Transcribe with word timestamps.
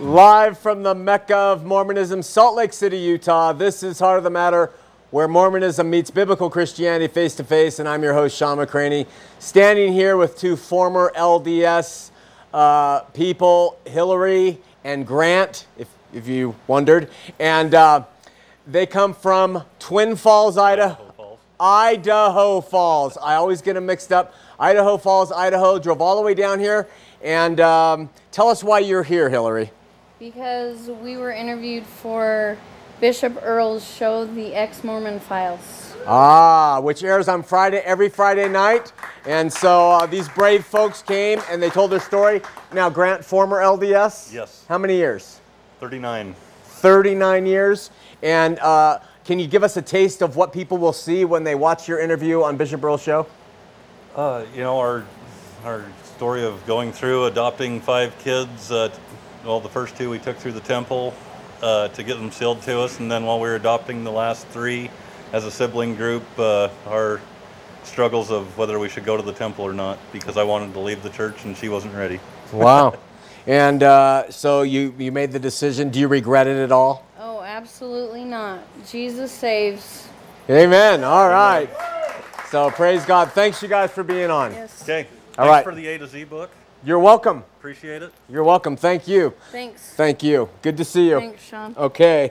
Live 0.00 0.58
from 0.58 0.82
the 0.82 0.94
Mecca 0.94 1.36
of 1.36 1.66
Mormonism, 1.66 2.22
Salt 2.22 2.56
Lake 2.56 2.72
City, 2.72 2.96
Utah. 2.96 3.52
This 3.52 3.82
is 3.82 3.98
Heart 3.98 4.16
of 4.16 4.24
the 4.24 4.30
Matter, 4.30 4.70
where 5.10 5.28
Mormonism 5.28 5.90
meets 5.90 6.10
biblical 6.10 6.48
Christianity 6.48 7.06
face 7.06 7.34
to 7.34 7.44
face. 7.44 7.80
And 7.80 7.86
I'm 7.86 8.02
your 8.02 8.14
host, 8.14 8.34
Shawn 8.34 8.56
McCraney, 8.56 9.06
standing 9.40 9.92
here 9.92 10.16
with 10.16 10.38
two 10.38 10.56
former 10.56 11.12
LDS 11.14 12.12
uh, 12.54 13.00
people, 13.12 13.78
Hillary 13.84 14.58
and 14.84 15.06
Grant, 15.06 15.66
if, 15.76 15.88
if 16.14 16.26
you 16.26 16.54
wondered. 16.66 17.10
And 17.38 17.74
uh, 17.74 18.04
they 18.66 18.86
come 18.86 19.12
from 19.12 19.64
Twin 19.78 20.16
Falls, 20.16 20.56
Idaho. 20.56 21.38
Idaho 21.60 22.62
Falls. 22.62 23.18
I 23.18 23.34
always 23.34 23.60
get 23.60 23.74
them 23.74 23.84
mixed 23.84 24.12
up. 24.12 24.34
Idaho 24.58 24.96
Falls, 24.96 25.30
Idaho. 25.30 25.78
Drove 25.78 26.00
all 26.00 26.16
the 26.16 26.22
way 26.22 26.32
down 26.32 26.58
here. 26.58 26.88
And 27.22 27.60
um, 27.60 28.08
tell 28.32 28.48
us 28.48 28.64
why 28.64 28.78
you're 28.78 29.02
here, 29.02 29.28
Hillary. 29.28 29.70
Because 30.20 30.88
we 31.02 31.16
were 31.16 31.32
interviewed 31.32 31.86
for 31.86 32.58
Bishop 33.00 33.38
Earl's 33.42 33.82
show, 33.82 34.26
The 34.26 34.54
Ex 34.54 34.84
Mormon 34.84 35.18
Files. 35.18 35.94
Ah, 36.06 36.78
which 36.78 37.02
airs 37.02 37.26
on 37.26 37.42
Friday, 37.42 37.78
every 37.78 38.10
Friday 38.10 38.46
night. 38.46 38.92
And 39.24 39.50
so 39.50 39.92
uh, 39.92 40.04
these 40.04 40.28
brave 40.28 40.66
folks 40.66 41.00
came 41.00 41.40
and 41.50 41.62
they 41.62 41.70
told 41.70 41.90
their 41.90 42.00
story. 42.00 42.42
Now, 42.74 42.90
Grant, 42.90 43.24
former 43.24 43.62
LDS? 43.62 44.30
Yes. 44.30 44.66
How 44.68 44.76
many 44.76 44.96
years? 44.96 45.40
39. 45.80 46.34
39 46.64 47.46
years. 47.46 47.90
And 48.22 48.58
uh, 48.58 48.98
can 49.24 49.38
you 49.38 49.46
give 49.46 49.64
us 49.64 49.78
a 49.78 49.82
taste 49.82 50.20
of 50.20 50.36
what 50.36 50.52
people 50.52 50.76
will 50.76 50.92
see 50.92 51.24
when 51.24 51.44
they 51.44 51.54
watch 51.54 51.88
your 51.88 51.98
interview 51.98 52.42
on 52.42 52.58
Bishop 52.58 52.84
Earl's 52.84 53.02
show? 53.02 53.26
Uh, 54.14 54.44
you 54.54 54.60
know, 54.60 54.78
our, 54.78 55.06
our 55.64 55.86
story 56.04 56.44
of 56.44 56.66
going 56.66 56.92
through 56.92 57.24
adopting 57.24 57.80
five 57.80 58.12
kids. 58.18 58.70
Uh, 58.70 58.90
well, 59.44 59.60
the 59.60 59.68
first 59.68 59.96
two 59.96 60.10
we 60.10 60.18
took 60.18 60.36
through 60.36 60.52
the 60.52 60.60
temple 60.60 61.14
uh, 61.62 61.88
to 61.88 62.02
get 62.02 62.14
them 62.14 62.30
sealed 62.30 62.62
to 62.62 62.80
us, 62.80 63.00
and 63.00 63.10
then 63.10 63.24
while 63.24 63.38
we 63.40 63.48
were 63.48 63.56
adopting 63.56 64.04
the 64.04 64.12
last 64.12 64.46
three 64.48 64.90
as 65.32 65.44
a 65.44 65.50
sibling 65.50 65.94
group, 65.94 66.22
uh, 66.38 66.68
our 66.86 67.20
struggles 67.84 68.30
of 68.30 68.56
whether 68.58 68.78
we 68.78 68.88
should 68.88 69.04
go 69.04 69.16
to 69.16 69.22
the 69.22 69.32
temple 69.32 69.64
or 69.64 69.72
not 69.72 69.98
because 70.12 70.36
I 70.36 70.42
wanted 70.44 70.72
to 70.74 70.80
leave 70.80 71.02
the 71.02 71.10
church 71.10 71.44
and 71.44 71.56
she 71.56 71.68
wasn't 71.68 71.94
ready. 71.94 72.20
Wow. 72.52 72.98
and 73.46 73.80
uh, 73.84 74.28
so 74.32 74.62
you, 74.62 74.92
you 74.98 75.12
made 75.12 75.30
the 75.30 75.38
decision. 75.38 75.90
Do 75.90 76.00
you 76.00 76.08
regret 76.08 76.48
it 76.48 76.56
at 76.56 76.72
all? 76.72 77.06
Oh, 77.16 77.42
absolutely 77.42 78.24
not. 78.24 78.58
Jesus 78.88 79.30
saves. 79.30 80.08
Amen. 80.48 81.04
All 81.04 81.28
right. 81.28 81.70
So 82.48 82.72
praise 82.72 83.04
God. 83.04 83.30
Thanks 83.30 83.62
you 83.62 83.68
guys 83.68 83.92
for 83.92 84.02
being 84.02 84.30
on. 84.32 84.50
Yes. 84.50 84.82
Okay. 84.82 85.06
All 85.38 85.46
Thanks 85.46 85.48
right. 85.48 85.64
for 85.64 85.74
the 85.76 85.86
A 85.86 85.98
to 85.98 86.08
Z 86.08 86.24
book. 86.24 86.50
You're 86.82 86.98
welcome. 86.98 87.44
Appreciate 87.58 88.02
it. 88.02 88.10
You're 88.30 88.42
welcome. 88.42 88.74
Thank 88.74 89.06
you. 89.06 89.34
Thanks. 89.52 89.92
Thank 89.96 90.22
you. 90.22 90.48
Good 90.62 90.78
to 90.78 90.84
see 90.84 91.10
you. 91.10 91.20
Thanks, 91.20 91.44
Shawn. 91.44 91.74
Okay. 91.76 92.30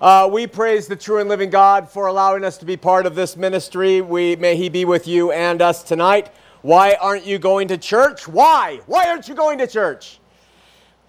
Uh, 0.00 0.28
we 0.32 0.46
praise 0.46 0.86
the 0.86 0.94
true 0.94 1.18
and 1.18 1.28
living 1.28 1.50
God 1.50 1.90
for 1.90 2.06
allowing 2.06 2.44
us 2.44 2.58
to 2.58 2.64
be 2.64 2.76
part 2.76 3.06
of 3.06 3.16
this 3.16 3.36
ministry. 3.36 4.02
We 4.02 4.36
may 4.36 4.54
He 4.54 4.68
be 4.68 4.84
with 4.84 5.08
you 5.08 5.32
and 5.32 5.60
us 5.60 5.82
tonight. 5.82 6.30
Why 6.62 6.94
aren't 7.00 7.26
you 7.26 7.40
going 7.40 7.66
to 7.68 7.76
church? 7.76 8.28
Why? 8.28 8.82
Why 8.86 9.08
aren't 9.08 9.26
you 9.26 9.34
going 9.34 9.58
to 9.58 9.66
church? 9.66 10.20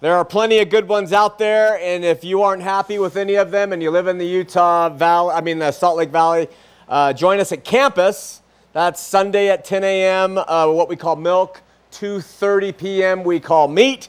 There 0.00 0.16
are 0.16 0.24
plenty 0.24 0.58
of 0.58 0.68
good 0.68 0.88
ones 0.88 1.12
out 1.12 1.38
there, 1.38 1.78
and 1.78 2.04
if 2.04 2.24
you 2.24 2.42
aren't 2.42 2.64
happy 2.64 2.98
with 2.98 3.16
any 3.16 3.36
of 3.36 3.52
them, 3.52 3.72
and 3.72 3.80
you 3.80 3.92
live 3.92 4.08
in 4.08 4.18
the 4.18 4.26
Utah 4.26 4.88
Valley, 4.88 5.32
I 5.32 5.42
mean 5.42 5.60
the 5.60 5.70
Salt 5.70 5.96
Lake 5.96 6.10
Valley, 6.10 6.48
uh, 6.88 7.12
join 7.12 7.38
us 7.38 7.52
at 7.52 7.62
campus. 7.62 8.42
That's 8.72 9.00
Sunday 9.00 9.48
at 9.48 9.64
10 9.64 9.84
a.m. 9.84 10.38
Uh, 10.38 10.66
what 10.72 10.88
we 10.88 10.96
call 10.96 11.14
milk. 11.14 11.62
2:30 11.92 12.76
p.m. 12.76 13.24
we 13.24 13.38
call 13.38 13.68
meet 13.68 14.08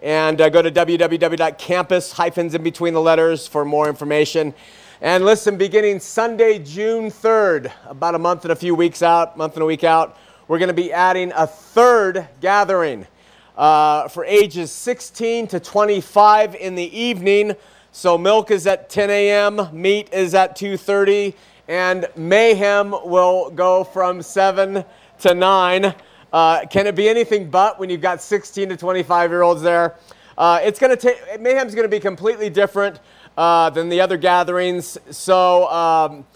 and 0.00 0.40
uh, 0.40 0.48
go 0.48 0.62
to 0.62 0.70
www.campus 0.70 2.12
hyphens 2.12 2.54
in 2.54 2.62
between 2.62 2.94
the 2.94 3.00
letters 3.00 3.48
for 3.48 3.64
more 3.64 3.88
information. 3.88 4.54
And 5.00 5.24
listen, 5.24 5.56
beginning 5.56 6.00
Sunday, 6.00 6.58
June 6.58 7.10
3rd, 7.10 7.72
about 7.86 8.14
a 8.14 8.18
month 8.18 8.44
and 8.44 8.52
a 8.52 8.56
few 8.56 8.74
weeks 8.74 9.02
out, 9.02 9.36
month 9.36 9.54
and 9.54 9.62
a 9.62 9.66
week 9.66 9.82
out, 9.82 10.16
we're 10.46 10.58
going 10.58 10.68
to 10.68 10.74
be 10.74 10.92
adding 10.92 11.32
a 11.34 11.46
third 11.46 12.28
gathering 12.40 13.06
uh, 13.56 14.08
for 14.08 14.24
ages 14.24 14.70
16 14.70 15.48
to 15.48 15.60
25 15.60 16.54
in 16.54 16.74
the 16.74 16.98
evening. 16.98 17.56
So 17.92 18.18
milk 18.18 18.50
is 18.50 18.66
at 18.66 18.90
10 18.90 19.10
a.m., 19.10 19.68
meat 19.72 20.12
is 20.12 20.34
at 20.34 20.56
2:30, 20.56 21.34
and 21.68 22.06
mayhem 22.16 22.90
will 22.90 23.50
go 23.50 23.84
from 23.84 24.20
7 24.20 24.84
to 25.20 25.34
9. 25.34 25.94
Uh, 26.34 26.66
can 26.66 26.88
it 26.88 26.96
be 26.96 27.08
anything 27.08 27.48
but 27.48 27.78
when 27.78 27.88
you've 27.88 28.00
got 28.00 28.20
16 28.20 28.70
to 28.70 28.76
25 28.76 29.30
year 29.30 29.42
olds 29.42 29.62
there? 29.62 29.94
Uh, 30.36 30.58
it's 30.64 30.80
going 30.80 30.90
to 30.90 30.96
take, 30.96 31.40
Mayhem's 31.40 31.76
going 31.76 31.84
to 31.84 31.88
be 31.88 32.00
completely 32.00 32.50
different 32.50 32.98
uh, 33.36 33.70
than 33.70 33.88
the 33.88 34.00
other 34.00 34.16
gatherings. 34.16 34.98
So, 35.12 35.68
um, 35.70 36.26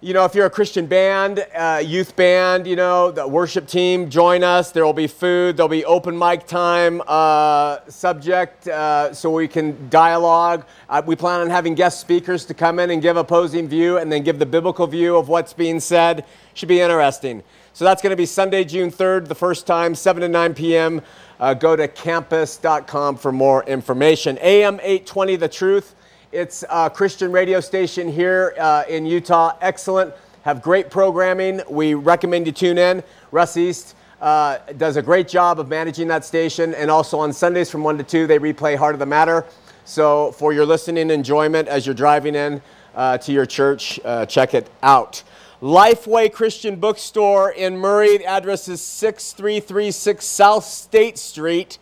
you 0.00 0.14
know, 0.14 0.24
if 0.24 0.36
you're 0.36 0.46
a 0.46 0.50
Christian 0.50 0.86
band, 0.86 1.44
uh, 1.56 1.82
youth 1.84 2.14
band, 2.14 2.68
you 2.68 2.76
know, 2.76 3.10
the 3.10 3.26
worship 3.26 3.66
team, 3.66 4.10
join 4.10 4.44
us. 4.44 4.70
There 4.70 4.86
will 4.86 4.92
be 4.92 5.08
food, 5.08 5.56
there'll 5.56 5.68
be 5.68 5.84
open 5.84 6.16
mic 6.16 6.46
time 6.46 7.02
uh, 7.08 7.80
subject 7.88 8.68
uh, 8.68 9.12
so 9.12 9.32
we 9.32 9.48
can 9.48 9.88
dialogue. 9.90 10.64
We 11.04 11.16
plan 11.16 11.40
on 11.40 11.50
having 11.50 11.74
guest 11.74 11.98
speakers 11.98 12.44
to 12.44 12.54
come 12.54 12.78
in 12.78 12.92
and 12.92 13.02
give 13.02 13.16
opposing 13.16 13.66
view 13.66 13.98
and 13.98 14.10
then 14.12 14.22
give 14.22 14.38
the 14.38 14.46
biblical 14.46 14.86
view 14.86 15.16
of 15.16 15.28
what's 15.28 15.52
being 15.52 15.80
said. 15.80 16.24
Should 16.54 16.68
be 16.68 16.80
interesting. 16.80 17.42
So 17.72 17.84
that's 17.84 18.02
going 18.02 18.10
to 18.10 18.16
be 18.16 18.26
Sunday, 18.26 18.64
June 18.64 18.90
3rd, 18.90 19.28
the 19.28 19.34
first 19.34 19.66
time, 19.66 19.94
7 19.94 20.22
to 20.22 20.28
9 20.28 20.54
p.m. 20.54 21.02
Uh, 21.38 21.54
go 21.54 21.76
to 21.76 21.86
campus.com 21.86 23.16
for 23.16 23.30
more 23.30 23.62
information. 23.64 24.38
AM 24.42 24.80
820 24.80 25.36
The 25.36 25.48
Truth. 25.48 25.94
It's 26.32 26.64
a 26.68 26.90
Christian 26.90 27.30
radio 27.30 27.60
station 27.60 28.08
here 28.10 28.54
uh, 28.58 28.84
in 28.88 29.06
Utah. 29.06 29.56
Excellent. 29.60 30.12
Have 30.42 30.62
great 30.62 30.90
programming. 30.90 31.60
We 31.68 31.94
recommend 31.94 32.46
you 32.46 32.52
tune 32.52 32.76
in. 32.76 33.04
Russ 33.30 33.56
East 33.56 33.94
uh, 34.20 34.58
does 34.76 34.96
a 34.96 35.02
great 35.02 35.28
job 35.28 35.60
of 35.60 35.68
managing 35.68 36.08
that 36.08 36.24
station. 36.24 36.74
And 36.74 36.90
also 36.90 37.20
on 37.20 37.32
Sundays 37.32 37.70
from 37.70 37.84
1 37.84 37.98
to 37.98 38.04
2, 38.04 38.26
they 38.26 38.38
replay 38.38 38.76
Heart 38.76 38.96
of 38.96 38.98
the 38.98 39.06
Matter. 39.06 39.46
So 39.84 40.32
for 40.32 40.52
your 40.52 40.66
listening 40.66 41.10
enjoyment 41.10 41.68
as 41.68 41.86
you're 41.86 41.94
driving 41.94 42.34
in 42.34 42.60
uh, 42.94 43.18
to 43.18 43.32
your 43.32 43.46
church, 43.46 44.00
uh, 44.04 44.26
check 44.26 44.54
it 44.54 44.68
out. 44.82 45.22
Lifeway 45.62 46.32
Christian 46.32 46.76
Bookstore 46.76 47.50
in 47.50 47.76
Murray. 47.76 48.16
The 48.16 48.24
address 48.24 48.66
is 48.66 48.80
6336 48.80 50.24
South 50.24 50.64
State 50.64 51.18
Street. 51.18 51.78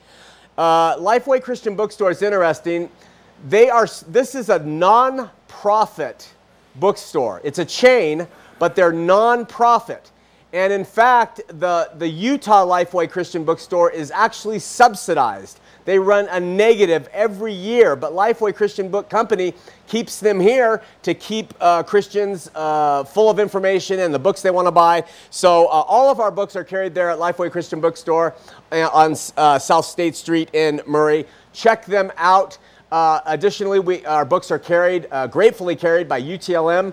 Uh, 0.57 0.97
Lifeway 0.97 1.41
Christian 1.41 1.77
Bookstore 1.77 2.11
is 2.11 2.21
interesting. 2.21 2.91
They 3.49 3.71
are. 3.71 3.87
This 4.09 4.35
is 4.35 4.49
a 4.49 4.59
non-profit 4.59 6.29
bookstore. 6.75 7.41
It's 7.45 7.61
a 7.61 7.65
chain, 7.65 8.27
but 8.59 8.75
they're 8.75 8.93
non-profit. 8.93 10.11
And 10.53 10.73
in 10.73 10.85
fact, 10.85 11.43
the, 11.47 11.91
the 11.99 12.09
Utah 12.09 12.67
Lifeway 12.67 13.09
Christian 13.09 13.45
Bookstore 13.45 13.93
is 13.93 14.11
actually 14.11 14.59
subsidized. 14.59 15.61
They 15.89 15.99
run 15.99 16.29
a 16.29 16.39
negative 16.39 17.09
every 17.15 17.55
year, 17.55 17.97
but 17.97 18.13
Lifeway 18.13 18.55
Christian 18.55 18.91
Book 18.91 19.09
Company 19.09 19.55
keeps 19.87 20.21
them 20.21 20.39
here 20.39 20.83
to 21.03 21.15
keep 21.15 21.55
uh, 21.63 21.83
Christians 21.83 22.51
uh, 22.55 23.05
full 23.05 23.31
of 23.31 23.39
information 23.39 24.01
and 24.01 24.13
the 24.13 24.19
books 24.19 24.43
they 24.43 24.51
want 24.51 24.67
to 24.67 24.71
buy. 24.71 25.05
So 25.31 25.65
uh, 25.65 25.69
all 25.71 26.11
of 26.11 26.21
our 26.21 26.31
books 26.31 26.57
are 26.57 26.63
carried 26.63 26.95
there 26.95 27.09
at 27.09 27.19
Lifeway 27.19 27.51
Christian 27.51 27.81
Bookstore 27.81 28.35
uh, 28.71 28.91
on 28.93 29.17
uh, 29.39 29.59
South 29.59 29.87
State 29.87 30.15
Street 30.15 30.51
in 30.53 30.83
Murray. 30.87 31.25
Check 31.55 31.87
them 31.87 32.13
out. 32.19 32.59
Uh, 32.93 33.21
additionally, 33.25 33.81
we, 33.81 34.05
our 34.05 34.27
books 34.27 34.51
are 34.51 34.59
carried, 34.59 35.09
gratefully 35.31 35.75
carried 35.75 36.07
by 36.07 36.21
UTLM, 36.21 36.93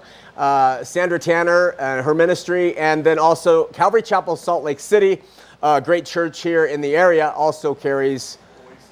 Sandra 0.85 1.19
Tanner 1.19 1.71
and 1.79 2.05
her 2.05 2.13
ministry, 2.13 2.77
and 2.77 3.03
then 3.03 3.19
also 3.19 3.65
Calvary 3.73 4.03
Chapel, 4.03 4.37
Salt 4.37 4.63
Lake 4.63 4.79
City, 4.79 5.21
a 5.61 5.81
great 5.81 6.05
church 6.05 6.41
here 6.41 6.67
in 6.67 6.79
the 6.79 6.95
area, 6.95 7.31
also 7.31 7.75
carries 7.75 8.37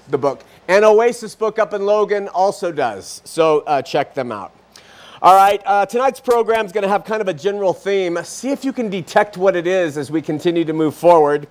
the 0.10 0.18
book. 0.18 0.44
And 0.68 0.86
Oasis 0.86 1.36
book 1.36 1.60
up 1.60 1.74
in 1.74 1.86
Logan 1.86 2.28
also 2.30 2.72
does. 2.72 3.22
So 3.26 3.62
uh, 3.62 3.82
check 3.82 4.14
them 4.14 4.32
out. 4.32 4.54
All 5.22 5.36
right, 5.36 5.62
uh, 5.66 5.86
tonight's 5.86 6.20
program 6.20 6.66
is 6.66 6.74
going 6.74 6.82
to 6.82 6.90
have 6.90 7.06
kind 7.06 7.22
of 7.22 7.30
a 7.30 7.34
general 7.34 7.74
theme. 7.74 8.18
See 8.24 8.50
if 8.50 8.66
you 8.66 8.74
can 8.74 8.90
detect 8.90 9.38
what 9.38 9.56
it 9.56 9.66
is 9.66 9.98
as 9.98 10.12
we 10.12 10.22
continue 10.22 10.66
to 10.66 10.74
move 10.74 10.96
forward. 10.96 11.48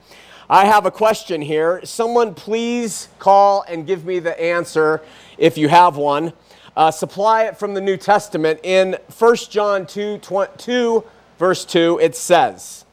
I 0.50 0.66
have 0.66 0.84
a 0.84 0.90
question 0.90 1.40
here. 1.40 1.81
Someone 1.82 2.34
please 2.34 3.08
call 3.19 3.64
and 3.66 3.87
give 3.87 4.04
me 4.04 4.19
the 4.19 4.38
answer 4.38 5.00
if 5.38 5.56
you 5.56 5.69
have 5.69 5.96
one. 5.96 6.34
Uh, 6.76 6.90
supply 6.90 7.44
it 7.44 7.56
from 7.56 7.72
the 7.72 7.81
New 7.81 7.96
Testament. 7.96 8.60
In 8.62 8.99
1 9.19 9.37
John 9.49 9.87
2, 9.87 10.19
2, 10.19 11.04
verse 11.38 11.64
2, 11.64 11.99
it 12.02 12.14
says, 12.14 12.84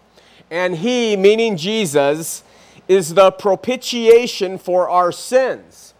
And 0.49 0.77
he, 0.77 1.17
meaning 1.17 1.57
Jesus, 1.57 2.43
is 2.89 3.13
the 3.13 3.31
propitiation 3.31 4.57
for 4.57 4.89
our 4.89 5.13
sins, 5.13 5.93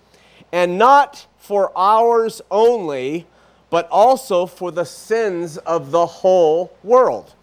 and 0.52 0.78
not 0.78 1.28
for 1.38 1.72
ours 1.78 2.42
only, 2.52 3.28
but 3.70 3.88
also 3.90 4.46
for 4.46 4.72
the 4.72 4.84
sins 4.84 5.58
of 5.60 5.92
the 5.92 6.06
whole 6.06 6.76
world. 6.84 7.36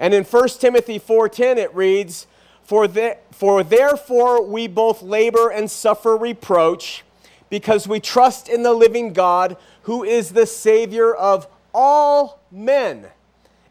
And 0.00 0.12
in 0.12 0.24
1 0.24 0.60
Timothy 0.60 0.98
4:10 0.98 1.56
it 1.56 1.74
reads, 1.74 2.26
for, 2.64 2.88
the, 2.88 3.18
for 3.30 3.62
therefore 3.62 4.42
we 4.42 4.66
both 4.66 5.02
labor 5.02 5.48
and 5.48 5.70
suffer 5.70 6.16
reproach 6.16 7.04
because 7.50 7.86
we 7.86 8.00
trust 8.00 8.48
in 8.48 8.62
the 8.62 8.72
living 8.72 9.12
God 9.12 9.56
who 9.82 10.04
is 10.04 10.30
the 10.30 10.46
Savior 10.46 11.14
of 11.14 11.46
all 11.74 12.40
men, 12.50 13.06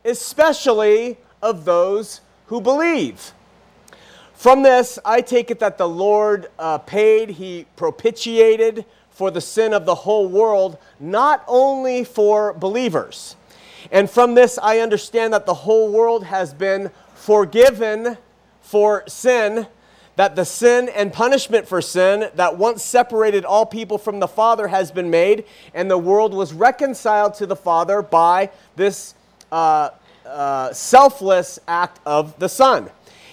especially 0.06 1.18
of 1.42 1.66
those 1.66 2.22
who 2.48 2.62
believe. 2.62 3.34
From 4.42 4.64
this, 4.64 4.98
I 5.06 5.22
take 5.22 5.52
it 5.52 5.60
that 5.60 5.78
the 5.78 5.88
Lord 5.88 6.48
uh, 6.58 6.80
paid, 6.80 7.30
He 7.30 7.68
propitiated 7.76 8.86
for 9.12 9.30
the 9.30 9.40
sin 9.40 9.72
of 9.72 9.86
the 9.86 9.94
whole 9.94 10.28
world, 10.28 10.80
not 11.00 11.44
only 11.48 12.04
for 12.04 12.52
believers. 12.54 13.36
And 13.92 14.10
from 14.10 14.34
this, 14.34 14.58
I 14.58 14.80
understand 14.80 15.32
that 15.34 15.46
the 15.46 15.54
whole 15.54 15.92
world 15.92 16.24
has 16.24 16.56
been 16.56 16.90
forgiven 17.14 18.18
for 18.64 19.04
sin, 19.08 19.68
that 20.16 20.36
the 20.36 20.46
sin 20.46 20.90
and 20.90 21.14
punishment 21.14 21.68
for 21.68 21.80
sin 21.80 22.28
that 22.34 22.58
once 22.58 22.84
separated 22.84 23.46
all 23.46 23.68
people 23.68 24.00
from 24.00 24.20
the 24.20 24.28
Father 24.28 24.68
has 24.70 24.92
been 24.92 25.12
made, 25.12 25.46
and 25.76 25.88
the 25.88 26.00
world 26.00 26.34
was 26.34 26.52
reconciled 26.52 27.36
to 27.36 27.46
the 27.46 27.56
Father 27.56 28.02
by 28.02 28.50
this 28.76 29.14
uh, 29.52 29.92
uh, 30.26 30.74
selfless 30.74 31.60
act 31.68 32.00
of 32.08 32.40
the 32.40 32.50
Son. 32.50 32.90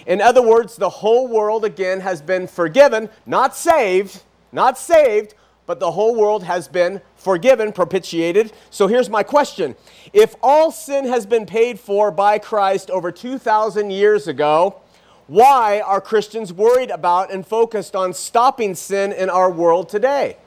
In 0.09 0.23
other 0.23 0.41
words, 0.41 0.77
the 0.77 0.89
whole 0.89 1.29
world 1.29 1.67
again 1.67 2.01
has 2.01 2.23
been 2.23 2.47
forgiven, 2.47 3.11
not 3.27 3.55
saved, 3.55 4.23
not 4.51 4.79
saved, 4.79 5.35
but 5.67 5.81
the 5.81 5.91
whole 5.91 6.15
world 6.17 6.45
has 6.45 6.67
been 6.67 7.03
forgiven, 7.15 7.73
propitiated. 7.73 8.51
So 8.71 8.87
here's 8.87 9.11
my 9.11 9.23
question 9.23 9.77
If 10.15 10.35
all 10.43 10.73
sin 10.73 11.07
has 11.07 11.27
been 11.27 11.45
paid 11.45 11.79
for 11.79 12.11
by 12.11 12.39
Christ 12.39 12.91
over 12.91 13.13
2,000 13.13 13.91
years 13.91 14.27
ago, 14.27 14.81
why 15.27 15.81
are 15.81 16.01
Christians 16.01 16.55
worried 16.55 16.91
about 16.91 17.31
and 17.31 17.47
focused 17.47 17.95
on 17.95 18.15
stopping 18.15 18.75
sin 18.75 19.13
in 19.13 19.29
our 19.29 19.51
world 19.51 19.91
today? 19.91 20.39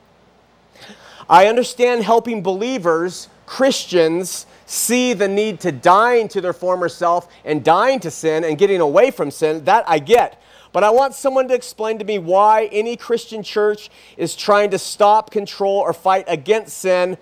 I 1.30 1.46
understand 1.46 2.04
helping 2.04 2.42
believers, 2.42 3.30
Christians, 3.46 4.48
see 4.71 5.12
the 5.12 5.27
need 5.27 5.59
to 5.59 5.69
dying 5.69 6.29
to 6.29 6.39
their 6.39 6.53
former 6.53 6.88
self 6.88 7.27
and 7.44 7.62
dying 7.62 8.00
to 8.00 8.09
sin 8.09 8.45
and 8.45 8.57
getting 8.57 8.79
away 8.79 9.12
from 9.12 9.29
sin. 9.29 9.65
That 9.65 9.83
I 9.85 10.00
get. 10.00 10.41
But 10.71 10.85
I 10.85 10.89
want 10.89 11.13
someone 11.13 11.50
to 11.50 11.53
explain 11.53 12.00
to 12.00 12.06
me 12.06 12.18
why 12.19 12.69
any 12.71 12.95
Christian 12.95 13.44
church 13.44 13.89
is 14.15 14.33
trying 14.33 14.69
to 14.71 14.79
stop, 14.79 15.29
control, 15.29 15.79
or 15.79 15.91
fight 15.91 16.23
against 16.27 16.77
sin, 16.77 17.18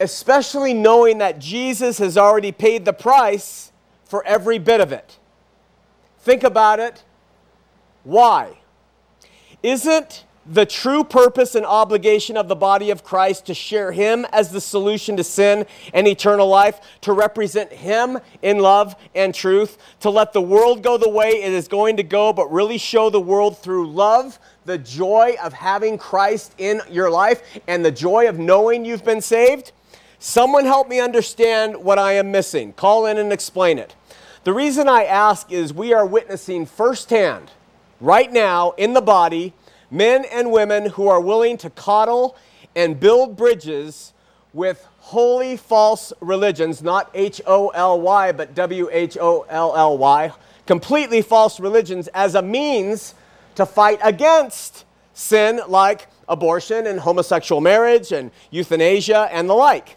especially 0.00 0.74
knowing 0.74 1.18
that 1.18 1.38
Jesus 1.38 1.98
has 1.98 2.18
already 2.18 2.50
paid 2.50 2.84
the 2.84 2.92
price 2.92 3.70
for 4.04 4.26
every 4.26 4.58
bit 4.58 4.80
of 4.80 4.90
it. 4.90 5.18
Think 6.18 6.42
about 6.42 6.80
it. 6.80 7.04
Why? 8.02 8.58
Isn't 9.62 10.23
the 10.46 10.66
true 10.66 11.04
purpose 11.04 11.54
and 11.54 11.64
obligation 11.64 12.36
of 12.36 12.48
the 12.48 12.56
body 12.56 12.90
of 12.90 13.02
Christ 13.02 13.46
to 13.46 13.54
share 13.54 13.92
Him 13.92 14.26
as 14.32 14.50
the 14.50 14.60
solution 14.60 15.16
to 15.16 15.24
sin 15.24 15.66
and 15.92 16.06
eternal 16.06 16.48
life, 16.48 16.80
to 17.02 17.12
represent 17.12 17.72
Him 17.72 18.18
in 18.42 18.58
love 18.58 18.94
and 19.14 19.34
truth, 19.34 19.78
to 20.00 20.10
let 20.10 20.32
the 20.32 20.42
world 20.42 20.82
go 20.82 20.98
the 20.98 21.08
way 21.08 21.42
it 21.42 21.52
is 21.52 21.68
going 21.68 21.96
to 21.96 22.02
go, 22.02 22.32
but 22.32 22.52
really 22.52 22.78
show 22.78 23.10
the 23.10 23.20
world 23.20 23.58
through 23.58 23.90
love 23.90 24.38
the 24.66 24.78
joy 24.78 25.36
of 25.42 25.52
having 25.52 25.98
Christ 25.98 26.54
in 26.58 26.80
your 26.90 27.10
life 27.10 27.42
and 27.66 27.84
the 27.84 27.92
joy 27.92 28.28
of 28.28 28.38
knowing 28.38 28.84
you've 28.84 29.04
been 29.04 29.20
saved? 29.20 29.72
Someone 30.18 30.64
help 30.64 30.88
me 30.88 31.00
understand 31.00 31.76
what 31.76 31.98
I 31.98 32.12
am 32.12 32.30
missing. 32.30 32.72
Call 32.72 33.06
in 33.06 33.18
and 33.18 33.32
explain 33.32 33.78
it. 33.78 33.94
The 34.44 34.52
reason 34.52 34.88
I 34.88 35.04
ask 35.04 35.50
is 35.50 35.72
we 35.72 35.92
are 35.94 36.06
witnessing 36.06 36.66
firsthand, 36.66 37.50
right 38.00 38.30
now, 38.30 38.72
in 38.72 38.92
the 38.92 39.00
body, 39.00 39.54
men 39.94 40.24
and 40.24 40.50
women 40.50 40.86
who 40.86 41.08
are 41.08 41.20
willing 41.20 41.56
to 41.58 41.70
coddle 41.70 42.36
and 42.74 42.98
build 42.98 43.36
bridges 43.36 44.12
with 44.52 44.86
holy 44.98 45.56
false 45.56 46.12
religions, 46.20 46.82
not 46.82 47.10
H 47.14 47.40
O 47.46 47.68
L 47.68 48.00
Y, 48.00 48.32
but 48.32 48.54
W 48.54 48.88
H 48.90 49.16
O 49.20 49.46
L 49.48 49.74
L 49.76 49.96
Y, 49.96 50.32
completely 50.66 51.22
false 51.22 51.60
religions 51.60 52.08
as 52.08 52.34
a 52.34 52.42
means 52.42 53.14
to 53.54 53.64
fight 53.64 54.00
against 54.02 54.84
sin 55.12 55.60
like 55.68 56.08
abortion 56.28 56.86
and 56.86 57.00
homosexual 57.00 57.60
marriage 57.60 58.10
and 58.10 58.30
euthanasia 58.50 59.28
and 59.30 59.48
the 59.48 59.54
like. 59.54 59.96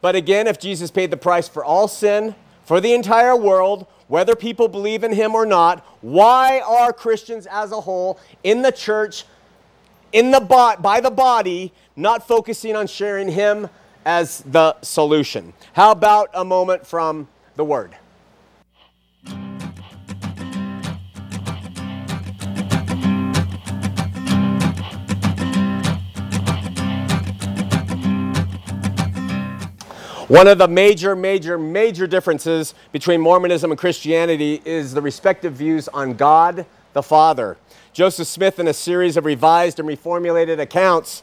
But 0.00 0.14
again, 0.14 0.46
if 0.46 0.60
Jesus 0.60 0.90
paid 0.90 1.10
the 1.10 1.16
price 1.16 1.48
for 1.48 1.64
all 1.64 1.88
sin, 1.88 2.34
for 2.64 2.80
the 2.80 2.92
entire 2.92 3.36
world, 3.36 3.86
whether 4.08 4.36
people 4.36 4.68
believe 4.68 5.04
in 5.04 5.12
him 5.12 5.34
or 5.34 5.46
not, 5.46 5.84
why 6.00 6.60
are 6.60 6.92
Christians 6.92 7.46
as 7.46 7.72
a 7.72 7.80
whole 7.80 8.20
in 8.44 8.62
the 8.62 8.70
church 8.70 9.24
in 10.12 10.30
the 10.30 10.40
bo- 10.40 10.76
by 10.78 11.00
the 11.00 11.10
body, 11.10 11.72
not 11.96 12.26
focusing 12.26 12.76
on 12.76 12.86
sharing 12.86 13.28
Him 13.28 13.68
as 14.04 14.40
the 14.40 14.76
solution. 14.82 15.52
How 15.72 15.90
about 15.90 16.30
a 16.34 16.44
moment 16.44 16.86
from 16.86 17.28
the 17.56 17.64
Word? 17.64 17.96
One 30.28 30.48
of 30.48 30.56
the 30.56 30.66
major, 30.66 31.14
major, 31.14 31.58
major 31.58 32.06
differences 32.06 32.74
between 32.90 33.20
Mormonism 33.20 33.70
and 33.70 33.78
Christianity 33.78 34.62
is 34.64 34.94
the 34.94 35.02
respective 35.02 35.52
views 35.52 35.88
on 35.88 36.14
God 36.14 36.64
the 36.94 37.02
Father. 37.02 37.58
Joseph 37.92 38.26
Smith, 38.26 38.58
in 38.58 38.68
a 38.68 38.72
series 38.72 39.18
of 39.18 39.26
revised 39.26 39.78
and 39.78 39.86
reformulated 39.86 40.58
accounts, 40.58 41.22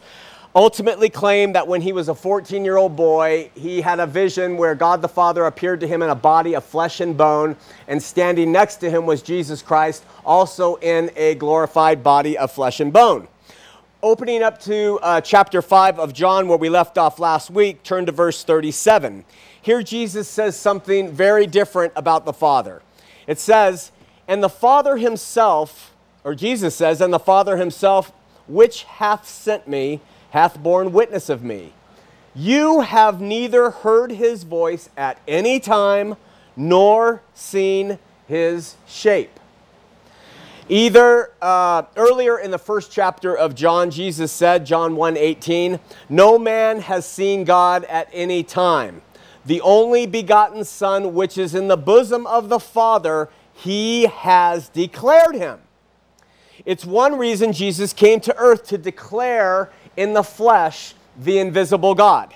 ultimately 0.54 1.10
claimed 1.10 1.56
that 1.56 1.68
when 1.68 1.81
he 1.81 1.92
was 1.92 2.10
a 2.10 2.13
14 2.13 2.63
year 2.63 2.77
old 2.77 2.95
boy, 2.95 3.50
he 3.56 3.81
had 3.81 4.00
a 4.00 4.06
vision 4.06 4.56
where 4.56 4.75
God 4.75 5.01
the 5.01 5.10
Father 5.10 5.45
appeared 5.45 5.80
to 5.80 5.88
him 5.88 6.04
in 6.04 6.12
a 6.12 6.16
body 6.16 6.54
of 6.54 6.63
flesh 6.63 7.00
and 7.00 7.18
bone, 7.18 7.56
and 7.88 8.01
standing 8.01 8.51
next 8.51 8.75
to 8.77 8.89
him 8.89 9.07
was 9.07 9.24
Jesus 9.24 9.63
Christ, 9.63 10.04
also 10.24 10.75
in 10.75 11.10
a 11.16 11.33
glorified 11.36 12.04
body 12.04 12.38
of 12.38 12.51
flesh 12.51 12.80
and 12.80 12.94
bone. 12.94 13.27
Opening 14.04 14.44
up 14.44 14.62
to 14.62 15.00
uh, 15.01 15.21
chapter 15.21 15.63
5 15.63 15.98
of 15.98 16.13
John, 16.13 16.48
where 16.48 16.57
we 16.60 16.69
left 16.69 17.00
off 17.00 17.18
last 17.18 17.50
week, 17.50 17.81
turn 17.81 18.06
to 18.06 18.12
verse 18.12 18.44
37. 18.44 19.25
Here, 19.60 19.81
Jesus 19.81 20.27
says 20.27 20.56
something 20.56 21.12
very 21.12 21.48
different 21.48 21.94
about 21.95 22.25
the 22.25 22.33
Father. 22.33 22.83
It 23.25 23.39
says, 23.39 23.92
And 24.27 24.44
the 24.44 24.50
Father 24.50 24.98
himself 24.98 25.95
or 26.24 26.36
Jesus 26.36 26.75
says, 26.75 27.01
And 27.01 27.13
the 27.13 27.19
Father 27.19 27.57
himself, 27.57 28.12
which 28.48 28.83
hath 28.83 29.27
sent 29.27 29.68
me, 29.68 30.01
hath 30.31 30.62
borne 30.62 30.92
witness 30.92 31.30
of 31.30 31.44
me. 31.44 31.73
You 32.35 32.81
have 32.81 33.19
neither 33.19 33.71
heard 33.71 34.11
his 34.11 34.44
voice 34.44 34.90
at 34.95 35.19
any 35.28 35.59
time 35.59 36.16
nor 36.56 37.21
seen 37.33 37.99
his 38.28 38.76
shape. 38.88 39.40
Either 40.68 41.31
uh, 41.42 41.83
earlier 41.97 42.38
in 42.38 42.52
the 42.52 42.59
first 42.59 42.92
chapter 42.92 43.35
of 43.35 43.56
John, 43.56 43.90
Jesus 43.90 44.31
said, 44.31 44.68
John 44.68 44.95
1 44.95 45.18
18, 45.18 45.80
No 46.09 46.38
man 46.38 46.81
has 46.81 47.07
seen 47.07 47.44
God 47.44 47.85
at 47.85 48.07
any 48.14 48.44
time. 48.44 49.02
The 49.45 49.61
only 49.61 50.06
begotten 50.06 50.64
Son, 50.64 51.16
which 51.16 51.40
is 51.40 51.56
in 51.56 51.69
the 51.69 51.78
bosom 51.78 52.28
of 52.28 52.49
the 52.49 52.59
Father, 52.59 53.30
he 53.52 54.06
has 54.06 54.69
declared 54.69 55.33
him. 55.33 55.59
It's 56.66 56.85
one 56.85 57.18
reason 57.18 57.54
Jesus 57.54 57.94
came 57.94 58.19
to 58.21 58.35
earth 58.37 58.68
to 58.68 58.78
declare 58.78 59.69
in 59.97 60.13
the 60.13 60.23
flesh 60.23 60.94
the 61.18 61.39
invisible 61.39 61.95
God. 61.95 62.33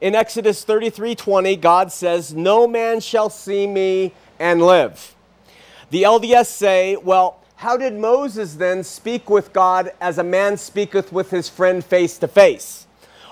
In 0.00 0.14
Exodus 0.14 0.64
33:20, 0.64 1.56
God 1.56 1.90
says, 1.90 2.34
"No 2.34 2.66
man 2.66 3.00
shall 3.00 3.30
see 3.30 3.66
me 3.66 4.12
and 4.38 4.62
live." 4.62 5.14
The 5.90 6.04
LDS 6.04 6.48
say, 6.48 6.96
well, 6.96 7.38
how 7.56 7.76
did 7.76 7.94
Moses 7.94 8.54
then 8.54 8.82
speak 8.82 9.30
with 9.30 9.52
God 9.52 9.92
as 10.00 10.18
a 10.18 10.24
man 10.24 10.56
speaketh 10.56 11.12
with 11.12 11.30
his 11.30 11.48
friend 11.48 11.84
face 11.84 12.18
to 12.18 12.28
face? 12.28 12.85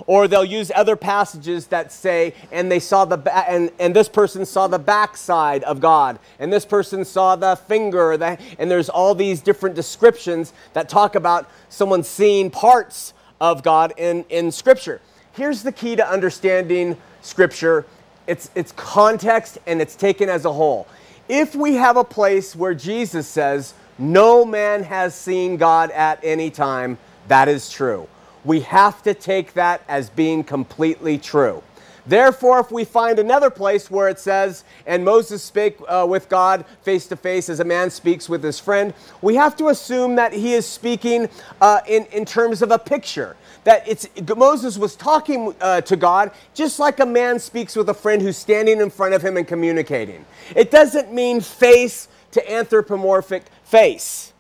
Or 0.07 0.29
they'll 0.29 0.45
use 0.45 0.71
other 0.75 0.97
passages 0.97 1.69
that 1.69 1.93
say, 1.93 2.35
and 2.51 2.71
they 2.71 2.81
saw 2.81 3.05
the 3.05 3.17
ba- 3.17 3.49
and, 3.49 3.71
and 3.79 3.95
this 3.95 4.09
person 4.09 4.45
saw 4.45 4.67
the 4.67 4.79
backside 4.79 5.63
of 5.65 5.81
God, 5.81 6.19
and 6.39 6.53
this 6.53 6.65
person 6.65 7.05
saw 7.05 7.37
the 7.37 7.57
finger, 7.57 8.17
the, 8.17 8.39
and 8.59 8.71
there's 8.71 8.89
all 8.89 9.15
these 9.15 9.41
different 9.41 9.77
descriptions 9.77 10.53
that 10.73 10.89
talk 10.89 11.15
about 11.15 11.49
someone 11.69 12.03
seeing 12.03 12.51
parts 12.51 13.15
of 13.41 13.63
God 13.63 13.93
in, 13.97 14.25
in 14.29 14.51
Scripture. 14.51 15.01
Here's 15.33 15.63
the 15.63 15.73
key 15.73 15.97
to 15.97 16.09
understanding 16.09 16.97
Scripture 17.23 17.87
it's, 18.27 18.51
it's 18.55 18.73
context 18.73 19.59
and 19.67 19.83
it's 19.83 19.95
taken 19.95 20.31
as 20.31 20.47
a 20.47 20.53
whole. 20.53 20.87
If 21.29 21.55
we 21.55 21.75
have 21.75 21.99
a 21.99 22.05
place 22.05 22.57
where 22.57 22.75
Jesus 22.75 23.29
says, 23.29 23.75
No 23.99 24.47
man 24.47 24.83
has 24.83 25.15
seen 25.15 25.59
God 25.59 25.91
at 25.91 26.21
any 26.23 26.51
time, 26.51 26.97
that 27.29 27.49
is 27.49 27.71
true 27.71 28.09
we 28.45 28.61
have 28.61 29.03
to 29.03 29.15
take 29.15 29.55
that 29.55 29.83
as 29.89 30.11
being 30.11 30.45
completely 30.45 31.19
true. 31.19 31.63
Therefore, 32.07 32.61
if 32.61 32.71
we 32.71 32.85
find 32.85 33.19
another 33.19 33.49
place 33.49 33.91
where 33.91 34.09
it 34.09 34.19
says, 34.19 34.65
and 34.87 35.05
Moses 35.05 35.43
spake 35.43 35.79
uh, 35.89 36.07
with 36.09 36.29
God 36.29 36.67
face 36.83 37.07
to 37.07 37.17
face 37.17 37.49
as 37.49 37.61
a 37.61 37.65
man 37.65 37.89
speaks 37.89 38.29
with 38.29 38.43
his 38.43 38.61
friend, 38.61 38.93
we 39.23 39.37
have 39.37 39.57
to 39.57 39.69
assume 39.69 40.17
that 40.17 40.33
he 40.33 40.53
is 40.53 40.67
speaking 40.67 41.29
uh, 41.63 41.81
in, 41.89 42.05
in 42.07 42.27
terms 42.27 42.61
of 42.61 42.71
a 42.71 42.79
picture. 42.79 43.37
That 43.65 43.89
it's, 43.89 44.07
Moses 44.37 44.77
was 44.77 44.95
talking 44.95 45.55
uh, 45.63 45.81
to 45.83 45.97
God 45.97 46.33
just 46.53 46.79
like 46.79 47.01
a 47.01 47.07
man 47.07 47.39
speaks 47.39 47.75
with 47.75 47.89
a 47.89 47.95
friend 47.95 48.21
who's 48.21 48.37
standing 48.37 48.83
in 48.83 48.91
front 48.91 49.15
of 49.15 49.23
him 49.23 49.39
and 49.39 49.49
communicating. 49.49 50.27
It 50.55 50.71
doesn't 50.71 51.11
mean 51.11 51.41
face 51.41 52.09
to 52.33 52.53
anthropomorphic 52.53 53.45
face. 53.65 54.34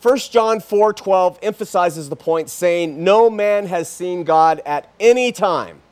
1 0.00 0.16
John 0.30 0.60
4:12 0.60 1.38
emphasizes 1.42 2.08
the 2.08 2.14
point 2.14 2.48
saying 2.48 3.02
no 3.02 3.28
man 3.28 3.66
has 3.66 3.88
seen 3.88 4.22
God 4.22 4.62
at 4.64 4.88
any 5.00 5.32
time. 5.32 5.82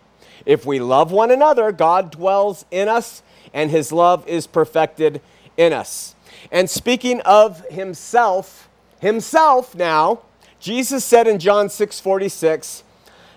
If 0.44 0.64
we 0.64 0.78
love 0.78 1.10
one 1.10 1.32
another, 1.32 1.72
God 1.72 2.12
dwells 2.12 2.64
in 2.70 2.88
us 2.88 3.22
and 3.52 3.68
his 3.68 3.90
love 3.90 4.26
is 4.28 4.46
perfected 4.46 5.20
in 5.56 5.72
us. 5.72 6.14
And 6.52 6.70
speaking 6.70 7.20
of 7.22 7.62
himself, 7.66 8.68
himself 9.00 9.75
now, 9.75 10.20
Jesus 10.60 11.04
said 11.04 11.26
in 11.26 11.40
John 11.40 11.68
6:46, 11.68 12.84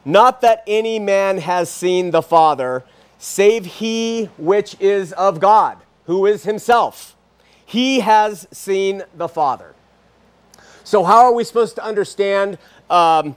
"Not 0.05 0.41
that 0.41 0.63
any 0.67 0.99
man 0.99 1.39
has 1.39 1.71
seen 1.71 2.11
the 2.11 2.21
Father, 2.21 2.83
save 3.17 3.65
he 3.65 4.29
which 4.37 4.75
is 4.79 5.13
of 5.13 5.39
God, 5.39 5.77
who 6.05 6.27
is 6.27 6.43
himself. 6.43 7.15
He 7.65 8.01
has 8.01 8.47
seen 8.51 9.03
the 9.15 9.27
Father." 9.27 9.73
So, 10.89 11.03
how 11.03 11.25
are 11.25 11.33
we 11.35 11.43
supposed 11.43 11.75
to 11.75 11.83
understand 11.83 12.57
um, 12.89 13.35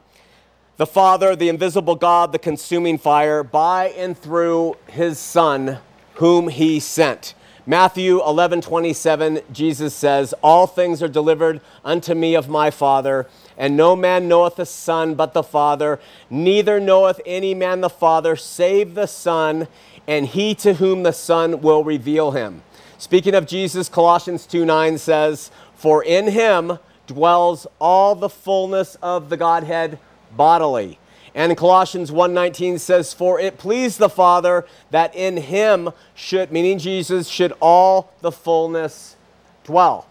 the 0.78 0.86
Father, 0.86 1.36
the 1.36 1.50
invisible 1.50 1.96
God, 1.96 2.32
the 2.32 2.38
consuming 2.38 2.96
fire, 2.96 3.44
by 3.44 3.88
and 3.90 4.16
through 4.16 4.78
his 4.86 5.18
Son, 5.18 5.76
whom 6.14 6.48
he 6.48 6.80
sent? 6.80 7.34
Matthew 7.66 8.22
11 8.22 8.62
27, 8.62 9.42
Jesus 9.52 9.94
says, 9.94 10.32
All 10.42 10.66
things 10.66 11.02
are 11.02 11.08
delivered 11.08 11.60
unto 11.84 12.14
me 12.14 12.34
of 12.34 12.48
my 12.48 12.70
Father, 12.70 13.26
and 13.58 13.76
no 13.76 13.94
man 13.94 14.28
knoweth 14.28 14.56
the 14.56 14.64
Son 14.64 15.14
but 15.14 15.34
the 15.34 15.42
Father, 15.42 16.00
neither 16.30 16.80
knoweth 16.80 17.20
any 17.26 17.54
man 17.54 17.82
the 17.82 17.90
Father 17.90 18.34
save 18.34 18.94
the 18.94 19.04
Son, 19.04 19.68
and 20.08 20.28
he 20.28 20.54
to 20.54 20.72
whom 20.72 21.02
the 21.02 21.12
Son 21.12 21.60
will 21.60 21.84
reveal 21.84 22.30
him. 22.30 22.62
Speaking 22.96 23.34
of 23.34 23.46
Jesus, 23.46 23.90
Colossians 23.90 24.46
2 24.46 24.64
9 24.64 24.96
says, 24.96 25.50
For 25.74 26.02
in 26.02 26.28
him, 26.28 26.78
dwells 27.06 27.66
all 27.80 28.14
the 28.14 28.28
fullness 28.28 28.96
of 29.02 29.28
the 29.28 29.36
Godhead 29.36 29.98
bodily. 30.36 30.98
And 31.34 31.56
Colossians 31.56 32.12
1:19 32.12 32.78
says, 32.78 33.14
"For 33.14 33.40
it 33.40 33.58
pleased 33.58 33.98
the 33.98 34.10
Father 34.10 34.66
that 34.90 35.14
in 35.14 35.38
him 35.38 35.92
should, 36.14 36.52
meaning 36.52 36.78
Jesus, 36.78 37.28
should 37.28 37.54
all 37.60 38.10
the 38.20 38.32
fullness 38.32 39.16
dwell." 39.64 40.06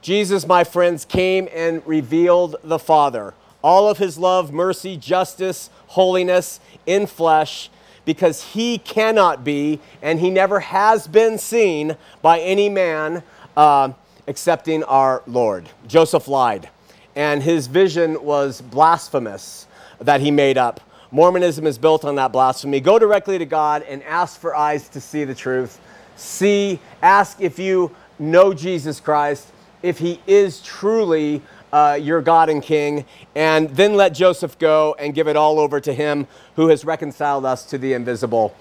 Jesus, 0.00 0.46
my 0.46 0.62
friends, 0.62 1.04
came 1.04 1.48
and 1.52 1.82
revealed 1.84 2.56
the 2.62 2.78
Father, 2.78 3.34
all 3.62 3.88
of 3.88 3.98
his 3.98 4.16
love, 4.16 4.52
mercy, 4.52 4.96
justice, 4.96 5.70
holiness 5.88 6.60
in 6.86 7.06
flesh, 7.06 7.68
because 8.04 8.42
he 8.54 8.78
cannot 8.78 9.42
be, 9.42 9.80
and 10.00 10.20
he 10.20 10.30
never 10.30 10.60
has 10.60 11.08
been 11.08 11.36
seen 11.36 11.96
by 12.22 12.38
any 12.38 12.68
man. 12.68 13.24
Uh, 13.56 13.90
accepting 14.28 14.84
our 14.84 15.22
Lord. 15.26 15.68
Joseph 15.88 16.28
lied, 16.28 16.68
and 17.16 17.42
his 17.42 17.66
vision 17.66 18.22
was 18.22 18.60
blasphemous 18.60 19.66
that 20.00 20.20
he 20.20 20.30
made 20.30 20.56
up. 20.56 20.80
Mormonism 21.10 21.66
is 21.66 21.78
built 21.78 22.04
on 22.04 22.14
that 22.16 22.30
blasphemy. 22.30 22.80
Go 22.80 22.98
directly 22.98 23.38
to 23.38 23.46
God 23.46 23.82
and 23.82 24.02
ask 24.04 24.38
for 24.38 24.54
eyes 24.54 24.88
to 24.90 25.00
see 25.00 25.24
the 25.24 25.34
truth. 25.34 25.80
See, 26.16 26.78
ask 27.02 27.40
if 27.40 27.58
you 27.58 27.94
know 28.18 28.52
Jesus 28.52 29.00
Christ, 29.00 29.48
if 29.82 29.98
he 29.98 30.20
is 30.26 30.60
truly 30.60 31.40
uh, 31.72 31.98
your 32.00 32.20
God 32.20 32.50
and 32.50 32.62
King, 32.62 33.06
and 33.34 33.70
then 33.70 33.94
let 33.94 34.12
Joseph 34.14 34.58
go 34.58 34.94
and 34.98 35.14
give 35.14 35.28
it 35.28 35.36
all 35.36 35.58
over 35.58 35.80
to 35.80 35.92
him 35.92 36.26
who 36.56 36.68
has 36.68 36.84
reconciled 36.84 37.46
us 37.46 37.64
to 37.66 37.78
the 37.78 37.94
invisible 37.94 38.54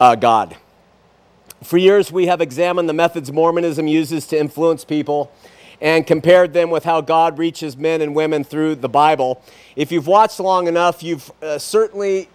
uh, 0.00 0.14
God. 0.14 0.56
For 1.62 1.76
years, 1.76 2.12
we 2.12 2.26
have 2.26 2.40
examined 2.40 2.88
the 2.88 2.92
methods 2.94 3.32
Mormonism 3.32 3.88
uses 3.88 4.26
to 4.28 4.38
influence 4.38 4.84
people 4.84 5.32
and 5.80 6.06
compared 6.06 6.52
them 6.52 6.70
with 6.70 6.84
how 6.84 7.00
God 7.00 7.36
reaches 7.36 7.76
men 7.76 8.00
and 8.00 8.14
women 8.14 8.44
through 8.44 8.76
the 8.76 8.88
Bible. 8.88 9.42
If 9.74 9.90
you've 9.90 10.06
watched 10.06 10.38
long 10.38 10.68
enough, 10.68 11.02
you've 11.02 11.30
uh, 11.42 11.58
certainly 11.58 12.28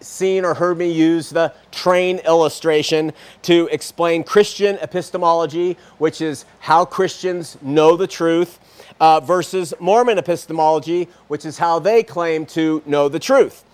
seen 0.00 0.44
or 0.44 0.54
heard 0.54 0.78
me 0.78 0.92
use 0.92 1.30
the 1.30 1.52
train 1.72 2.18
illustration 2.18 3.12
to 3.42 3.68
explain 3.72 4.22
Christian 4.22 4.76
epistemology, 4.76 5.76
which 5.98 6.20
is 6.20 6.44
how 6.60 6.84
Christians 6.84 7.58
know 7.60 7.96
the 7.96 8.06
truth, 8.06 8.60
uh, 9.00 9.18
versus 9.18 9.74
Mormon 9.80 10.18
epistemology, 10.18 11.08
which 11.26 11.44
is 11.44 11.58
how 11.58 11.80
they 11.80 12.04
claim 12.04 12.46
to 12.46 12.80
know 12.86 13.08
the 13.08 13.18
truth. 13.18 13.64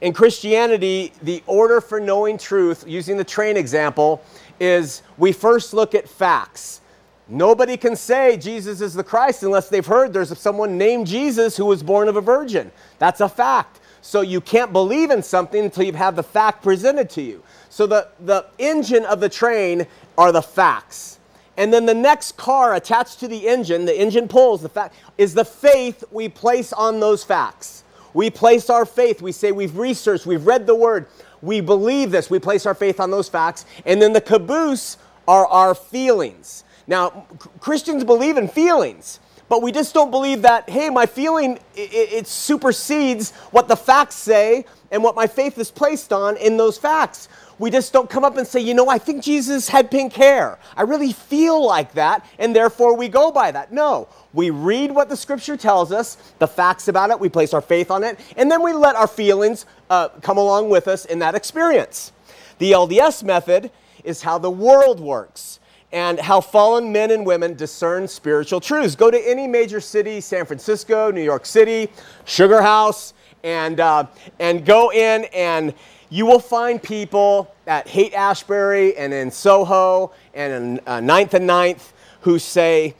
In 0.00 0.12
Christianity, 0.12 1.12
the 1.22 1.42
order 1.46 1.80
for 1.80 2.00
knowing 2.00 2.38
truth, 2.38 2.84
using 2.86 3.16
the 3.16 3.24
train 3.24 3.56
example, 3.56 4.22
is 4.58 5.02
we 5.18 5.32
first 5.32 5.74
look 5.74 5.94
at 5.94 6.08
facts. 6.08 6.80
Nobody 7.28 7.76
can 7.76 7.96
say 7.96 8.36
Jesus 8.36 8.80
is 8.80 8.94
the 8.94 9.04
Christ 9.04 9.42
unless 9.42 9.68
they've 9.68 9.86
heard 9.86 10.12
there's 10.12 10.36
someone 10.38 10.76
named 10.76 11.06
Jesus 11.06 11.56
who 11.56 11.66
was 11.66 11.82
born 11.82 12.08
of 12.08 12.16
a 12.16 12.20
virgin. 12.20 12.70
That's 12.98 13.20
a 13.20 13.28
fact. 13.28 13.80
So 14.02 14.20
you 14.20 14.40
can't 14.40 14.72
believe 14.72 15.10
in 15.10 15.22
something 15.22 15.64
until 15.64 15.84
you've 15.84 15.94
had 15.94 16.16
the 16.16 16.22
fact 16.22 16.62
presented 16.62 17.08
to 17.10 17.22
you. 17.22 17.42
So 17.70 17.86
the, 17.86 18.08
the 18.20 18.46
engine 18.58 19.04
of 19.06 19.20
the 19.20 19.28
train 19.28 19.86
are 20.18 20.32
the 20.32 20.42
facts. 20.42 21.20
And 21.56 21.72
then 21.72 21.86
the 21.86 21.94
next 21.94 22.36
car 22.36 22.74
attached 22.74 23.20
to 23.20 23.28
the 23.28 23.46
engine, 23.46 23.84
the 23.84 23.98
engine 23.98 24.26
pulls, 24.26 24.62
the 24.62 24.68
fact 24.68 24.94
is 25.18 25.34
the 25.34 25.44
faith 25.44 26.02
we 26.10 26.28
place 26.28 26.72
on 26.72 26.98
those 26.98 27.22
facts. 27.22 27.81
We 28.14 28.30
place 28.30 28.68
our 28.70 28.84
faith. 28.84 29.22
We 29.22 29.32
say 29.32 29.52
we've 29.52 29.76
researched, 29.76 30.26
we've 30.26 30.46
read 30.46 30.66
the 30.66 30.74
word, 30.74 31.06
we 31.40 31.60
believe 31.60 32.10
this. 32.10 32.30
We 32.30 32.38
place 32.38 32.66
our 32.66 32.74
faith 32.74 33.00
on 33.00 33.10
those 33.10 33.28
facts. 33.28 33.64
And 33.84 34.00
then 34.00 34.12
the 34.12 34.20
caboose 34.20 34.96
are 35.26 35.46
our 35.46 35.74
feelings. 35.74 36.64
Now, 36.86 37.26
Christians 37.60 38.04
believe 38.04 38.36
in 38.36 38.48
feelings, 38.48 39.20
but 39.48 39.62
we 39.62 39.72
just 39.72 39.94
don't 39.94 40.10
believe 40.10 40.42
that, 40.42 40.68
hey, 40.68 40.88
my 40.88 41.06
feeling, 41.06 41.58
it, 41.74 42.12
it 42.12 42.26
supersedes 42.26 43.32
what 43.50 43.68
the 43.68 43.76
facts 43.76 44.14
say 44.14 44.64
and 44.90 45.02
what 45.02 45.14
my 45.14 45.26
faith 45.26 45.58
is 45.58 45.70
placed 45.70 46.12
on 46.12 46.36
in 46.36 46.56
those 46.56 46.78
facts. 46.78 47.28
We 47.62 47.70
just 47.70 47.92
don't 47.92 48.10
come 48.10 48.24
up 48.24 48.36
and 48.36 48.44
say, 48.44 48.58
you 48.58 48.74
know, 48.74 48.88
I 48.88 48.98
think 48.98 49.22
Jesus 49.22 49.68
had 49.68 49.88
pink 49.88 50.14
hair. 50.14 50.58
I 50.76 50.82
really 50.82 51.12
feel 51.12 51.64
like 51.64 51.92
that, 51.92 52.26
and 52.40 52.56
therefore 52.56 52.96
we 52.96 53.08
go 53.08 53.30
by 53.30 53.52
that. 53.52 53.70
No, 53.70 54.08
we 54.32 54.50
read 54.50 54.90
what 54.90 55.08
the 55.08 55.16
scripture 55.16 55.56
tells 55.56 55.92
us, 55.92 56.16
the 56.40 56.48
facts 56.48 56.88
about 56.88 57.10
it, 57.10 57.20
we 57.20 57.28
place 57.28 57.54
our 57.54 57.60
faith 57.60 57.92
on 57.92 58.02
it, 58.02 58.18
and 58.36 58.50
then 58.50 58.64
we 58.64 58.72
let 58.72 58.96
our 58.96 59.06
feelings 59.06 59.64
uh, 59.90 60.08
come 60.08 60.38
along 60.38 60.70
with 60.70 60.88
us 60.88 61.04
in 61.04 61.20
that 61.20 61.36
experience. 61.36 62.10
The 62.58 62.72
LDS 62.72 63.22
method 63.22 63.70
is 64.02 64.22
how 64.22 64.38
the 64.38 64.50
world 64.50 64.98
works 64.98 65.60
and 65.92 66.18
how 66.18 66.40
fallen 66.40 66.90
men 66.90 67.12
and 67.12 67.24
women 67.24 67.54
discern 67.54 68.08
spiritual 68.08 68.60
truths. 68.60 68.96
Go 68.96 69.08
to 69.08 69.30
any 69.30 69.46
major 69.46 69.80
city, 69.80 70.20
San 70.20 70.46
Francisco, 70.46 71.12
New 71.12 71.22
York 71.22 71.46
City, 71.46 71.92
Sugar 72.24 72.60
House, 72.60 73.14
and, 73.44 73.78
uh, 73.78 74.06
and 74.40 74.66
go 74.66 74.90
in 74.90 75.26
and 75.26 75.72
you 76.12 76.26
will 76.26 76.40
find 76.40 76.82
people 76.82 77.51
at 77.66 77.88
Haight 77.88 78.14
Ashbury 78.14 78.96
and 78.96 79.12
in 79.12 79.30
Soho 79.30 80.12
and 80.34 80.52
in 80.52 80.80
uh, 80.86 80.98
9th 80.98 81.34
and 81.34 81.46
Ninth 81.46 81.92
who 82.22 82.38
say, 82.38 82.94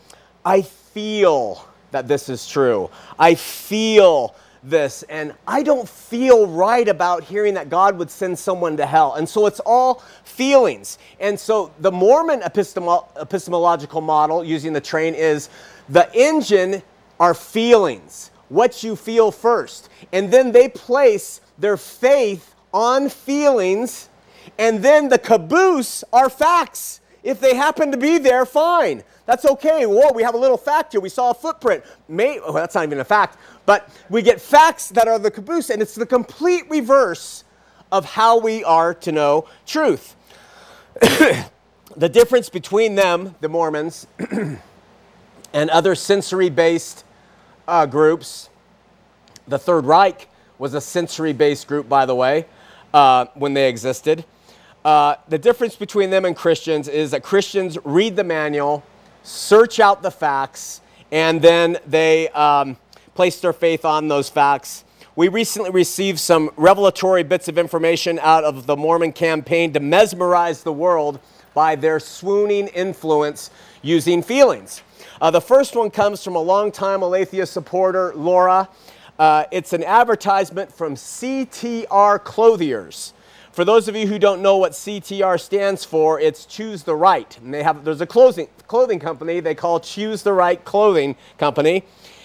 I 0.44 0.62
feel 0.62 1.66
that 1.90 2.08
this 2.08 2.28
is 2.28 2.46
true. 2.46 2.90
I 3.18 3.34
feel 3.34 4.34
this, 4.64 5.02
and 5.04 5.34
I 5.46 5.62
don't 5.62 5.88
feel 5.88 6.46
right 6.46 6.86
about 6.86 7.24
hearing 7.24 7.54
that 7.54 7.68
God 7.68 7.98
would 7.98 8.10
send 8.10 8.38
someone 8.38 8.76
to 8.76 8.86
hell. 8.86 9.14
And 9.14 9.28
so 9.28 9.46
it's 9.46 9.60
all 9.60 10.02
feelings. 10.24 10.98
And 11.20 11.38
so 11.38 11.72
the 11.80 11.90
Mormon 11.90 12.40
epistemolo- 12.40 13.06
epistemological 13.20 14.00
model 14.00 14.44
using 14.44 14.72
the 14.72 14.80
train 14.80 15.14
is 15.14 15.48
the 15.88 16.08
engine 16.14 16.82
are 17.18 17.34
feelings, 17.34 18.30
what 18.48 18.82
you 18.82 18.96
feel 18.96 19.30
first. 19.30 19.88
And 20.12 20.32
then 20.32 20.52
they 20.52 20.68
place 20.68 21.40
their 21.58 21.76
faith 21.76 22.54
on 22.72 23.08
feelings, 23.08 24.08
and 24.58 24.82
then 24.82 25.08
the 25.08 25.18
caboose 25.18 26.04
are 26.12 26.28
facts. 26.28 27.00
If 27.22 27.40
they 27.40 27.54
happen 27.54 27.92
to 27.92 27.96
be 27.96 28.18
there, 28.18 28.44
fine. 28.44 29.04
That's 29.26 29.44
okay. 29.44 29.86
Whoa, 29.86 30.12
we 30.12 30.22
have 30.22 30.34
a 30.34 30.38
little 30.38 30.56
fact 30.56 30.92
here. 30.92 31.00
We 31.00 31.08
saw 31.08 31.30
a 31.30 31.34
footprint. 31.34 31.84
May, 32.08 32.40
oh, 32.40 32.52
that's 32.52 32.74
not 32.74 32.84
even 32.84 32.98
a 32.98 33.04
fact. 33.04 33.38
But 33.64 33.88
we 34.10 34.22
get 34.22 34.40
facts 34.40 34.88
that 34.90 35.06
are 35.06 35.18
the 35.18 35.30
caboose, 35.30 35.70
and 35.70 35.80
it's 35.80 35.94
the 35.94 36.06
complete 36.06 36.68
reverse 36.68 37.44
of 37.92 38.04
how 38.04 38.38
we 38.38 38.64
are 38.64 38.94
to 38.94 39.12
know 39.12 39.46
truth. 39.66 40.16
the 41.00 42.08
difference 42.08 42.48
between 42.48 42.96
them, 42.96 43.36
the 43.40 43.48
Mormons, 43.48 44.06
and 45.52 45.70
other 45.70 45.94
sensory 45.94 46.50
based 46.50 47.04
uh, 47.68 47.86
groups, 47.86 48.48
the 49.46 49.58
Third 49.58 49.84
Reich 49.84 50.28
was 50.58 50.74
a 50.74 50.80
sensory 50.80 51.32
based 51.32 51.68
group, 51.68 51.88
by 51.88 52.06
the 52.06 52.14
way. 52.14 52.46
Uh, 52.92 53.26
when 53.34 53.54
they 53.54 53.68
existed. 53.68 54.24
Uh, 54.84 55.14
the 55.28 55.38
difference 55.38 55.76
between 55.76 56.10
them 56.10 56.24
and 56.24 56.36
Christians 56.36 56.88
is 56.88 57.12
that 57.12 57.22
Christians 57.22 57.78
read 57.84 58.16
the 58.16 58.24
manual, 58.24 58.82
search 59.22 59.78
out 59.78 60.02
the 60.02 60.10
facts, 60.10 60.80
and 61.12 61.40
then 61.40 61.78
they 61.86 62.28
um, 62.30 62.76
place 63.14 63.40
their 63.40 63.52
faith 63.52 63.84
on 63.84 64.08
those 64.08 64.28
facts. 64.28 64.84
We 65.14 65.28
recently 65.28 65.70
received 65.70 66.18
some 66.18 66.50
revelatory 66.56 67.22
bits 67.22 67.46
of 67.46 67.58
information 67.58 68.18
out 68.20 68.44
of 68.44 68.66
the 68.66 68.76
Mormon 68.76 69.12
campaign 69.12 69.72
to 69.74 69.80
mesmerize 69.80 70.62
the 70.62 70.72
world 70.72 71.20
by 71.54 71.76
their 71.76 72.00
swooning 72.00 72.68
influence 72.68 73.50
using 73.82 74.22
feelings. 74.22 74.82
Uh, 75.20 75.30
the 75.30 75.40
first 75.40 75.76
one 75.76 75.90
comes 75.90 76.24
from 76.24 76.34
a 76.34 76.40
longtime 76.40 77.02
Aletheia 77.02 77.46
supporter, 77.46 78.12
Laura. 78.16 78.68
Uh, 79.22 79.46
it's 79.52 79.72
an 79.72 79.84
advertisement 79.84 80.72
from 80.72 80.96
CTR 80.96 82.24
Clothiers. 82.24 83.14
For 83.52 83.64
those 83.64 83.86
of 83.86 83.94
you 83.94 84.08
who 84.08 84.18
don't 84.18 84.42
know 84.42 84.56
what 84.56 84.72
CTR 84.72 85.40
stands 85.40 85.84
for, 85.84 86.18
it's 86.18 86.44
Choose 86.44 86.82
the 86.82 86.96
Right. 86.96 87.38
And 87.38 87.54
they 87.54 87.62
have 87.62 87.84
there's 87.84 88.00
a 88.00 88.06
clothing 88.06 88.48
clothing 88.66 88.98
company 88.98 89.38
they 89.38 89.54
call 89.54 89.78
Choose 89.78 90.24
the 90.24 90.32
Right 90.32 90.64
Clothing 90.64 91.14
Company, 91.38 91.84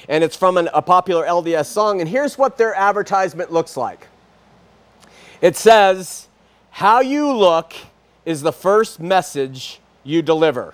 and 0.10 0.24
it's 0.24 0.36
from 0.36 0.58
an, 0.58 0.70
a 0.74 0.82
popular 0.82 1.24
LDS 1.24 1.68
song. 1.68 2.01
And 2.01 2.10
here's 2.10 2.36
what 2.36 2.58
their 2.58 2.74
advertisement 2.74 3.54
looks 3.54 3.77
like. 3.77 4.08
It 5.39 5.56
says, 5.56 6.27
"How 6.72 7.01
you 7.01 7.32
look 7.32 7.75
is 8.25 8.42
the 8.42 8.51
first 8.51 9.00
message 9.00 9.82
you 10.04 10.24
deliver." 10.24 10.74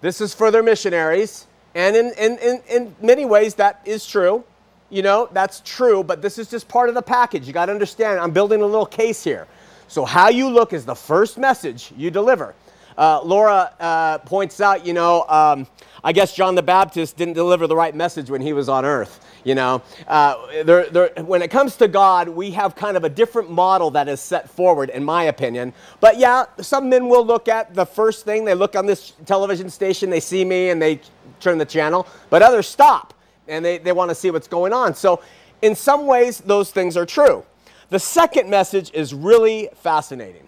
This 0.00 0.22
is 0.22 0.32
for 0.32 0.50
their 0.50 0.62
missionaries, 0.62 1.46
and 1.74 1.94
in, 1.94 2.12
in, 2.16 2.38
in, 2.38 2.62
in 2.66 2.96
many 3.02 3.26
ways 3.26 3.56
that 3.56 3.82
is 3.84 4.06
true. 4.06 4.42
You 4.90 5.02
know, 5.02 5.28
that's 5.32 5.62
true, 5.64 6.02
but 6.02 6.20
this 6.20 6.36
is 6.36 6.50
just 6.50 6.68
part 6.68 6.88
of 6.88 6.96
the 6.96 7.02
package. 7.02 7.46
You 7.46 7.52
got 7.52 7.66
to 7.66 7.72
understand, 7.72 8.18
I'm 8.18 8.32
building 8.32 8.60
a 8.60 8.66
little 8.66 8.86
case 8.86 9.22
here. 9.22 9.46
So, 9.86 10.04
how 10.04 10.28
you 10.28 10.48
look 10.48 10.72
is 10.72 10.84
the 10.84 10.94
first 10.94 11.38
message 11.38 11.92
you 11.96 12.10
deliver. 12.10 12.54
Uh, 12.98 13.22
Laura 13.22 13.72
uh, 13.80 14.18
points 14.18 14.60
out, 14.60 14.84
you 14.84 14.92
know, 14.92 15.24
um, 15.28 15.66
I 16.02 16.12
guess 16.12 16.34
John 16.34 16.54
the 16.54 16.62
Baptist 16.62 17.16
didn't 17.16 17.34
deliver 17.34 17.66
the 17.66 17.76
right 17.76 17.94
message 17.94 18.30
when 18.30 18.40
he 18.40 18.52
was 18.52 18.68
on 18.68 18.84
earth. 18.84 19.24
You 19.44 19.54
know, 19.54 19.82
uh, 20.06 20.64
there, 20.64 20.90
there, 20.90 21.10
when 21.24 21.40
it 21.40 21.50
comes 21.50 21.76
to 21.76 21.88
God, 21.88 22.28
we 22.28 22.50
have 22.50 22.74
kind 22.74 22.96
of 22.96 23.04
a 23.04 23.08
different 23.08 23.50
model 23.50 23.90
that 23.92 24.08
is 24.08 24.20
set 24.20 24.50
forward, 24.50 24.90
in 24.90 25.02
my 25.02 25.24
opinion. 25.24 25.72
But 26.00 26.18
yeah, 26.18 26.44
some 26.60 26.88
men 26.88 27.08
will 27.08 27.24
look 27.24 27.48
at 27.48 27.74
the 27.74 27.86
first 27.86 28.24
thing 28.24 28.44
they 28.44 28.54
look 28.54 28.76
on 28.76 28.86
this 28.86 29.14
television 29.24 29.70
station, 29.70 30.10
they 30.10 30.20
see 30.20 30.44
me, 30.44 30.70
and 30.70 30.82
they 30.82 31.00
turn 31.38 31.58
the 31.58 31.64
channel. 31.64 32.06
But 32.28 32.42
others 32.42 32.66
stop 32.66 33.14
and 33.50 33.64
they, 33.64 33.78
they 33.78 33.92
want 33.92 34.10
to 34.10 34.14
see 34.14 34.30
what's 34.30 34.48
going 34.48 34.72
on. 34.72 34.94
So, 34.94 35.22
in 35.62 35.74
some 35.74 36.06
ways, 36.06 36.38
those 36.38 36.70
things 36.70 36.96
are 36.96 37.04
true. 37.04 37.44
The 37.90 37.98
second 37.98 38.48
message 38.48 38.90
is 38.94 39.12
really 39.12 39.68
fascinating. 39.74 40.46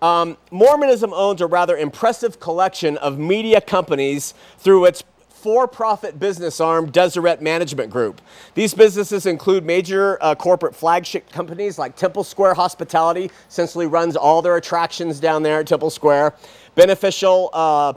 Um, 0.00 0.36
Mormonism 0.50 1.12
owns 1.12 1.40
a 1.40 1.46
rather 1.46 1.76
impressive 1.76 2.40
collection 2.40 2.96
of 2.98 3.18
media 3.18 3.60
companies 3.60 4.34
through 4.58 4.86
its 4.86 5.02
for 5.44 5.68
profit 5.68 6.18
business 6.18 6.58
arm, 6.58 6.90
Deseret 6.90 7.42
Management 7.42 7.90
Group. 7.90 8.22
These 8.54 8.72
businesses 8.72 9.26
include 9.26 9.62
major 9.62 10.16
uh, 10.22 10.34
corporate 10.34 10.74
flagship 10.74 11.30
companies 11.30 11.78
like 11.78 11.96
Temple 11.96 12.24
Square 12.24 12.54
Hospitality, 12.54 13.30
essentially 13.46 13.86
runs 13.86 14.16
all 14.16 14.40
their 14.40 14.56
attractions 14.56 15.20
down 15.20 15.42
there 15.42 15.60
at 15.60 15.66
Temple 15.66 15.90
Square. 15.90 16.32
Beneficial 16.76 17.50
uh, 17.52 17.92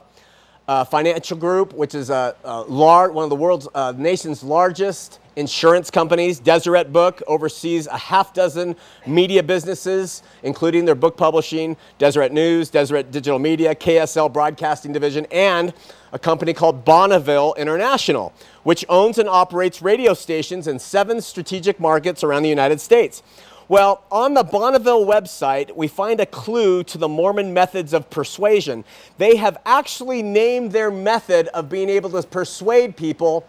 uh, 0.68 0.84
Financial 0.84 1.38
Group, 1.38 1.74
which 1.74 1.96
is 1.96 2.10
a, 2.10 2.36
a 2.44 2.62
large, 2.62 3.12
one 3.12 3.24
of 3.24 3.30
the 3.30 3.36
world's 3.36 3.68
uh, 3.74 3.94
nation's 3.98 4.44
largest 4.44 5.20
insurance 5.38 5.92
companies. 5.92 6.40
Deseret 6.40 6.92
Book 6.92 7.22
oversees 7.28 7.88
a 7.88 7.98
half 7.98 8.34
dozen 8.34 8.76
media 9.06 9.44
businesses, 9.44 10.24
including 10.44 10.84
their 10.84 10.96
book 10.96 11.16
publishing, 11.16 11.78
Deseret 12.00 12.34
News, 12.34 12.70
Deseret 12.70 13.12
Digital 13.12 13.40
Media, 13.40 13.74
KSL 13.76 14.34
Broadcasting 14.34 14.92
Division, 14.92 15.26
and 15.32 15.74
a 16.12 16.20
company 16.20 16.54
called 16.54 16.84
Bonneville 16.84 17.54
International, 17.58 18.34
which 18.64 18.84
owns 18.90 19.20
and 19.20 19.30
operates 19.30 19.82
radio 19.82 20.14
stations 20.14 20.68
in 20.68 20.80
seven 20.80 21.22
strategic 21.22 21.80
markets 21.80 22.24
around 22.24 22.44
the 22.44 22.50
United 22.50 22.82
States. 22.82 23.22
Well, 23.70 24.04
on 24.10 24.34
the 24.34 24.44
Bonneville 24.44 25.06
website, 25.06 25.76
we 25.76 25.90
find 25.90 26.22
a 26.22 26.26
clue 26.26 26.84
to 26.86 26.98
the 26.98 27.10
Mormon 27.10 27.54
methods 27.54 27.94
of 27.94 28.10
persuasion. 28.10 28.86
They 29.18 29.36
have 29.36 29.58
actually 29.66 30.24
named 30.24 30.72
their 30.72 30.90
method 30.90 31.50
of 31.50 31.70
being 31.70 31.90
able 31.90 32.10
to 32.12 32.24
persuade 32.24 32.96
people 32.96 33.46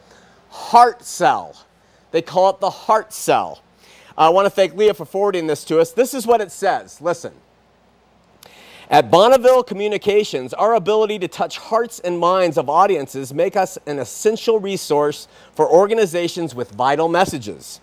heart 0.51 1.05
sell. 1.05 1.65
They 2.11 2.23
call 2.23 2.51
it 2.51 2.59
the 2.59 2.71
heart 2.71 3.13
sell. 3.13 3.63
I 4.17 4.31
want 4.31 4.47
to 4.47 4.51
thank 4.51 4.75
Leah 4.75 4.95
for 4.95 5.05
forwarding 5.05 5.47
this 5.47 5.63
to 5.67 5.79
us. 5.79 5.93
This 5.93 6.15
is 6.15 6.27
what 6.27 6.41
it 6.41 6.51
says. 6.51 7.01
Listen. 7.01 7.33
At 8.91 9.11
Bonneville 9.11 9.63
Communications, 9.63 10.53
our 10.55 10.75
ability 10.75 11.19
to 11.21 11.29
touch 11.29 11.59
hearts 11.59 12.01
and 12.01 12.19
minds 12.19 12.57
of 12.57 12.69
audiences 12.69 13.33
make 13.33 13.55
us 13.55 13.79
an 13.87 13.99
essential 13.99 14.59
resource 14.59 15.29
for 15.55 15.71
organizations 15.71 16.55
with 16.55 16.73
vital 16.73 17.07
messages. 17.07 17.81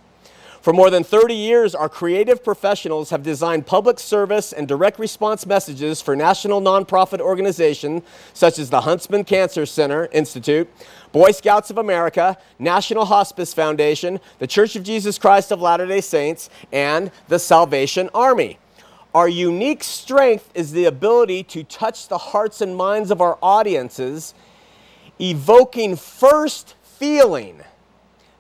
For 0.66 0.74
more 0.74 0.90
than 0.90 1.04
30 1.04 1.36
years, 1.36 1.76
our 1.76 1.88
creative 1.88 2.44
professionals 2.44 3.12
have 3.12 3.22
designed 3.22 3.68
public 3.68 4.00
service 4.00 4.52
and 4.52 4.68
direct 4.68 4.98
response 4.98 5.46
messages 5.46 6.02
for 6.02 6.16
national 6.16 6.60
nonprofit 6.60 7.20
organizations 7.20 8.02
such 8.34 8.58
as 8.58 8.72
the 8.72 8.82
Huntsman 8.82 9.26
Cancer 9.26 9.68
Center 9.68 10.10
Institute, 10.12 10.68
Boy 11.12 11.34
Scouts 11.34 11.70
of 11.70 11.78
America, 11.78 12.36
National 12.58 13.06
Hospice 13.06 13.54
Foundation, 13.54 14.20
the 14.40 14.48
Church 14.48 14.76
of 14.76 14.82
Jesus 14.82 15.20
Christ 15.20 15.52
of 15.52 15.62
Latter 15.62 15.86
day 15.86 16.02
Saints, 16.02 16.50
and 16.72 17.12
the 17.28 17.38
Salvation 17.38 18.10
Army. 18.12 18.58
Our 19.14 19.30
unique 19.30 19.84
strength 19.84 20.50
is 20.56 20.72
the 20.72 20.86
ability 20.86 21.44
to 21.44 21.64
touch 21.64 22.08
the 22.08 22.18
hearts 22.18 22.60
and 22.60 22.76
minds 22.76 23.12
of 23.12 23.22
our 23.22 23.38
audiences, 23.40 24.34
evoking 25.22 25.96
first 25.96 26.74
feeling, 26.82 27.62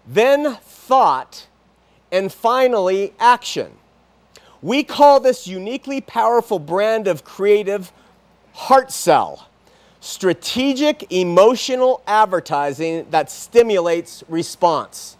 then 0.07 0.55
thought, 0.55 1.45
and 2.11 2.31
finally, 2.31 3.13
action. 3.19 3.71
We 4.61 4.83
call 4.83 5.19
this 5.19 5.47
uniquely 5.47 6.01
powerful 6.01 6.59
brand 6.59 7.07
of 7.07 7.23
creative 7.23 7.91
heart 8.53 8.91
sell 8.91 9.47
strategic 10.05 11.11
emotional 11.11 11.99
advertising 12.05 13.07
that 13.09 13.31
stimulates 13.31 14.23
response. 14.29 15.17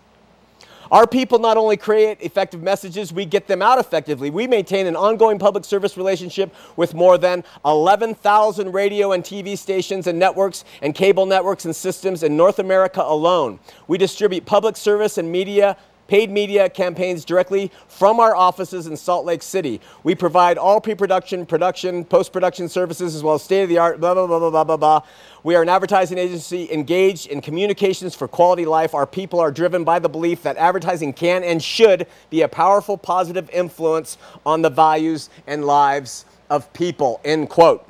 Our 0.91 1.07
people 1.07 1.39
not 1.39 1.57
only 1.57 1.75
create 1.75 2.21
effective 2.21 2.61
messages, 2.61 3.11
we 3.11 3.25
get 3.25 3.47
them 3.47 3.63
out 3.63 3.79
effectively. 3.79 4.29
We 4.29 4.45
maintain 4.45 4.85
an 4.85 4.95
ongoing 4.95 5.39
public 5.39 5.65
service 5.65 5.97
relationship 5.97 6.53
with 6.75 6.93
more 6.93 7.17
than 7.17 7.43
11,000 7.65 8.71
radio 8.71 9.11
and 9.13 9.23
TV 9.23 9.57
stations 9.57 10.05
and 10.05 10.19
networks 10.19 10.63
and 10.83 10.93
cable 10.93 11.25
networks 11.25 11.65
and 11.65 11.75
systems 11.75 12.21
in 12.21 12.37
North 12.37 12.59
America 12.59 13.01
alone. 13.01 13.59
We 13.87 13.97
distribute 13.97 14.45
public 14.45 14.77
service 14.77 15.17
and 15.17 15.31
media 15.31 15.75
paid 16.07 16.29
media 16.29 16.69
campaigns 16.69 17.25
directly 17.25 17.71
from 17.87 18.19
our 18.19 18.35
offices 18.35 18.87
in 18.87 18.95
Salt 18.95 19.25
Lake 19.25 19.41
City. 19.41 19.81
We 20.03 20.15
provide 20.15 20.57
all 20.57 20.79
pre-production, 20.81 21.45
production, 21.45 22.05
post-production 22.05 22.69
services 22.69 23.15
as 23.15 23.23
well 23.23 23.35
as 23.35 23.43
state-of-the-art 23.43 23.99
blah, 23.99 24.13
blah, 24.13 24.27
blah, 24.27 24.39
blah, 24.39 24.49
blah, 24.49 24.63
blah, 24.63 24.77
blah. 24.77 25.01
We 25.43 25.55
are 25.55 25.61
an 25.61 25.69
advertising 25.69 26.17
agency 26.17 26.71
engaged 26.71 27.27
in 27.27 27.41
communications 27.41 28.15
for 28.15 28.27
quality 28.27 28.65
life. 28.65 28.93
Our 28.93 29.07
people 29.07 29.39
are 29.39 29.51
driven 29.51 29.83
by 29.83 29.99
the 29.99 30.09
belief 30.09 30.43
that 30.43 30.57
advertising 30.57 31.13
can 31.13 31.43
and 31.43 31.61
should 31.61 32.07
be 32.29 32.41
a 32.41 32.47
powerful 32.47 32.97
positive 32.97 33.49
influence 33.51 34.17
on 34.45 34.61
the 34.61 34.69
values 34.69 35.29
and 35.47 35.65
lives 35.65 36.25
of 36.49 36.71
people, 36.73 37.21
end 37.23 37.49
quote. 37.49 37.87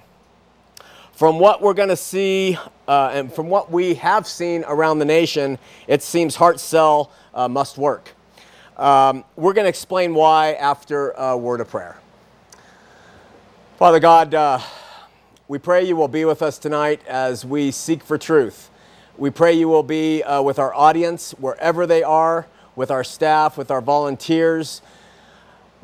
From 1.16 1.40
what 1.40 1.62
we're 1.62 1.74
going 1.74 1.88
to 1.88 1.96
see 1.96 2.58
uh, 2.90 3.12
and 3.14 3.32
from 3.32 3.48
what 3.48 3.72
we 3.72 3.94
have 3.94 4.28
seen 4.28 4.66
around 4.68 5.00
the 5.00 5.06
nation, 5.06 5.58
it 5.88 6.04
seems 6.04 6.36
Heart 6.36 6.60
Sell 6.60 7.10
uh, 7.34 7.48
must 7.48 7.78
work. 7.78 8.10
Um, 8.76 9.24
we're 9.38 9.54
going 9.54 9.64
to 9.64 9.70
explain 9.70 10.14
why 10.14 10.56
after 10.56 11.12
a 11.12 11.38
word 11.38 11.62
of 11.62 11.70
prayer. 11.70 11.96
Father 13.78 14.02
God, 14.02 14.34
uh, 14.34 14.60
we 15.48 15.58
pray 15.58 15.86
you 15.86 15.96
will 15.96 16.10
be 16.10 16.26
with 16.26 16.42
us 16.42 16.58
tonight 16.58 17.00
as 17.08 17.46
we 17.46 17.72
seek 17.72 18.04
for 18.04 18.18
truth. 18.18 18.70
We 19.16 19.30
pray 19.30 19.54
you 19.54 19.70
will 19.70 19.84
be 19.84 20.22
uh, 20.22 20.42
with 20.42 20.60
our 20.60 20.76
audience 20.76 21.32
wherever 21.40 21.88
they 21.88 22.04
are, 22.04 22.46
with 22.76 22.92
our 22.92 23.06
staff, 23.06 23.58
with 23.58 23.72
our 23.72 23.80
volunteers, 23.80 24.82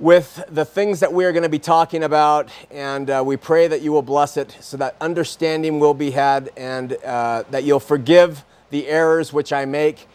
with 0.01 0.43
the 0.49 0.65
things 0.65 0.99
that 0.99 1.13
we 1.13 1.23
are 1.23 1.31
going 1.31 1.43
to 1.43 1.49
be 1.49 1.59
talking 1.59 2.03
about, 2.03 2.49
and 2.71 3.09
uh, 3.09 3.23
we 3.25 3.37
pray 3.37 3.67
that 3.67 3.81
you 3.81 3.93
will 3.93 4.01
bless 4.01 4.35
it 4.35 4.57
so 4.59 4.75
that 4.75 4.95
understanding 4.99 5.79
will 5.79 5.93
be 5.93 6.11
had 6.11 6.49
and 6.57 6.93
uh, 7.05 7.43
that 7.51 7.63
you'll 7.63 7.79
forgive 7.79 8.43
the 8.71 8.87
errors 8.87 9.31
which 9.31 9.53
I 9.53 9.65
make 9.65 10.07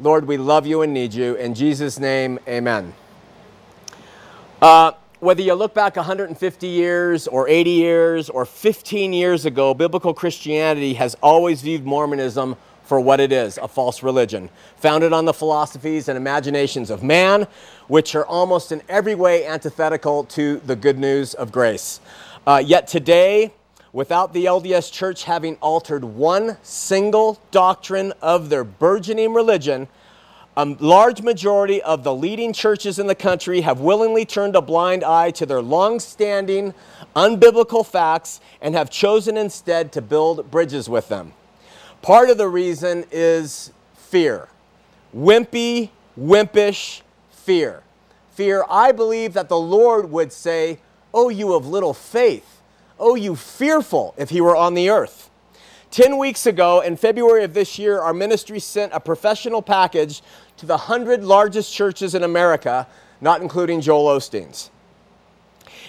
Lord, 0.00 0.26
we 0.26 0.36
love 0.36 0.66
you 0.66 0.82
and 0.82 0.92
need 0.92 1.14
you. 1.14 1.36
In 1.36 1.54
Jesus' 1.54 2.00
name, 2.00 2.40
amen. 2.48 2.94
Uh, 4.60 4.90
whether 5.20 5.40
you 5.40 5.54
look 5.54 5.72
back 5.72 5.94
150 5.94 6.66
years 6.66 7.28
or 7.28 7.48
80 7.48 7.70
years 7.70 8.28
or 8.28 8.44
15 8.44 9.12
years 9.12 9.46
ago, 9.46 9.72
biblical 9.72 10.12
Christianity 10.12 10.94
has 10.94 11.14
always 11.22 11.62
viewed 11.62 11.86
Mormonism 11.86 12.56
for 12.82 13.00
what 13.00 13.20
it 13.20 13.30
is 13.30 13.56
a 13.58 13.68
false 13.68 14.02
religion, 14.02 14.50
founded 14.76 15.12
on 15.12 15.24
the 15.24 15.32
philosophies 15.32 16.08
and 16.08 16.16
imaginations 16.16 16.90
of 16.90 17.02
man, 17.02 17.46
which 17.88 18.14
are 18.14 18.26
almost 18.26 18.72
in 18.72 18.82
every 18.88 19.14
way 19.14 19.46
antithetical 19.46 20.24
to 20.24 20.58
the 20.66 20.76
good 20.76 20.98
news 20.98 21.34
of 21.34 21.52
grace. 21.52 22.00
Uh, 22.46 22.62
yet 22.64 22.86
today, 22.86 23.52
without 23.92 24.32
the 24.32 24.44
LDS 24.46 24.92
Church 24.92 25.24
having 25.24 25.56
altered 25.56 26.04
one 26.04 26.56
single 26.62 27.38
doctrine 27.50 28.12
of 28.20 28.48
their 28.48 28.64
burgeoning 28.64 29.32
religion, 29.32 29.88
a 30.56 30.64
large 30.64 31.20
majority 31.20 31.82
of 31.82 32.04
the 32.04 32.14
leading 32.14 32.52
churches 32.52 32.98
in 32.98 33.06
the 33.08 33.14
country 33.14 33.62
have 33.62 33.80
willingly 33.80 34.24
turned 34.24 34.54
a 34.54 34.60
blind 34.60 35.02
eye 35.02 35.30
to 35.32 35.44
their 35.44 35.60
long 35.60 35.98
standing, 35.98 36.72
unbiblical 37.16 37.84
facts 37.84 38.40
and 38.60 38.74
have 38.74 38.88
chosen 38.88 39.36
instead 39.36 39.90
to 39.92 40.00
build 40.00 40.50
bridges 40.50 40.88
with 40.88 41.08
them. 41.08 41.32
Part 42.02 42.30
of 42.30 42.38
the 42.38 42.48
reason 42.48 43.04
is 43.10 43.72
fear 43.94 44.48
wimpy, 45.16 45.90
wimpish 46.18 47.00
fear. 47.44 47.82
Fear, 48.32 48.64
I 48.68 48.92
believe 48.92 49.32
that 49.34 49.48
the 49.48 49.58
Lord 49.58 50.10
would 50.10 50.32
say, 50.32 50.78
Oh, 51.12 51.28
you 51.28 51.54
of 51.54 51.66
little 51.66 51.94
faith. 51.94 52.60
Oh, 52.98 53.14
you 53.14 53.36
fearful, 53.36 54.14
if 54.16 54.30
he 54.30 54.40
were 54.40 54.56
on 54.56 54.74
the 54.74 54.90
earth. 54.90 55.30
Ten 55.90 56.18
weeks 56.18 56.44
ago, 56.44 56.80
in 56.80 56.96
February 56.96 57.44
of 57.44 57.54
this 57.54 57.78
year, 57.78 58.00
our 58.00 58.12
ministry 58.12 58.58
sent 58.58 58.92
a 58.92 58.98
professional 58.98 59.62
package 59.62 60.22
to 60.56 60.66
the 60.66 60.74
100 60.76 61.22
largest 61.22 61.72
churches 61.72 62.16
in 62.16 62.24
America, 62.24 62.88
not 63.20 63.40
including 63.40 63.80
Joel 63.80 64.18
Osteen's. 64.18 64.70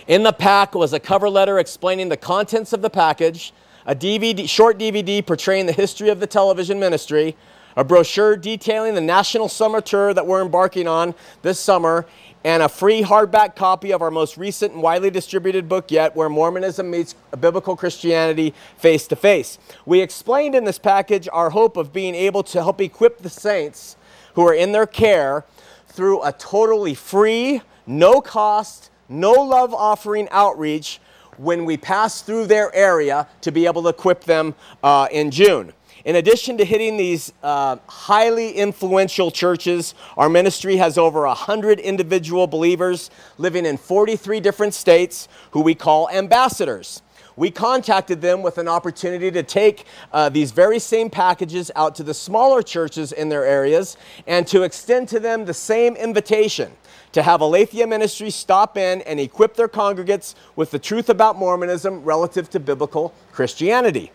In 0.08 0.22
the 0.22 0.34
pack 0.34 0.76
was 0.76 0.94
a 0.94 1.00
cover 1.00 1.28
letter 1.28 1.58
explaining 1.58 2.10
the 2.10 2.18
contents 2.18 2.72
of 2.72 2.84
the 2.84 2.90
package, 2.92 3.52
a 3.88 3.96
DVD, 3.96 4.48
short 4.48 4.78
DVD 4.78 5.26
portraying 5.26 5.66
the 5.66 5.72
history 5.72 6.10
of 6.10 6.20
the 6.20 6.28
television 6.28 6.80
ministry, 6.80 7.36
a 7.76 7.84
brochure 7.84 8.38
detailing 8.38 8.96
the 8.96 9.02
national 9.02 9.50
summer 9.50 9.82
tour 9.82 10.14
that 10.14 10.26
we're 10.26 10.42
embarking 10.42 10.88
on 10.88 11.14
this 11.42 11.60
summer, 11.60 12.06
and 12.44 12.62
a 12.62 12.70
free 12.70 13.02
hardback 13.02 13.56
copy 13.56 13.92
of 13.92 14.02
our 14.04 14.12
most 14.12 14.38
recent 14.38 14.74
and 14.74 14.82
widely 14.84 15.10
distributed 15.10 15.68
book 15.68 15.90
yet, 15.90 16.16
Where 16.16 16.30
Mormonism 16.30 16.90
Meets 16.90 17.16
Biblical 17.40 17.76
Christianity 17.76 18.54
Face 18.78 19.08
to 19.08 19.16
Face. 19.16 19.58
We 19.86 20.02
explained 20.02 20.54
in 20.54 20.64
this 20.64 20.78
package 20.78 21.28
our 21.34 21.50
hope 21.50 21.76
of 21.76 21.92
being 21.92 22.14
able 22.14 22.44
to 22.44 22.62
help 22.62 22.80
equip 22.82 23.20
the 23.20 23.30
saints 23.30 23.98
who 24.36 24.48
are 24.48 24.54
in 24.54 24.74
their 24.74 24.86
care 24.86 25.44
through 25.88 26.22
a 26.24 26.32
totally 26.34 26.94
free, 26.94 27.62
no 27.88 28.22
cost, 28.22 28.92
no 29.10 29.32
love 29.32 29.74
offering 29.74 30.28
outreach 30.30 31.00
when 31.38 31.66
we 31.66 31.78
pass 31.78 32.22
through 32.22 32.46
their 32.46 32.74
area 32.76 33.28
to 33.42 33.52
be 33.52 33.66
able 33.66 33.82
to 33.84 33.90
equip 33.90 34.24
them 34.24 34.54
uh, 34.84 35.08
in 35.12 35.32
June. 35.32 35.74
In 36.06 36.18
addition 36.18 36.56
to 36.60 36.66
hitting 36.66 36.98
these 36.98 37.34
uh, 37.42 37.78
highly 37.88 38.52
influential 38.52 39.32
churches, 39.32 39.96
our 40.18 40.30
ministry 40.30 40.76
has 40.76 41.00
over 41.00 41.26
100 41.26 41.80
individual 41.80 42.46
believers 42.46 43.10
living 43.40 43.66
in 43.66 43.76
43 43.76 44.40
different 44.40 44.76
states 44.76 45.28
who 45.50 45.62
we 45.62 45.74
call 45.74 46.08
ambassadors. 46.12 47.02
We 47.36 47.50
contacted 47.50 48.22
them 48.22 48.44
with 48.44 48.60
an 48.60 48.68
opportunity 48.68 49.32
to 49.32 49.42
take 49.42 49.86
uh, 50.14 50.30
these 50.30 50.52
very 50.52 50.78
same 50.78 51.10
packages 51.10 51.72
out 51.76 51.96
to 51.96 52.04
the 52.04 52.14
smaller 52.14 52.62
churches 52.62 53.12
in 53.12 53.30
their 53.30 53.44
areas 53.44 53.98
and 54.28 54.46
to 54.48 54.62
extend 54.62 55.10
to 55.10 55.20
them 55.20 55.46
the 55.46 55.56
same 55.56 55.96
invitation 55.96 56.72
to 57.14 57.24
have 57.24 57.42
Aletheia 57.42 57.88
Ministry 57.88 58.30
stop 58.30 58.78
in 58.78 59.02
and 59.02 59.20
equip 59.20 59.56
their 59.56 59.68
congregates 59.68 60.36
with 60.56 60.70
the 60.70 60.80
truth 60.80 61.10
about 61.10 61.36
Mormonism 61.36 62.04
relative 62.04 62.48
to 62.52 62.60
biblical 62.60 63.12
Christianity. 63.32 64.12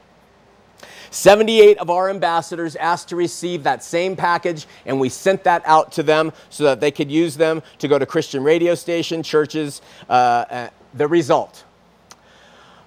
78 1.10 1.78
of 1.78 1.90
our 1.90 2.08
ambassadors 2.08 2.76
asked 2.76 3.08
to 3.08 3.16
receive 3.16 3.64
that 3.64 3.82
same 3.82 4.16
package, 4.16 4.66
and 4.86 5.00
we 5.00 5.08
sent 5.08 5.44
that 5.44 5.62
out 5.64 5.92
to 5.92 6.02
them 6.02 6.32
so 6.48 6.64
that 6.64 6.80
they 6.80 6.90
could 6.90 7.10
use 7.10 7.36
them 7.36 7.62
to 7.78 7.88
go 7.88 7.98
to 7.98 8.06
Christian 8.06 8.42
radio 8.44 8.74
station, 8.74 9.22
churches. 9.22 9.82
Uh, 10.08 10.12
uh, 10.12 10.68
the 10.94 11.06
result 11.06 11.64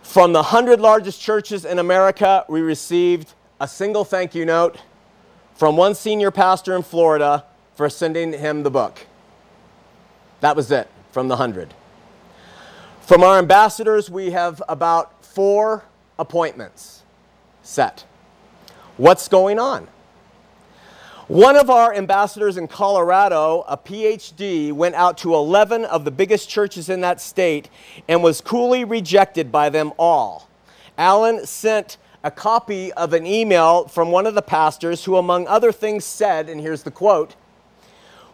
from 0.03 0.33
the 0.33 0.39
100 0.39 0.79
largest 0.79 1.19
churches 1.19 1.65
in 1.65 1.79
America, 1.79 2.45
we 2.47 2.62
received 2.62 3.33
a 3.59 3.67
single 3.67 4.03
thank 4.03 4.36
you 4.36 4.45
note 4.45 4.77
from 5.55 5.77
one 5.77 5.95
senior 5.95 6.29
pastor 6.29 6.75
in 6.75 6.83
Florida 6.83 7.45
for 7.75 7.89
sending 7.89 8.33
him 8.33 8.63
the 8.63 8.69
book. 8.69 9.07
That 10.41 10.55
was 10.55 10.69
it 10.71 10.88
from 11.12 11.29
the 11.29 11.36
100. 11.36 11.73
From 13.01 13.23
our 13.23 13.39
ambassadors, 13.39 14.09
we 14.09 14.31
have 14.31 14.62
about 14.67 15.25
four 15.25 15.86
appointments 16.19 17.01
set. 17.63 18.03
What's 18.97 19.27
going 19.27 19.58
on? 19.58 19.88
One 21.27 21.56
of 21.56 21.71
our 21.71 21.95
ambassadors 21.95 22.58
in 22.58 22.67
Colorado, 22.67 23.65
a 23.67 23.75
PhD, 23.75 24.71
went 24.71 24.93
out 24.93 25.17
to 25.19 25.34
11 25.34 25.84
of 25.86 26.06
the 26.06 26.12
biggest 26.12 26.47
churches 26.47 26.89
in 26.89 27.01
that 27.01 27.19
state 27.19 27.69
and 28.08 28.21
was 28.21 28.39
coolly 28.39 28.84
rejected 28.84 29.51
by 29.51 29.69
them 29.69 29.93
all. 29.97 30.47
Alan 30.95 31.43
sent 31.47 31.97
a 32.23 32.29
copy 32.29 32.93
of 32.93 33.13
an 33.13 33.25
email 33.25 33.88
from 33.88 34.12
one 34.12 34.27
of 34.27 34.36
the 34.36 34.43
pastors 34.43 35.06
who, 35.06 35.17
among 35.17 35.47
other 35.47 35.71
things, 35.71 36.06
said, 36.06 36.47
and 36.47 36.62
here's 36.62 36.84
the 36.84 36.91
quote 36.91 37.36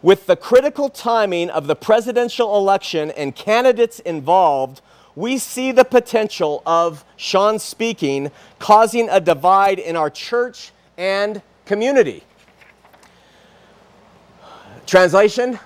With 0.02 0.26
the 0.26 0.36
critical 0.36 0.90
timing 0.90 1.50
of 1.50 1.68
the 1.68 1.76
presidential 1.76 2.58
election 2.58 3.12
and 3.12 3.34
candidates 3.34 4.00
involved, 4.00 4.82
we 5.20 5.38
see 5.38 5.74
the 5.74 5.84
potential 5.84 6.64
of, 6.66 7.04
Shawn 7.18 7.60
speaking, 7.60 8.32
causing 8.58 9.10
a 9.10 9.20
divide 9.20 9.78
in 9.78 9.98
our 9.98 10.10
church 10.10 10.72
and 10.98 11.42
community. 11.66 12.24
Translation 14.88 15.60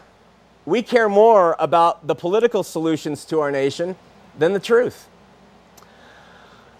We 0.65 0.81
care 0.81 1.07
more 1.07 1.55
about 1.59 2.07
the 2.07 2.15
political 2.15 2.63
solutions 2.63 3.25
to 3.25 3.41
our 3.41 3.51
nation 3.51 3.95
than 4.39 4.53
the 4.53 4.59
truth. 4.59 5.07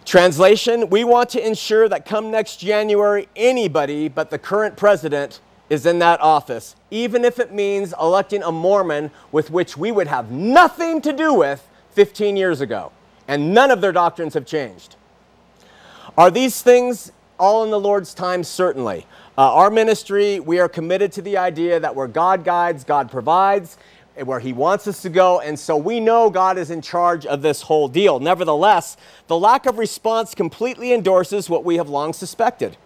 Translation 0.03 0.89
We 0.89 1.03
want 1.03 1.29
to 1.29 1.45
ensure 1.45 1.87
that 1.89 2.07
come 2.07 2.31
next 2.31 2.57
January, 2.57 3.27
anybody 3.35 4.07
but 4.09 4.31
the 4.31 4.39
current 4.39 4.77
president 4.77 5.41
is 5.69 5.85
in 5.85 5.99
that 5.99 6.19
office, 6.21 6.75
even 6.89 7.23
if 7.23 7.39
it 7.39 7.53
means 7.53 7.93
electing 8.01 8.41
a 8.41 8.51
Mormon 8.51 9.11
with 9.31 9.51
which 9.51 9.77
we 9.77 9.91
would 9.91 10.07
have 10.07 10.31
nothing 10.31 11.01
to 11.01 11.13
do 11.13 11.35
with 11.35 11.67
15 11.93 12.35
years 12.35 12.61
ago. 12.61 12.91
And 13.27 13.53
none 13.53 13.71
of 13.71 13.81
their 13.81 13.91
doctrines 13.91 14.33
have 14.33 14.45
changed. 14.45 14.95
Are 16.17 16.29
these 16.29 16.61
things 16.61 17.11
all 17.39 17.63
in 17.63 17.71
the 17.71 17.79
Lord's 17.79 18.13
time? 18.13 18.43
Certainly. 18.43 19.07
Uh, 19.37 19.53
our 19.53 19.71
ministry, 19.71 20.39
we 20.39 20.59
are 20.59 20.69
committed 20.69 21.11
to 21.13 21.21
the 21.21 21.37
idea 21.37 21.79
that 21.79 21.95
where 21.95 22.07
God 22.07 22.43
guides, 22.43 22.83
God 22.83 23.09
provides, 23.09 23.77
where 24.15 24.39
He 24.39 24.53
wants 24.53 24.87
us 24.87 25.01
to 25.01 25.09
go, 25.09 25.39
and 25.39 25.57
so 25.57 25.75
we 25.75 25.99
know 25.99 26.29
God 26.29 26.59
is 26.59 26.69
in 26.69 26.81
charge 26.81 27.25
of 27.25 27.41
this 27.41 27.63
whole 27.63 27.87
deal. 27.87 28.19
Nevertheless, 28.19 28.95
the 29.27 29.39
lack 29.39 29.65
of 29.65 29.79
response 29.79 30.35
completely 30.35 30.93
endorses 30.93 31.49
what 31.49 31.65
we 31.65 31.77
have 31.77 31.89
long 31.89 32.13
suspected. 32.13 32.77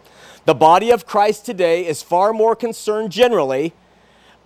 The 0.45 0.55
body 0.55 0.91
of 0.91 1.05
Christ 1.05 1.45
today 1.45 1.85
is 1.85 2.01
far 2.01 2.31
more 2.31 2.55
concerned 2.55 3.11
generally 3.11 3.73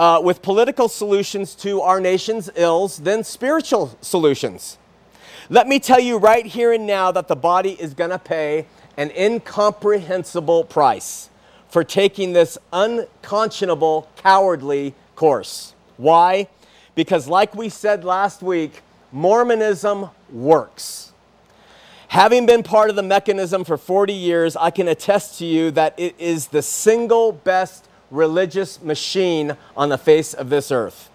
uh, 0.02 0.20
with 0.20 0.42
political 0.42 0.90
solutions 0.90 1.54
to 1.54 1.80
our 1.80 2.00
nation's 2.00 2.50
ills 2.56 2.98
than 2.98 3.24
spiritual 3.24 3.96
solutions. 4.02 4.80
Let 5.48 5.68
me 5.68 5.80
tell 5.80 6.00
you 6.00 6.18
right 6.18 6.44
here 6.44 6.74
and 6.74 6.88
now 6.88 7.12
that 7.12 7.28
the 7.28 7.36
body 7.36 7.80
is 7.80 7.94
going 7.94 8.10
to 8.10 8.18
pay 8.18 8.66
an 8.98 9.12
incomprehensible 9.12 10.64
price 10.64 11.30
for 11.70 11.84
taking 11.84 12.34
this 12.34 12.58
unconscionable, 12.74 14.10
cowardly 14.16 14.96
course. 15.16 15.76
Why? 15.98 16.48
Because, 16.96 17.28
like 17.28 17.54
we 17.54 17.70
said 17.70 18.04
last 18.04 18.42
week, 18.42 18.82
Mormonism 19.12 20.10
works. 20.32 21.12
Having 22.08 22.48
been 22.48 22.64
part 22.64 22.90
of 22.90 22.96
the 22.96 23.04
mechanism 23.04 23.64
for 23.64 23.78
40 23.78 24.14
years, 24.14 24.56
I 24.56 24.72
can 24.72 24.88
attest 24.88 25.38
to 25.38 25.46
you 25.46 25.70
that 25.72 25.94
it 25.96 26.16
is 26.18 26.48
the 26.48 26.64
single 26.64 27.34
best 27.34 27.88
religious 28.12 28.82
machine 28.82 29.58
on 29.76 29.89
the 29.89 29.97
face 29.97 30.34
of 30.34 30.50
this 30.50 30.71
earth. 30.71 31.10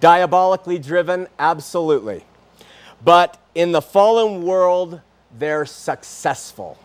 Diabolically 0.00 0.78
driven, 0.78 1.28
absolutely. 1.38 2.24
But 3.02 3.38
in 3.54 3.72
the 3.72 3.80
fallen 3.80 4.42
world, 4.42 5.00
they're 5.38 5.66
successful. 5.66 6.78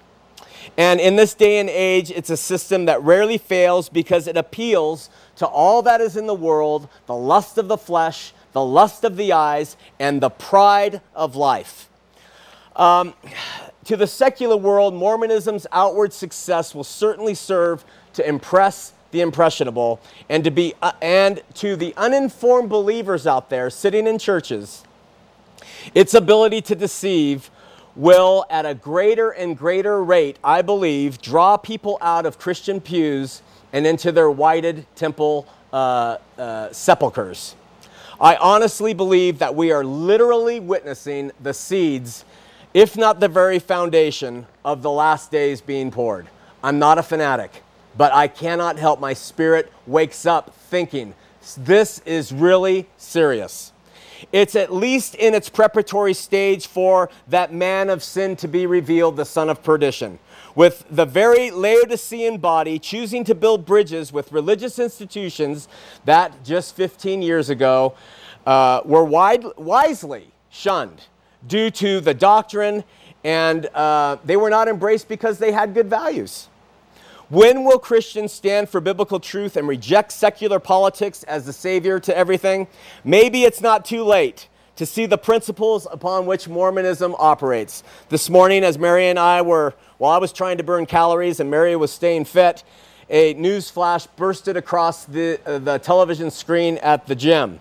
And 0.77 0.99
in 0.99 1.15
this 1.15 1.33
day 1.33 1.59
and 1.59 1.69
age, 1.69 2.11
it's 2.11 2.29
a 2.29 2.37
system 2.37 2.85
that 2.85 3.01
rarely 3.01 3.37
fails 3.37 3.89
because 3.89 4.27
it 4.27 4.37
appeals 4.37 5.09
to 5.37 5.45
all 5.45 5.81
that 5.83 6.01
is 6.01 6.17
in 6.17 6.27
the 6.27 6.35
world 6.35 6.87
the 7.05 7.15
lust 7.15 7.57
of 7.57 7.67
the 7.67 7.77
flesh, 7.77 8.33
the 8.53 8.63
lust 8.63 9.03
of 9.03 9.17
the 9.17 9.33
eyes, 9.33 9.77
and 9.99 10.21
the 10.21 10.29
pride 10.29 11.01
of 11.13 11.35
life. 11.35 11.89
Um, 12.75 13.13
to 13.85 13.95
the 13.95 14.07
secular 14.07 14.57
world, 14.57 14.93
Mormonism's 14.93 15.67
outward 15.71 16.11
success 16.11 16.73
will 16.73 16.83
certainly 16.83 17.35
serve 17.35 17.85
to 18.13 18.27
impress 18.27 18.93
the 19.15 19.21
impressionable 19.21 19.99
and 20.29 20.43
to 20.43 20.51
be 20.51 20.73
uh, 20.81 20.91
and 21.01 21.41
to 21.55 21.75
the 21.75 21.93
uninformed 21.97 22.69
believers 22.69 23.25
out 23.25 23.49
there 23.49 23.69
sitting 23.69 24.05
in 24.07 24.19
churches 24.19 24.83
its 25.93 26.13
ability 26.13 26.61
to 26.61 26.75
deceive 26.75 27.49
will, 27.95 28.45
at 28.49 28.65
a 28.65 28.73
greater 28.73 29.31
and 29.31 29.57
greater 29.57 30.03
rate, 30.03 30.37
I 30.43 30.61
believe, 30.61 31.21
draw 31.21 31.57
people 31.57 31.97
out 32.01 32.25
of 32.25 32.37
Christian 32.37 32.81
pews 32.81 33.41
and 33.71 33.87
into 33.87 34.11
their 34.11 34.29
whited 34.29 34.85
temple 34.95 35.47
uh, 35.71 36.17
uh, 36.37 36.71
sepulchres. 36.71 37.55
I 38.19 38.35
honestly 38.37 38.93
believe 38.93 39.39
that 39.39 39.55
we 39.55 39.71
are 39.71 39.83
literally 39.83 40.59
witnessing 40.59 41.31
the 41.41 41.53
seeds, 41.53 42.25
if 42.73 42.97
not 42.97 43.19
the 43.19 43.27
very 43.27 43.59
foundation, 43.59 44.47
of 44.63 44.81
the 44.81 44.91
last 44.91 45.31
days 45.31 45.61
being 45.61 45.91
poured. 45.91 46.27
I'm 46.63 46.79
not 46.79 46.97
a 46.97 47.03
fanatic, 47.03 47.63
but 47.97 48.13
I 48.13 48.27
cannot 48.27 48.77
help 48.77 48.99
my 48.99 49.13
spirit 49.13 49.71
wakes 49.85 50.25
up 50.25 50.55
thinking 50.55 51.13
this 51.57 51.99
is 51.99 52.31
really 52.31 52.87
serious. 52.97 53.71
It's 54.31 54.55
at 54.55 54.73
least 54.73 55.15
in 55.15 55.33
its 55.33 55.49
preparatory 55.49 56.13
stage 56.13 56.67
for 56.67 57.09
that 57.27 57.53
man 57.53 57.89
of 57.89 58.01
sin 58.01 58.35
to 58.37 58.47
be 58.47 58.65
revealed, 58.65 59.17
the 59.17 59.25
son 59.25 59.49
of 59.49 59.61
perdition. 59.61 60.19
With 60.55 60.85
the 60.89 61.05
very 61.05 61.51
Laodicean 61.51 62.37
body 62.37 62.79
choosing 62.79 63.23
to 63.25 63.35
build 63.35 63.65
bridges 63.65 64.11
with 64.11 64.31
religious 64.31 64.79
institutions 64.79 65.67
that 66.05 66.43
just 66.43 66.75
15 66.75 67.21
years 67.21 67.49
ago 67.49 67.95
uh, 68.45 68.81
were 68.85 69.03
wide, 69.03 69.43
wisely 69.57 70.27
shunned 70.49 71.01
due 71.45 71.69
to 71.69 71.99
the 71.99 72.13
doctrine, 72.13 72.83
and 73.23 73.67
uh, 73.67 74.17
they 74.23 74.37
were 74.37 74.49
not 74.49 74.67
embraced 74.67 75.07
because 75.07 75.37
they 75.37 75.51
had 75.51 75.73
good 75.73 75.89
values. 75.89 76.47
When 77.29 77.63
will 77.63 77.79
Christians 77.79 78.31
stand 78.31 78.69
for 78.69 78.79
biblical 78.79 79.19
truth 79.19 79.57
and 79.57 79.67
reject 79.67 80.11
secular 80.11 80.59
politics 80.59 81.23
as 81.23 81.45
the 81.47 81.53
savior 81.53 81.99
to 82.01 82.15
everything? 82.15 82.67
Maybe 83.03 83.45
it's 83.45 83.61
not 83.61 83.83
too 83.83 84.03
late 84.03 84.47
to 84.75 84.85
see 84.85 85.07
the 85.07 85.17
principles 85.17 85.87
upon 85.89 86.27
which 86.27 86.47
Mormonism 86.47 87.15
operates. 87.17 87.81
This 88.09 88.29
morning, 88.29 88.63
as 88.63 88.77
Mary 88.77 89.07
and 89.07 89.17
I 89.17 89.41
were, 89.41 89.73
while 89.97 90.11
I 90.11 90.19
was 90.19 90.31
trying 90.31 90.57
to 90.57 90.63
burn 90.63 90.85
calories 90.85 91.39
and 91.39 91.49
Mary 91.49 91.75
was 91.75 91.91
staying 91.91 92.25
fit, 92.25 92.63
a 93.09 93.33
news 93.33 93.71
flash 93.71 94.05
bursted 94.05 94.55
across 94.55 95.05
the, 95.05 95.39
uh, 95.47 95.57
the 95.57 95.79
television 95.79 96.29
screen 96.29 96.77
at 96.79 97.07
the 97.07 97.15
gym. 97.15 97.59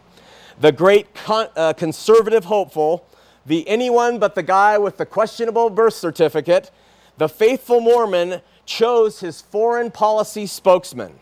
The 0.60 0.72
great 0.72 1.14
con- 1.14 1.48
uh, 1.56 1.72
conservative 1.72 2.44
hopeful, 2.44 3.06
the 3.46 3.66
anyone 3.66 4.18
but 4.18 4.34
the 4.34 4.42
guy 4.42 4.76
with 4.76 4.98
the 4.98 5.06
questionable 5.06 5.70
birth 5.70 5.94
certificate, 5.94 6.70
the 7.16 7.28
faithful 7.28 7.80
Mormon 7.80 8.42
chose 8.66 9.20
his 9.20 9.40
foreign 9.40 9.90
policy 9.90 10.46
spokesman, 10.46 11.14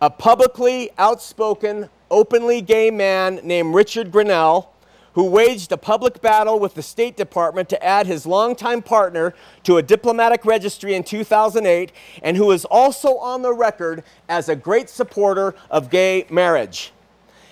a 0.00 0.10
publicly 0.10 0.90
outspoken, 0.98 1.88
openly 2.10 2.60
gay 2.60 2.90
man 2.90 3.40
named 3.42 3.74
Richard 3.74 4.10
Grenell, 4.10 4.68
who 5.14 5.24
waged 5.24 5.70
a 5.70 5.76
public 5.76 6.20
battle 6.20 6.58
with 6.58 6.74
the 6.74 6.82
State 6.82 7.16
Department 7.16 7.68
to 7.68 7.84
add 7.84 8.06
his 8.06 8.26
longtime 8.26 8.82
partner 8.82 9.32
to 9.62 9.76
a 9.76 9.82
diplomatic 9.82 10.44
registry 10.44 10.94
in 10.94 11.04
2008, 11.04 11.92
and 12.22 12.36
who 12.36 12.50
is 12.50 12.64
also 12.64 13.16
on 13.18 13.42
the 13.42 13.54
record 13.54 14.02
as 14.28 14.48
a 14.48 14.56
great 14.56 14.90
supporter 14.90 15.54
of 15.70 15.88
gay 15.88 16.26
marriage. 16.30 16.92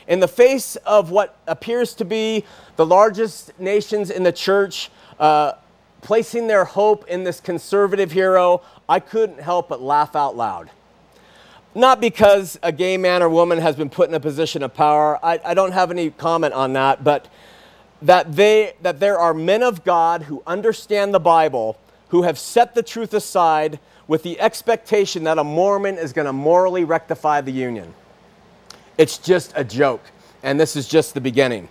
In 0.09 0.19
the 0.19 0.29
face 0.29 0.75
of 0.77 1.13
what 1.13 1.37
appears 1.47 1.95
to 1.95 2.05
be 2.05 2.45
the 2.75 2.85
largest 2.85 3.59
nations 3.61 4.11
in 4.11 4.25
the 4.25 4.33
church 4.33 4.91
uh, 5.21 5.53
placing 6.01 6.49
their 6.49 6.65
hope 6.65 7.07
in 7.07 7.23
this 7.23 7.41
conservative 7.41 8.11
hero, 8.11 8.61
I 8.93 9.01
couldn't 9.01 9.41
help 9.41 9.71
but 9.71 9.81
laugh 9.81 10.15
out 10.15 10.37
loud. 10.37 10.69
Not 11.75 11.99
because 11.99 12.59
a 12.63 12.71
gay 12.71 12.99
man 12.99 13.23
or 13.23 13.31
woman 13.31 13.57
has 13.57 13.75
been 13.75 13.89
put 13.89 14.11
in 14.11 14.15
a 14.15 14.21
position 14.21 14.63
of 14.63 14.75
power, 14.75 15.19
I, 15.25 15.41
I 15.43 15.55
don't 15.55 15.73
have 15.73 15.91
any 15.91 16.11
comment 16.11 16.53
on 16.53 16.75
that, 16.75 17.03
but 17.03 17.27
that, 18.03 18.37
they, 18.37 18.75
that 18.83 19.01
there 19.01 19.19
are 19.19 19.33
men 19.33 19.63
of 19.63 19.83
God 19.83 20.25
who 20.25 20.43
understand 20.47 21.15
the 21.15 21.21
Bible, 21.21 21.79
who 22.09 22.25
have 22.25 22.39
set 22.39 22.75
the 22.75 22.83
truth 22.83 23.15
aside 23.15 23.79
with 24.09 24.23
the 24.25 24.39
expectation 24.39 25.25
that 25.25 25.39
a 25.39 25.45
Mormon 25.45 25.97
is 25.97 26.13
going 26.13 26.27
to 26.27 26.33
morally 26.35 26.85
rectify 26.85 27.41
the 27.41 27.51
union. 27.51 27.95
It's 28.99 29.17
just 29.17 29.55
a 29.57 29.65
joke, 29.65 30.03
and 30.43 30.61
this 30.61 30.77
is 30.77 30.87
just 30.87 31.15
the 31.15 31.21
beginning. 31.23 31.71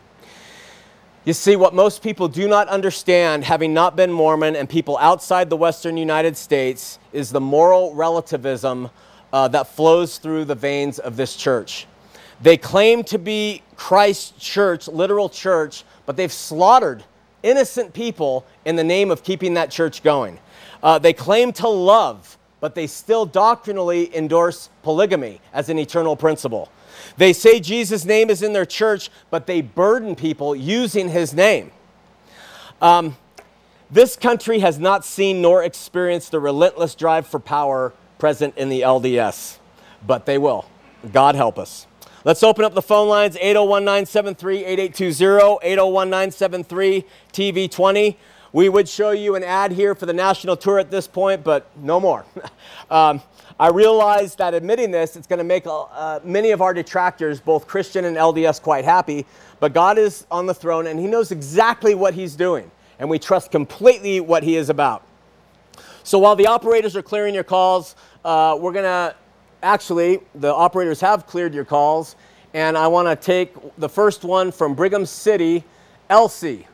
You 1.23 1.33
see, 1.33 1.55
what 1.55 1.75
most 1.75 2.01
people 2.01 2.27
do 2.27 2.47
not 2.47 2.67
understand, 2.67 3.43
having 3.43 3.75
not 3.75 3.95
been 3.95 4.11
Mormon 4.11 4.55
and 4.55 4.67
people 4.67 4.97
outside 4.97 5.51
the 5.51 5.55
Western 5.55 5.95
United 5.95 6.35
States, 6.35 6.97
is 7.13 7.29
the 7.29 7.39
moral 7.39 7.93
relativism 7.93 8.89
uh, 9.31 9.47
that 9.49 9.67
flows 9.67 10.17
through 10.17 10.45
the 10.45 10.55
veins 10.55 10.97
of 10.97 11.17
this 11.17 11.35
church. 11.35 11.85
They 12.41 12.57
claim 12.57 13.03
to 13.03 13.19
be 13.19 13.61
Christ's 13.75 14.31
church, 14.43 14.87
literal 14.87 15.29
church, 15.29 15.83
but 16.07 16.17
they've 16.17 16.33
slaughtered 16.33 17.03
innocent 17.43 17.93
people 17.93 18.43
in 18.65 18.75
the 18.75 18.83
name 18.83 19.11
of 19.11 19.23
keeping 19.23 19.53
that 19.53 19.69
church 19.69 20.01
going. 20.01 20.39
Uh, 20.81 20.97
they 20.97 21.13
claim 21.13 21.53
to 21.53 21.67
love, 21.67 22.35
but 22.61 22.73
they 22.73 22.87
still 22.87 23.27
doctrinally 23.27 24.15
endorse 24.15 24.69
polygamy 24.81 25.39
as 25.53 25.69
an 25.69 25.77
eternal 25.77 26.15
principle. 26.15 26.71
They 27.17 27.33
say 27.33 27.59
Jesus' 27.59 28.05
name 28.05 28.29
is 28.29 28.41
in 28.41 28.53
their 28.53 28.65
church, 28.65 29.09
but 29.29 29.47
they 29.47 29.61
burden 29.61 30.15
people 30.15 30.55
using 30.55 31.09
his 31.09 31.33
name. 31.33 31.71
Um, 32.81 33.17
this 33.89 34.15
country 34.15 34.59
has 34.59 34.79
not 34.79 35.03
seen 35.03 35.41
nor 35.41 35.63
experienced 35.63 36.31
the 36.31 36.39
relentless 36.39 36.95
drive 36.95 37.27
for 37.27 37.39
power 37.39 37.93
present 38.19 38.57
in 38.57 38.69
the 38.69 38.81
LDS, 38.81 39.57
but 40.05 40.25
they 40.25 40.37
will. 40.37 40.65
God 41.11 41.35
help 41.35 41.57
us. 41.59 41.87
Let's 42.23 42.43
open 42.43 42.63
up 42.63 42.75
the 42.75 42.81
phone 42.81 43.09
lines 43.09 43.35
801 43.37 43.83
973 43.83 44.57
8820, 44.65 45.59
801 45.63 46.09
973 46.09 47.05
TV20. 47.33 48.15
We 48.53 48.69
would 48.69 48.87
show 48.87 49.11
you 49.11 49.35
an 49.35 49.43
ad 49.43 49.71
here 49.71 49.95
for 49.95 50.05
the 50.05 50.13
national 50.13 50.55
tour 50.55 50.77
at 50.77 50.91
this 50.91 51.07
point, 51.07 51.43
but 51.43 51.65
no 51.77 51.99
more. 51.99 52.25
um, 52.91 53.21
I 53.61 53.67
realize 53.67 54.33
that 54.37 54.55
admitting 54.55 54.89
this, 54.89 55.15
it's 55.15 55.27
going 55.27 55.37
to 55.37 55.43
make 55.43 55.67
uh, 55.67 56.19
many 56.23 56.49
of 56.49 56.63
our 56.63 56.73
detractors, 56.73 57.39
both 57.39 57.67
Christian 57.67 58.05
and 58.05 58.17
LDS, 58.17 58.59
quite 58.59 58.83
happy. 58.83 59.23
But 59.59 59.71
God 59.71 59.99
is 59.99 60.25
on 60.31 60.47
the 60.47 60.53
throne 60.55 60.87
and 60.87 60.99
He 60.99 61.05
knows 61.05 61.31
exactly 61.31 61.93
what 61.93 62.15
He's 62.15 62.35
doing. 62.35 62.71
And 62.97 63.07
we 63.07 63.19
trust 63.19 63.51
completely 63.51 64.19
what 64.19 64.41
He 64.41 64.55
is 64.55 64.71
about. 64.71 65.03
So 66.01 66.17
while 66.17 66.35
the 66.35 66.47
operators 66.47 66.95
are 66.95 67.03
clearing 67.03 67.35
your 67.35 67.43
calls, 67.43 67.95
uh, 68.25 68.57
we're 68.59 68.71
going 68.71 68.85
to 68.85 69.15
actually, 69.61 70.21
the 70.33 70.51
operators 70.51 70.99
have 71.01 71.27
cleared 71.27 71.53
your 71.53 71.65
calls. 71.65 72.15
And 72.55 72.75
I 72.75 72.87
want 72.87 73.09
to 73.09 73.15
take 73.15 73.53
the 73.77 73.89
first 73.89 74.23
one 74.23 74.51
from 74.51 74.73
Brigham 74.73 75.05
City, 75.05 75.63
Elsie. 76.09 76.65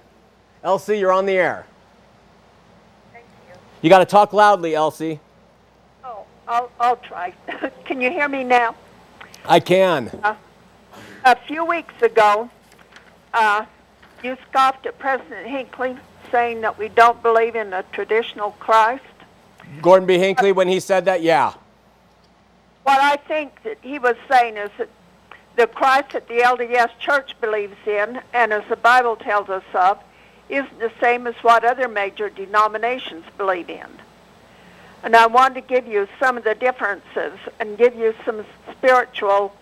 Elsie, 0.64 0.98
you're 0.98 1.12
on 1.12 1.26
the 1.26 1.34
air. 1.34 1.66
Thank 3.12 3.26
you. 3.50 3.60
You 3.82 3.90
got 3.90 4.00
to 4.00 4.06
talk 4.06 4.32
loudly, 4.32 4.74
Elsie. 4.74 5.20
I'll, 6.48 6.72
I'll 6.80 6.98
try. 6.98 7.34
Can 7.86 8.02
you 8.02 8.10
hear 8.10 8.28
me 8.28 8.44
now? 8.44 8.76
I 9.46 9.60
can. 9.60 10.10
Uh, 10.24 10.36
a 11.24 11.36
few 11.36 11.64
weeks 11.66 11.94
ago, 12.02 12.50
uh, 13.34 13.66
you 14.24 14.38
scoffed 14.50 14.86
at 14.86 15.00
President 15.00 15.48
Hinckley 15.48 15.96
saying 16.32 16.62
that 16.62 16.78
we 16.78 16.90
don't 16.90 17.22
believe 17.24 17.56
in 17.56 17.72
a 17.74 17.84
traditional 17.92 18.52
Christ. 18.60 19.04
Gordon 19.82 20.06
B. 20.06 20.18
Hinckley, 20.18 20.52
when 20.52 20.68
he 20.68 20.80
said 20.80 21.06
that, 21.06 21.22
yeah. 21.22 21.54
What 22.84 23.00
I 23.00 23.16
think 23.18 23.64
that 23.64 23.78
he 23.82 24.00
was 24.00 24.16
saying 24.30 24.58
is 24.58 24.70
that 24.78 24.90
the 25.56 25.68
Christ 25.68 26.12
that 26.12 26.28
the 26.28 26.40
LDS 26.40 26.98
Church 27.00 27.40
believes 27.42 27.76
in, 27.86 28.22
and 28.34 28.54
as 28.54 28.64
the 28.70 28.76
Bible 28.76 29.16
tells 29.16 29.50
us 29.50 29.64
of, 29.74 30.00
isn't 30.50 30.80
the 30.80 30.92
same 31.02 31.28
as 31.28 31.36
what 31.42 31.64
other 31.66 31.88
major 31.88 32.30
denominations 32.30 33.26
believe 33.38 33.70
in. 33.70 33.88
And 35.08 35.16
I 35.16 35.26
want 35.26 35.56
to 35.56 35.62
give 35.62 35.88
you 35.88 36.06
some 36.20 36.36
of 36.36 36.44
the 36.44 36.54
differences 36.54 37.40
and 37.62 37.78
give 37.78 37.96
you 37.96 38.14
some 38.26 38.44
spiritual 38.74 39.56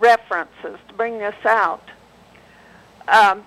references 0.00 0.76
to 0.88 0.94
bring 0.94 1.18
this 1.18 1.36
out. 1.44 1.88
Um, 3.06 3.44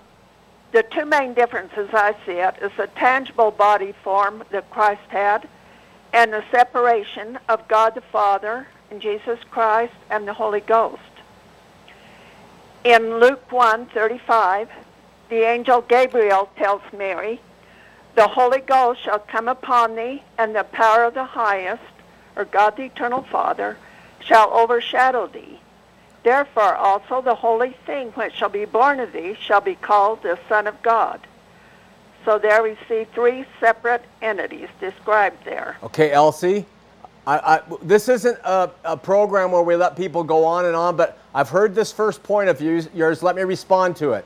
the 0.72 0.84
two 0.84 1.04
main 1.04 1.34
differences 1.34 1.90
I 1.92 2.16
see 2.26 2.40
it 2.40 2.56
is 2.62 2.72
the 2.78 2.88
tangible 2.96 3.52
body 3.52 3.94
form 4.02 4.46
that 4.52 4.72
Christ 4.72 5.02
had 5.10 5.50
and 6.14 6.32
the 6.32 6.42
separation 6.52 7.38
of 7.50 7.68
God 7.68 7.96
the 7.96 8.02
Father 8.02 8.66
and 8.90 9.02
Jesus 9.02 9.40
Christ 9.52 9.94
and 10.10 10.26
the 10.26 10.34
Holy 10.34 10.62
Ghost. 10.62 11.02
In 12.86 13.20
Luke 13.20 13.52
1:35, 13.52 14.70
the 15.28 15.44
angel 15.44 15.82
Gabriel 15.82 16.50
tells 16.56 16.82
Mary, 16.94 17.42
the 18.16 18.28
Holy 18.28 18.60
Ghost 18.60 19.04
shall 19.04 19.20
come 19.20 19.48
upon 19.48 19.96
thee, 19.96 20.24
and 20.38 20.56
the 20.56 20.64
power 20.64 21.06
of 21.06 21.14
the 21.14 21.24
highest, 21.24 21.84
or 22.36 22.46
God 22.46 22.78
the 22.78 22.84
eternal 22.84 23.24
Father, 23.24 23.78
shall 24.20 24.52
overshadow 24.54 25.28
thee. 25.28 25.60
Therefore 26.24 26.76
also 26.76 27.22
the 27.22 27.36
holy 27.36 27.76
thing 27.86 28.10
which 28.12 28.34
shall 28.34 28.50
be 28.50 28.66
born 28.66 29.00
of 29.00 29.12
thee 29.12 29.36
shall 29.40 29.62
be 29.62 29.76
called 29.76 30.22
the 30.22 30.38
Son 30.48 30.68
of 30.68 30.82
God. 30.84 31.20
So 32.26 32.38
there 32.38 32.62
we 32.62 32.78
see 32.88 33.08
three 33.16 33.46
separate 33.60 34.04
entities 34.22 34.70
described 34.80 35.44
there. 35.44 35.78
Okay, 35.82 36.12
Elsie. 36.12 36.66
I, 37.26 37.38
I, 37.38 37.62
this 37.84 38.10
isn't 38.10 38.38
a, 38.44 38.72
a, 38.84 38.98
program 38.98 39.52
where 39.52 39.62
we 39.62 39.76
let 39.76 39.96
people 39.96 40.24
go 40.24 40.44
on 40.44 40.66
and 40.66 40.76
on, 40.76 40.96
but 40.96 41.20
I've 41.36 41.50
heard 41.50 41.76
this 41.76 41.92
first 41.92 42.24
point 42.24 42.50
of 42.50 42.60
yours. 42.62 43.22
Let 43.22 43.36
me 43.36 43.44
respond 43.44 43.96
to 43.98 44.14
it. 44.14 44.26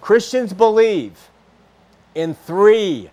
Christians 0.00 0.52
believe 0.52 1.28
in 2.14 2.34
three 2.34 3.10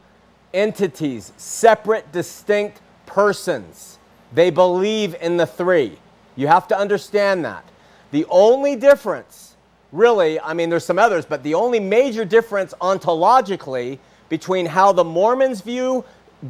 entities, 0.54 1.34
separate, 1.38 2.12
distinct 2.12 2.82
persons. 3.06 3.98
They 4.34 4.50
believe 4.50 5.16
in 5.22 5.38
the 5.38 5.46
three. 5.46 5.98
You 6.36 6.48
have 6.48 6.68
to 6.70 6.78
understand 6.78 7.44
that. 7.46 7.66
The 8.12 8.26
only 8.30 8.76
difference, 8.76 9.56
really, 9.92 10.40
I 10.40 10.54
mean, 10.54 10.70
there's 10.70 10.86
some 10.86 11.00
others, 11.00 11.26
but 11.26 11.44
the 11.44 11.54
only 11.54 11.80
major 11.80 12.26
difference 12.26 12.74
ontologically 12.82 14.00
between 14.30 14.66
how 14.66 14.92
the 14.92 15.04
Mormons 15.04 15.62
view 15.62 16.06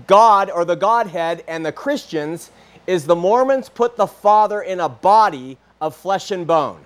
God 0.07 0.49
or 0.49 0.65
the 0.65 0.75
Godhead 0.75 1.43
and 1.47 1.65
the 1.65 1.71
Christians 1.71 2.51
is 2.87 3.05
the 3.05 3.15
Mormons 3.15 3.69
put 3.69 3.95
the 3.95 4.07
Father 4.07 4.61
in 4.61 4.79
a 4.79 4.89
body 4.89 5.57
of 5.79 5.95
flesh 5.95 6.31
and 6.31 6.47
bone. 6.47 6.85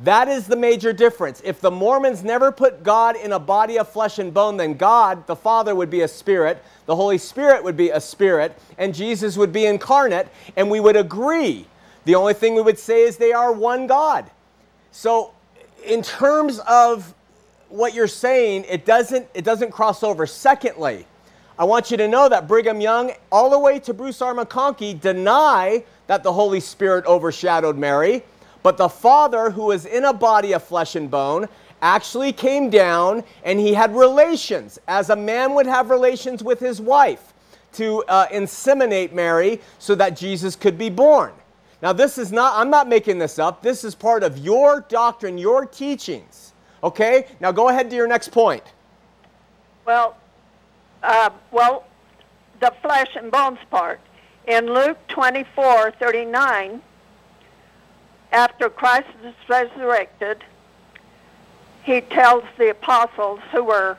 That 0.00 0.26
is 0.26 0.46
the 0.46 0.56
major 0.56 0.92
difference. 0.92 1.40
If 1.44 1.60
the 1.60 1.70
Mormons 1.70 2.24
never 2.24 2.50
put 2.50 2.82
God 2.82 3.16
in 3.16 3.32
a 3.32 3.38
body 3.38 3.78
of 3.78 3.88
flesh 3.88 4.18
and 4.18 4.34
bone, 4.34 4.56
then 4.56 4.74
God, 4.74 5.26
the 5.26 5.36
Father, 5.36 5.74
would 5.74 5.90
be 5.90 6.00
a 6.00 6.08
spirit, 6.08 6.62
the 6.86 6.96
Holy 6.96 7.18
Spirit 7.18 7.62
would 7.62 7.76
be 7.76 7.90
a 7.90 8.00
spirit, 8.00 8.58
and 8.76 8.92
Jesus 8.92 9.36
would 9.36 9.52
be 9.52 9.66
incarnate, 9.66 10.28
and 10.56 10.68
we 10.68 10.80
would 10.80 10.96
agree. 10.96 11.66
The 12.06 12.16
only 12.16 12.34
thing 12.34 12.54
we 12.54 12.62
would 12.62 12.78
say 12.78 13.02
is 13.02 13.16
they 13.16 13.32
are 13.32 13.52
one 13.52 13.86
God. 13.86 14.28
So, 14.90 15.32
in 15.84 16.02
terms 16.02 16.58
of 16.60 17.14
what 17.68 17.94
you're 17.94 18.08
saying, 18.08 18.64
it 18.68 18.84
doesn't, 18.84 19.26
it 19.32 19.44
doesn't 19.44 19.70
cross 19.70 20.02
over. 20.02 20.26
Secondly, 20.26 21.06
I 21.58 21.64
want 21.64 21.90
you 21.90 21.96
to 21.98 22.08
know 22.08 22.28
that 22.28 22.48
Brigham 22.48 22.80
Young, 22.80 23.12
all 23.30 23.48
the 23.48 23.58
way 23.58 23.78
to 23.80 23.94
Bruce 23.94 24.20
R. 24.20 24.34
McConkie, 24.34 25.00
deny 25.00 25.84
that 26.08 26.22
the 26.22 26.32
Holy 26.32 26.60
Spirit 26.60 27.06
overshadowed 27.06 27.78
Mary. 27.78 28.24
But 28.64 28.78
the 28.78 28.88
Father, 28.88 29.50
who 29.50 29.66
was 29.66 29.84
in 29.84 30.06
a 30.06 30.12
body 30.14 30.52
of 30.52 30.64
flesh 30.64 30.96
and 30.96 31.10
bone, 31.10 31.48
actually 31.82 32.32
came 32.32 32.70
down 32.70 33.22
and 33.44 33.60
he 33.60 33.74
had 33.74 33.94
relations, 33.94 34.78
as 34.88 35.10
a 35.10 35.16
man 35.16 35.54
would 35.54 35.66
have 35.66 35.90
relations 35.90 36.42
with 36.42 36.60
his 36.60 36.80
wife, 36.80 37.34
to 37.74 38.02
uh, 38.04 38.26
inseminate 38.28 39.12
Mary 39.12 39.60
so 39.78 39.94
that 39.96 40.16
Jesus 40.16 40.56
could 40.56 40.78
be 40.78 40.88
born. 40.88 41.34
Now, 41.82 41.92
this 41.92 42.16
is 42.16 42.32
not, 42.32 42.58
I'm 42.58 42.70
not 42.70 42.88
making 42.88 43.18
this 43.18 43.38
up. 43.38 43.60
This 43.60 43.84
is 43.84 43.94
part 43.94 44.22
of 44.22 44.38
your 44.38 44.80
doctrine, 44.88 45.36
your 45.36 45.66
teachings. 45.66 46.54
Okay? 46.82 47.26
Now, 47.40 47.52
go 47.52 47.68
ahead 47.68 47.90
to 47.90 47.96
your 47.96 48.08
next 48.08 48.30
point. 48.30 48.64
Well, 49.84 50.16
uh, 51.02 51.28
well, 51.52 51.84
the 52.60 52.72
flesh 52.80 53.10
and 53.14 53.30
bones 53.30 53.58
part. 53.70 54.00
In 54.48 54.72
Luke 54.72 54.96
24, 55.08 55.90
39, 56.00 56.80
after 58.34 58.68
Christ 58.68 59.08
is 59.24 59.34
resurrected, 59.48 60.42
he 61.84 62.00
tells 62.00 62.42
the 62.58 62.70
apostles 62.70 63.40
who 63.52 63.64
were 63.64 63.96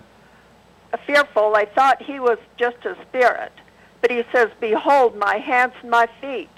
fearful, 1.06 1.54
they 1.54 1.66
thought 1.66 2.02
he 2.02 2.20
was 2.20 2.38
just 2.58 2.78
a 2.86 2.96
spirit. 3.04 3.52
But 4.02 4.12
he 4.12 4.24
says, 4.32 4.50
Behold 4.60 5.16
my 5.16 5.38
hands 5.38 5.74
and 5.82 5.90
my 5.90 6.08
feet, 6.22 6.50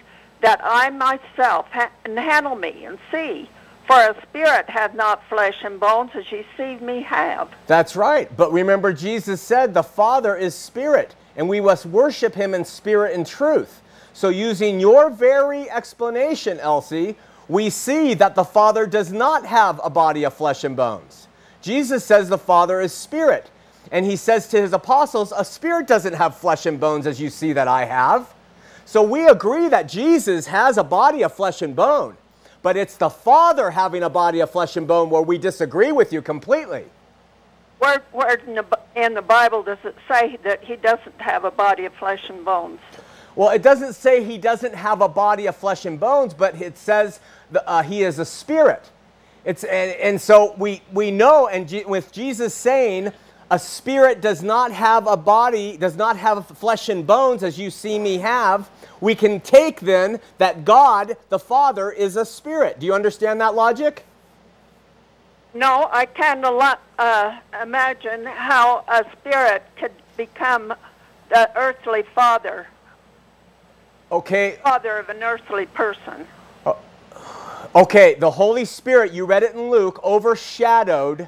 that 0.42 0.60
I 0.64 0.90
myself 0.90 1.68
ha- 1.72 1.92
and 2.04 2.18
handle 2.18 2.56
me 2.56 2.86
and 2.86 2.98
see. 3.12 3.50
For 3.86 3.96
a 3.96 4.22
spirit 4.24 4.70
hath 4.70 4.94
not 4.96 5.24
flesh 5.30 5.56
and 5.64 5.80
bones 5.80 6.12
as 6.14 6.30
ye 6.30 6.46
see 6.58 6.76
me 6.76 7.02
have. 7.04 7.50
That's 7.68 7.96
right. 7.96 8.36
But 8.36 8.52
remember, 8.52 8.92
Jesus 8.92 9.40
said 9.40 9.74
the 9.74 9.84
Father 9.84 10.36
is 10.36 10.54
spirit, 10.54 11.16
and 11.38 11.48
we 11.48 11.62
must 11.62 11.86
worship 11.86 12.36
him 12.36 12.54
in 12.54 12.66
spirit 12.66 13.16
and 13.16 13.26
truth. 13.26 13.82
So, 14.12 14.30
using 14.30 14.80
your 14.80 15.10
very 15.10 15.70
explanation, 15.70 16.60
Elsie, 16.60 17.16
we 17.50 17.70
see 17.70 18.14
that 18.16 18.36
the 18.36 18.44
Father 18.44 18.86
does 18.86 19.12
not 19.12 19.46
have 19.46 19.80
a 19.84 19.90
body 19.90 20.24
of 20.24 20.34
flesh 20.34 20.64
and 20.64 20.76
bones. 20.76 21.28
Jesus 21.62 22.04
says 22.04 22.30
the 22.30 22.38
Father 22.38 22.82
is 22.82 22.94
spirit. 22.94 23.50
And 23.92 24.06
he 24.06 24.16
says 24.16 24.48
to 24.50 24.62
his 24.62 24.74
apostles, 24.74 25.34
A 25.36 25.46
spirit 25.46 25.88
doesn't 25.88 26.14
have 26.14 26.36
flesh 26.36 26.66
and 26.66 26.80
bones 26.80 27.08
as 27.08 27.22
you 27.22 27.30
see 27.30 27.54
that 27.54 27.68
I 27.68 27.86
have. 27.86 28.34
So 28.86 29.02
we 29.02 29.28
agree 29.28 29.70
that 29.70 29.88
Jesus 29.88 30.48
has 30.48 30.78
a 30.78 30.84
body 30.84 31.24
of 31.24 31.34
flesh 31.34 31.62
and 31.62 31.76
bone. 31.76 32.18
But 32.62 32.76
it's 32.76 32.98
the 32.98 33.10
Father 33.10 33.72
having 33.72 34.04
a 34.04 34.10
body 34.10 34.40
of 34.40 34.52
flesh 34.52 34.76
and 34.76 34.88
bone 34.88 35.10
where 35.10 35.22
we 35.22 35.38
disagree 35.38 35.92
with 35.92 36.12
you 36.12 36.22
completely. 36.22 36.86
Where, 37.80 38.02
where 38.12 38.36
in, 38.36 38.56
the, 38.56 38.80
in 38.96 39.14
the 39.14 39.22
Bible 39.22 39.62
does 39.64 39.78
it 39.84 39.96
say 40.10 40.38
that 40.44 40.64
he 40.64 40.76
doesn't 40.76 41.20
have 41.22 41.46
a 41.46 41.52
body 41.52 41.86
of 41.86 41.94
flesh 41.94 42.30
and 42.30 42.44
bones? 42.44 42.80
Well, 43.38 43.52
it 43.52 43.62
doesn't 43.62 43.94
say 43.94 44.24
he 44.24 44.40
doesn't 44.40 44.74
have 44.74 45.02
a 45.02 45.08
body 45.08 45.46
of 45.46 45.56
flesh 45.56 45.86
and 45.86 46.00
bones, 46.00 46.34
but 46.34 46.60
it 46.60 46.76
says 46.76 47.20
the, 47.52 47.66
uh, 47.70 47.84
he 47.84 48.02
is 48.02 48.18
a 48.18 48.26
spirit. 48.26 48.90
It's, 49.46 49.64
and, 49.64 49.92
and 49.92 50.20
so 50.20 50.56
we, 50.58 50.82
we 50.92 51.12
know, 51.12 51.48
and 51.48 51.68
G- 51.68 51.86
with 51.86 52.12
Jesus 52.12 52.56
saying, 52.56 53.14
a 53.52 53.60
spirit 53.60 54.22
does 54.22 54.42
not 54.42 54.72
have 54.72 55.06
a 55.06 55.16
body, 55.16 55.78
does 55.78 55.96
not 55.96 56.18
have 56.18 56.48
flesh 56.48 56.90
and 56.90 57.06
bones 57.06 57.44
as 57.44 57.60
you 57.60 57.70
see 57.70 58.00
me 58.00 58.18
have, 58.18 58.72
we 59.02 59.14
can 59.14 59.40
take 59.40 59.82
then 59.82 60.20
that 60.40 60.66
God, 60.66 61.16
the 61.30 61.38
Father, 61.38 61.92
is 61.92 62.16
a 62.16 62.26
spirit. 62.26 62.80
Do 62.80 62.88
you 62.88 62.96
understand 62.96 63.40
that 63.42 63.54
logic? 63.54 64.04
No, 65.54 65.90
I 65.92 66.08
can't 66.08 66.44
uh, 66.44 67.38
imagine 67.62 68.26
how 68.26 68.84
a 68.88 69.06
spirit 69.12 69.64
could 69.80 69.94
become 70.18 70.74
the 71.30 71.52
earthly 71.56 72.02
father. 72.16 72.66
Okay. 74.12 74.58
Father 74.64 74.98
of 74.98 75.10
an 75.10 75.22
earthly 75.22 75.66
person. 75.66 76.26
Uh, 76.66 76.74
okay, 77.76 78.16
the 78.16 78.32
Holy 78.32 78.64
Spirit, 78.64 79.12
you 79.12 79.26
read 79.26 79.44
it 79.44 79.54
in 79.54 79.70
Luke, 79.70 80.00
overshadowed 80.04 81.28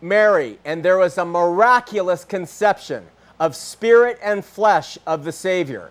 Mary, 0.00 0.58
and 0.64 0.82
there 0.82 0.96
was 0.96 1.18
a 1.18 1.24
miraculous 1.24 2.24
conception 2.24 3.06
of 3.38 3.54
spirit 3.54 4.18
and 4.22 4.44
flesh 4.44 4.96
of 5.06 5.24
the 5.24 5.32
Savior. 5.32 5.90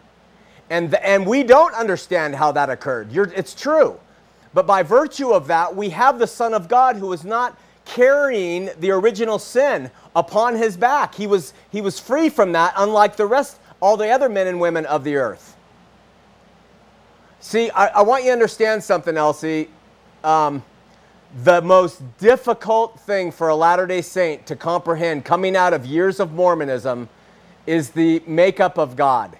And, 0.69 0.89
the, 0.89 1.05
and 1.05 1.27
we 1.27 1.43
don't 1.43 1.75
understand 1.75 2.35
how 2.35 2.51
that 2.53 2.69
occurred. 2.69 3.11
You're, 3.11 3.31
it's 3.35 3.53
true. 3.53 3.99
But 4.55 4.65
by 4.65 4.81
virtue 4.81 5.31
of 5.31 5.47
that, 5.47 5.75
we 5.75 5.89
have 5.89 6.17
the 6.17 6.27
Son 6.27 6.53
of 6.53 6.67
God 6.67 6.95
who 6.95 7.07
was 7.07 7.23
not 7.23 7.57
carrying 7.85 8.69
the 8.79 8.91
original 8.91 9.37
sin 9.37 9.91
upon 10.15 10.55
his 10.55 10.77
back. 10.77 11.13
He 11.13 11.27
was, 11.27 11.53
he 11.71 11.81
was 11.81 11.99
free 11.99 12.29
from 12.29 12.53
that, 12.53 12.73
unlike 12.77 13.17
the 13.17 13.25
rest, 13.25 13.59
all 13.81 13.97
the 13.97 14.09
other 14.09 14.29
men 14.29 14.47
and 14.47 14.59
women 14.59 14.85
of 14.85 15.03
the 15.03 15.15
earth. 15.15 15.52
See, 17.43 17.69
I, 17.71 17.87
I 17.87 18.01
want 18.03 18.23
you 18.23 18.29
to 18.29 18.33
understand 18.33 18.81
something, 18.81 19.17
Elsie 19.17 19.67
um, 20.23 20.63
the 21.43 21.61
most 21.61 22.01
difficult 22.17 22.97
thing 23.01 23.33
for 23.33 23.49
a 23.49 23.55
Latter 23.55 23.85
day 23.85 24.01
Saint 24.01 24.45
to 24.47 24.55
comprehend 24.55 25.25
coming 25.25 25.57
out 25.57 25.73
of 25.73 25.85
years 25.85 26.21
of 26.21 26.31
Mormonism 26.31 27.09
is 27.67 27.89
the 27.89 28.23
makeup 28.25 28.77
of 28.77 28.95
God. 28.95 29.37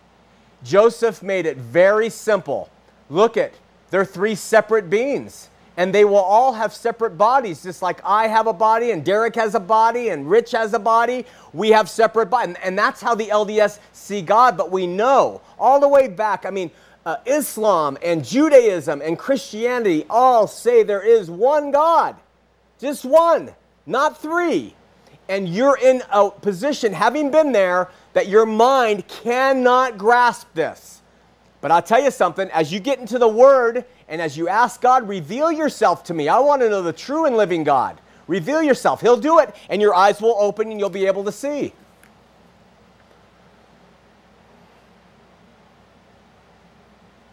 Joseph 0.66 1.24
made 1.24 1.46
it 1.46 1.56
very 1.56 2.10
simple. 2.10 2.70
Look 3.10 3.38
at, 3.38 3.54
they're 3.89 4.04
three 4.04 4.36
separate 4.36 4.89
beings, 4.89 5.48
and 5.78 5.96
they 5.96 6.04
will 6.04 6.18
all 6.18 6.52
have 6.52 6.74
separate 6.74 7.18
bodies, 7.18 7.63
just 7.63 7.82
like 7.82 8.02
I 8.04 8.28
have 8.28 8.48
a 8.48 8.54
body, 8.54 8.92
and 8.92 9.06
Derek 9.06 9.36
has 9.36 9.56
a 9.56 9.62
body, 9.62 10.10
and 10.10 10.30
Rich 10.30 10.52
has 10.52 10.74
a 10.74 10.80
body. 10.80 11.26
We 11.54 11.70
have 11.70 11.89
separate 11.89 12.26
bodies, 12.26 12.58
and 12.62 12.78
that's 12.78 13.00
how 13.00 13.16
the 13.16 13.28
LDS 13.28 13.80
see 13.94 14.22
God. 14.22 14.58
But 14.58 14.72
we 14.72 14.88
know 14.88 15.39
all 15.58 15.80
the 15.80 15.88
way 15.88 16.10
back. 16.10 16.46
I 16.46 16.50
mean, 16.50 16.70
uh, 17.06 17.18
Islam 17.26 17.98
and 18.02 18.24
Judaism 18.24 19.02
and 19.02 19.18
Christianity 19.18 20.06
all 20.10 20.48
say 20.48 20.84
there 20.84 21.06
is 21.06 21.30
one 21.30 21.72
God, 21.72 22.16
just 22.80 23.06
one, 23.06 23.54
not 23.86 24.22
three. 24.22 24.76
And 25.30 25.48
you're 25.48 25.78
in 25.78 26.04
a 26.12 26.30
position, 26.30 26.92
having 26.92 27.32
been 27.32 27.54
there, 27.54 27.89
that 28.12 28.28
your 28.28 28.46
mind 28.46 29.08
cannot 29.08 29.98
grasp 29.98 30.48
this. 30.54 31.02
But 31.62 31.72
I'll 31.72 31.82
tell 31.82 32.04
you 32.04 32.12
something, 32.12 32.50
as 32.52 32.74
you 32.74 32.82
get 32.82 33.00
into 33.00 33.18
the 33.18 33.28
Word 33.28 33.86
and 34.10 34.22
as 34.22 34.38
you 34.38 34.50
ask 34.50 34.82
God, 34.82 35.08
reveal 35.08 35.50
yourself 35.50 36.04
to 36.06 36.13
me. 36.13 36.28
I 36.28 36.39
want 36.39 36.62
to 36.62 36.70
know 36.70 36.82
the 36.82 36.92
true 36.92 37.26
and 37.26 37.38
living 37.38 37.63
God. 37.63 38.02
Reveal 38.28 38.62
yourself. 38.62 39.00
He'll 39.00 39.18
do 39.18 39.39
it, 39.39 39.56
and 39.70 39.82
your 39.82 39.96
eyes 39.96 40.22
will 40.22 40.36
open 40.38 40.72
and 40.72 40.80
you'll 40.80 40.89
be 40.89 41.06
able 41.06 41.24
to 41.24 41.32
see. 41.32 41.74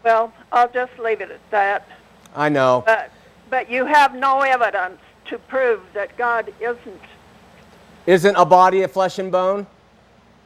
Well, 0.03 0.33
I'll 0.51 0.71
just 0.71 0.97
leave 0.99 1.21
it 1.21 1.31
at 1.31 1.51
that. 1.51 1.87
I 2.35 2.49
know. 2.49 2.83
But, 2.85 3.11
but 3.49 3.69
you 3.69 3.85
have 3.85 4.15
no 4.15 4.41
evidence 4.41 4.99
to 5.25 5.37
prove 5.37 5.81
that 5.93 6.17
God 6.17 6.53
isn't. 6.59 7.01
Isn't 8.07 8.35
a 8.35 8.45
body 8.45 8.81
of 8.81 8.91
flesh 8.91 9.19
and 9.19 9.31
bone? 9.31 9.67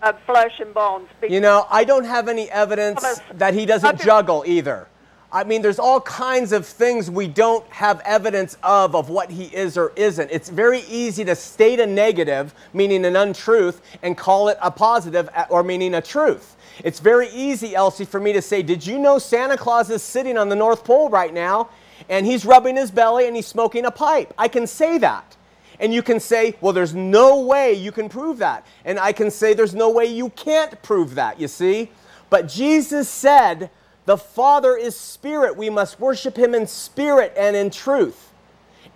Of 0.02 0.20
flesh 0.24 0.60
and 0.60 0.74
bones. 0.74 1.08
You 1.28 1.40
know, 1.40 1.66
I 1.70 1.84
don't 1.84 2.04
have 2.04 2.28
any 2.28 2.52
evidence 2.52 3.22
that 3.34 3.54
he 3.54 3.66
doesn't 3.66 4.02
juggle 4.02 4.44
either. 4.46 4.88
I 5.32 5.44
mean, 5.44 5.62
there's 5.62 5.80
all 5.80 6.00
kinds 6.02 6.52
of 6.52 6.66
things 6.66 7.10
we 7.10 7.28
don't 7.28 7.66
have 7.68 8.00
evidence 8.06 8.58
of, 8.64 8.96
of 8.96 9.10
what 9.10 9.30
he 9.30 9.46
is 9.46 9.78
or 9.78 9.92
isn't. 9.96 10.30
It's 10.32 10.50
very 10.50 10.82
easy 10.82 11.26
to 11.26 11.36
state 11.36 11.80
a 11.80 11.86
negative, 11.86 12.54
meaning 12.74 13.04
an 13.06 13.16
untruth, 13.16 13.82
and 14.02 14.18
call 14.18 14.50
it 14.50 14.58
a 14.62 14.72
positive, 14.72 15.30
or 15.50 15.64
meaning 15.64 15.96
a 15.96 16.02
truth. 16.02 16.55
It's 16.84 17.00
very 17.00 17.30
easy, 17.30 17.76
Elsie, 17.76 18.06
for 18.06 18.20
me 18.20 18.34
to 18.34 18.42
say, 18.42 18.62
Did 18.62 18.86
you 18.86 19.00
know 19.00 19.20
Santa 19.20 19.58
Claus 19.58 19.90
is 19.90 20.04
sitting 20.04 20.38
on 20.38 20.50
the 20.50 20.56
North 20.56 20.84
Pole 20.84 21.10
right 21.10 21.34
now 21.34 21.70
and 22.10 22.26
he's 22.26 22.46
rubbing 22.46 22.76
his 22.76 22.92
belly 22.92 23.28
and 23.28 23.36
he's 23.36 23.48
smoking 23.48 23.86
a 23.86 23.92
pipe? 23.92 24.34
I 24.38 24.48
can 24.48 24.68
say 24.68 24.98
that. 25.00 25.38
And 25.80 25.94
you 25.94 26.02
can 26.02 26.20
say, 26.20 26.56
well, 26.62 26.74
there's 26.74 26.96
no 26.96 27.42
way 27.42 27.74
you 27.74 27.92
can 27.92 28.08
prove 28.08 28.38
that. 28.38 28.66
And 28.86 28.98
I 28.98 29.12
can 29.12 29.30
say, 29.30 29.54
there's 29.54 29.76
no 29.76 29.90
way 29.90 30.06
you 30.06 30.30
can't 30.30 30.82
prove 30.82 31.16
that, 31.16 31.40
you 31.40 31.48
see? 31.48 31.92
But 32.30 32.48
Jesus 32.48 33.10
said, 33.10 33.70
the 34.06 34.18
Father 34.18 34.78
is 34.78 34.96
spirit. 34.96 35.58
We 35.58 35.70
must 35.70 36.00
worship 36.00 36.38
him 36.38 36.56
in 36.56 36.68
spirit 36.68 37.34
and 37.36 37.56
in 37.56 37.70
truth. 37.70 38.32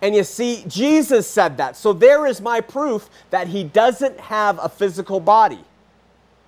And 0.02 0.14
you 0.14 0.24
see, 0.24 0.64
Jesus 0.66 1.26
said 1.26 1.58
that. 1.58 1.76
So 1.76 1.92
there 1.92 2.26
is 2.26 2.40
my 2.40 2.60
proof 2.60 3.10
that 3.30 3.48
he 3.48 3.64
doesn't 3.64 4.18
have 4.18 4.58
a 4.62 4.68
physical 4.68 5.20
body. 5.20 5.62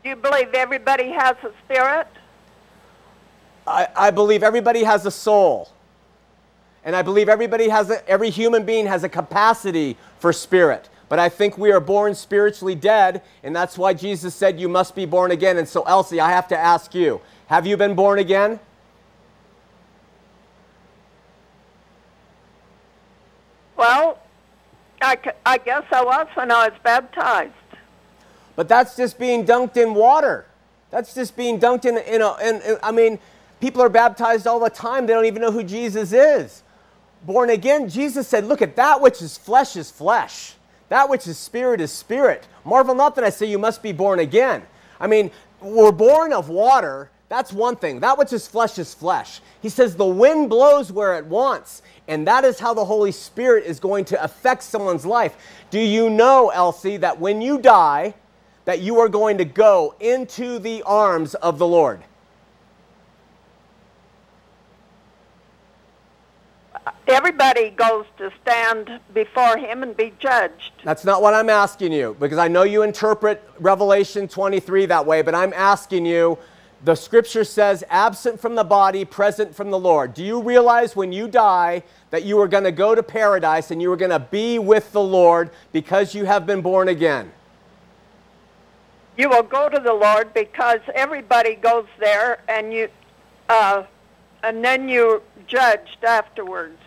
Do 0.03 0.09
you 0.09 0.17
believe 0.17 0.55
everybody 0.55 1.11
has 1.11 1.37
a 1.43 1.53
spirit? 1.65 2.09
I, 3.67 3.89
I 3.95 4.11
believe 4.11 4.43
everybody 4.43 4.83
has 4.83 5.07
a 5.07 5.11
soul. 5.11 5.71
And 6.85 6.97
I 6.97 7.03
believe 7.03 7.29
everybody 7.29 7.69
has 7.69 7.91
a, 7.91 8.09
every 8.09 8.31
human 8.31 8.65
being 8.65 8.87
has 8.87 9.05
a 9.05 9.09
capacity 9.09 9.97
for 10.19 10.33
spirit. 10.33 10.89
But 11.09 11.19
I 11.19 11.29
think 11.29 11.57
we 11.59 11.71
are 11.71 11.79
born 11.79 12.15
spiritually 12.15 12.75
dead, 12.75 13.23
and 13.45 13.55
that's 13.55 13.79
why 13.79 13.95
Jesus 13.95 14.35
said 14.35 14.59
you 14.59 14.69
must 14.69 14.95
be 14.95 15.07
born 15.07 15.31
again. 15.31 15.59
And 15.59 15.69
so, 15.69 15.83
Elsie, 15.83 16.21
I 16.21 16.31
have 16.31 16.49
to 16.49 16.59
ask 16.59 16.95
you 16.95 17.21
have 17.47 17.67
you 17.67 17.77
been 17.77 17.95
born 17.95 18.19
again? 18.19 18.59
Well, 23.77 24.19
I, 25.03 25.19
I 25.45 25.59
guess 25.59 25.85
I 25.93 26.03
was 26.03 26.27
when 26.35 26.51
I 26.51 26.69
was 26.69 26.79
baptized. 26.83 27.53
But 28.57 28.69
that's 28.69 28.97
just 28.97 29.19
being 29.19 29.45
dunked 29.47 29.77
in 29.77 29.95
water. 29.95 30.47
That's 30.91 31.15
just 31.15 31.37
being 31.37 31.59
dunked 31.59 31.87
in, 31.87 31.97
in, 31.97 32.21
a, 32.21 32.37
in, 32.43 32.61
in, 32.63 32.79
I 32.83 32.93
mean, 32.93 33.19
people 33.61 33.81
are 33.83 33.89
baptized 33.89 34.47
all 34.47 34.61
the 34.61 34.71
time. 34.71 35.07
They 35.07 35.15
don't 35.15 35.25
even 35.25 35.41
know 35.41 35.51
who 35.51 35.65
Jesus 35.65 36.13
is. 36.13 36.63
Born 37.25 37.51
again, 37.51 37.89
Jesus 37.89 38.29
said, 38.29 38.45
Look 38.45 38.63
at 38.63 38.77
that 38.77 39.01
which 39.01 39.23
is 39.23 39.39
flesh 39.39 39.77
is 39.77 39.91
flesh. 39.91 40.55
That 40.89 41.09
which 41.09 41.27
is 41.27 41.39
spirit 41.39 41.81
is 41.81 41.91
spirit. 41.91 42.47
Marvel 42.65 42.95
not 42.95 43.15
that 43.15 43.25
I 43.25 43.31
say 43.31 43.47
you 43.47 43.59
must 43.59 43.83
be 43.83 43.93
born 43.93 44.19
again. 44.19 44.63
I 45.01 45.07
mean, 45.07 45.31
we're 45.63 45.93
born 45.93 46.33
of 46.33 46.51
water. 46.51 47.11
That's 47.31 47.51
one 47.51 47.77
thing. 47.77 48.01
That 48.01 48.19
which 48.19 48.33
is 48.35 48.47
flesh 48.47 48.79
is 48.79 48.93
flesh. 48.93 49.41
He 49.63 49.71
says 49.71 49.97
the 49.97 50.05
wind 50.05 50.51
blows 50.51 50.93
where 50.93 51.17
it 51.17 51.25
wants. 51.25 51.81
And 52.09 52.27
that 52.27 52.45
is 52.45 52.59
how 52.59 52.75
the 52.75 52.85
Holy 52.85 53.13
Spirit 53.13 53.65
is 53.65 53.81
going 53.81 54.05
to 54.07 54.23
affect 54.23 54.63
someone's 54.63 55.07
life. 55.07 55.35
Do 55.71 55.81
you 55.81 56.11
know, 56.11 56.51
Elsie, 56.51 56.99
that 56.99 57.19
when 57.19 57.41
you 57.41 57.59
die, 57.59 58.13
that 58.65 58.81
you 58.81 58.99
are 59.01 59.09
going 59.09 59.39
to 59.39 59.45
go 59.45 59.95
into 60.01 60.59
the 60.59 60.83
arms 60.85 61.35
of 61.35 61.59
the 61.59 61.67
Lord. 61.67 62.01
Everybody 67.07 67.71
goes 67.71 68.07
to 68.19 68.31
stand 68.43 69.01
before 69.13 69.57
him 69.57 69.83
and 69.83 69.97
be 69.97 70.13
judged. 70.19 70.73
That's 70.85 71.05
not 71.05 71.21
what 71.21 71.35
I'm 71.35 71.51
asking 71.51 71.93
you, 71.93 72.17
because 72.19 72.39
I 72.39 72.49
know 72.49 72.63
you 72.63 72.83
interpret 72.83 73.43
Revelation 73.59 74.29
23 74.29 74.87
that 74.87 75.05
way, 75.05 75.23
but 75.23 75.35
I'm 75.35 75.53
asking 75.53 76.07
you 76.07 76.39
the 76.85 76.97
scripture 76.97 77.45
says, 77.45 77.85
absent 77.91 78.41
from 78.41 78.57
the 78.57 78.65
body, 78.65 79.05
present 79.05 79.55
from 79.55 79.71
the 79.71 79.79
Lord. 79.79 80.15
Do 80.15 80.25
you 80.25 80.43
realize 80.43 80.97
when 80.97 81.13
you 81.13 81.29
die 81.29 81.85
that 82.11 82.25
you 82.25 82.41
are 82.41 82.49
going 82.49 82.65
to 82.65 82.73
go 82.73 82.95
to 82.95 83.03
paradise 83.03 83.71
and 83.71 83.81
you 83.81 83.93
are 83.93 83.97
going 83.97 84.11
to 84.11 84.19
be 84.19 84.59
with 84.59 84.91
the 84.91 85.01
Lord 85.01 85.51
because 85.71 86.13
you 86.15 86.25
have 86.25 86.45
been 86.45 86.61
born 86.61 86.89
again? 86.89 87.31
You 89.17 89.29
will 89.29 89.43
go 89.43 89.69
to 89.69 89.79
the 89.79 89.93
Lord 89.93 90.33
because 90.35 90.81
everybody 90.95 91.55
goes 91.55 91.87
there, 91.99 92.43
and 92.49 92.73
you, 92.73 92.89
uh, 93.49 93.85
and 94.43 94.65
then 94.65 94.89
you're 94.89 95.21
judged 95.47 96.03
afterwards. 96.03 96.79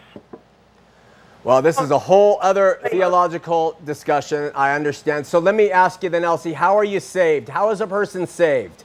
Well, 1.43 1.61
this 1.61 1.79
is 1.79 1.91
a 1.91 1.99
whole 1.99 2.39
other 2.41 2.79
theological 2.87 3.77
discussion. 3.85 4.51
I 4.55 4.73
understand. 4.73 5.27
So 5.27 5.37
let 5.37 5.53
me 5.53 5.69
ask 5.69 6.01
you 6.01 6.09
then, 6.09 6.23
Elsie, 6.23 6.53
how 6.53 6.75
are 6.75 6.83
you 6.83 6.99
saved? 6.99 7.49
How 7.49 7.69
is 7.69 7.81
a 7.81 7.87
person 7.87 8.25
saved? 8.25 8.83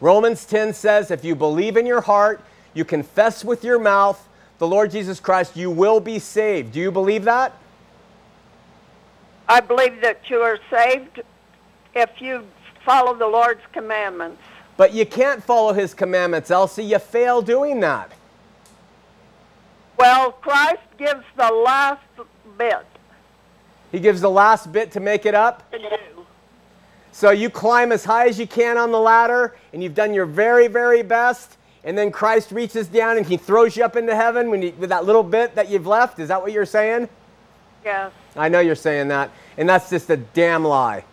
Romans 0.00 0.46
10 0.46 0.72
says, 0.72 1.10
if 1.10 1.22
you 1.22 1.34
believe 1.34 1.76
in 1.76 1.84
your 1.84 2.00
heart, 2.00 2.40
you 2.72 2.86
confess 2.86 3.44
with 3.44 3.62
your 3.62 3.78
mouth 3.78 4.26
the 4.58 4.66
Lord 4.66 4.90
Jesus 4.90 5.20
Christ, 5.20 5.54
you 5.54 5.70
will 5.70 6.00
be 6.00 6.18
saved. 6.18 6.72
Do 6.72 6.80
you 6.80 6.90
believe 6.90 7.24
that? 7.24 7.52
I 9.48 9.60
believe 9.60 10.00
that 10.00 10.30
you 10.30 10.38
are 10.38 10.58
saved 10.70 11.20
if 11.94 12.20
you 12.20 12.46
follow 12.84 13.14
the 13.14 13.26
Lord's 13.26 13.62
commandments. 13.72 14.40
But 14.76 14.92
you 14.94 15.06
can't 15.06 15.42
follow 15.42 15.72
his 15.72 15.94
commandments, 15.94 16.50
Elsie. 16.50 16.84
You 16.84 16.98
fail 16.98 17.42
doing 17.42 17.80
that. 17.80 18.10
Well, 19.98 20.32
Christ 20.32 20.82
gives 20.98 21.24
the 21.36 21.48
last 21.48 22.02
bit. 22.58 22.86
He 23.92 24.00
gives 24.00 24.20
the 24.20 24.30
last 24.30 24.72
bit 24.72 24.90
to 24.92 25.00
make 25.00 25.26
it 25.26 25.34
up? 25.34 25.62
So 27.12 27.30
you 27.30 27.50
climb 27.50 27.92
as 27.92 28.04
high 28.04 28.26
as 28.26 28.38
you 28.38 28.46
can 28.46 28.78
on 28.78 28.90
the 28.90 28.98
ladder, 28.98 29.54
and 29.72 29.82
you've 29.82 29.94
done 29.94 30.14
your 30.14 30.24
very, 30.24 30.66
very 30.66 31.02
best, 31.02 31.58
and 31.84 31.96
then 31.96 32.10
Christ 32.10 32.52
reaches 32.52 32.88
down 32.88 33.18
and 33.18 33.26
he 33.26 33.36
throws 33.36 33.76
you 33.76 33.84
up 33.84 33.96
into 33.96 34.16
heaven 34.16 34.50
when 34.50 34.62
you, 34.62 34.72
with 34.78 34.88
that 34.88 35.04
little 35.04 35.22
bit 35.22 35.54
that 35.56 35.68
you've 35.68 35.86
left? 35.86 36.18
Is 36.18 36.28
that 36.28 36.40
what 36.40 36.52
you're 36.52 36.64
saying? 36.64 37.08
Yes. 37.84 38.12
I 38.34 38.48
know 38.48 38.60
you're 38.60 38.74
saying 38.74 39.08
that, 39.08 39.30
and 39.58 39.68
that's 39.68 39.90
just 39.90 40.08
a 40.08 40.16
damn 40.16 40.64
lie. 40.64 41.04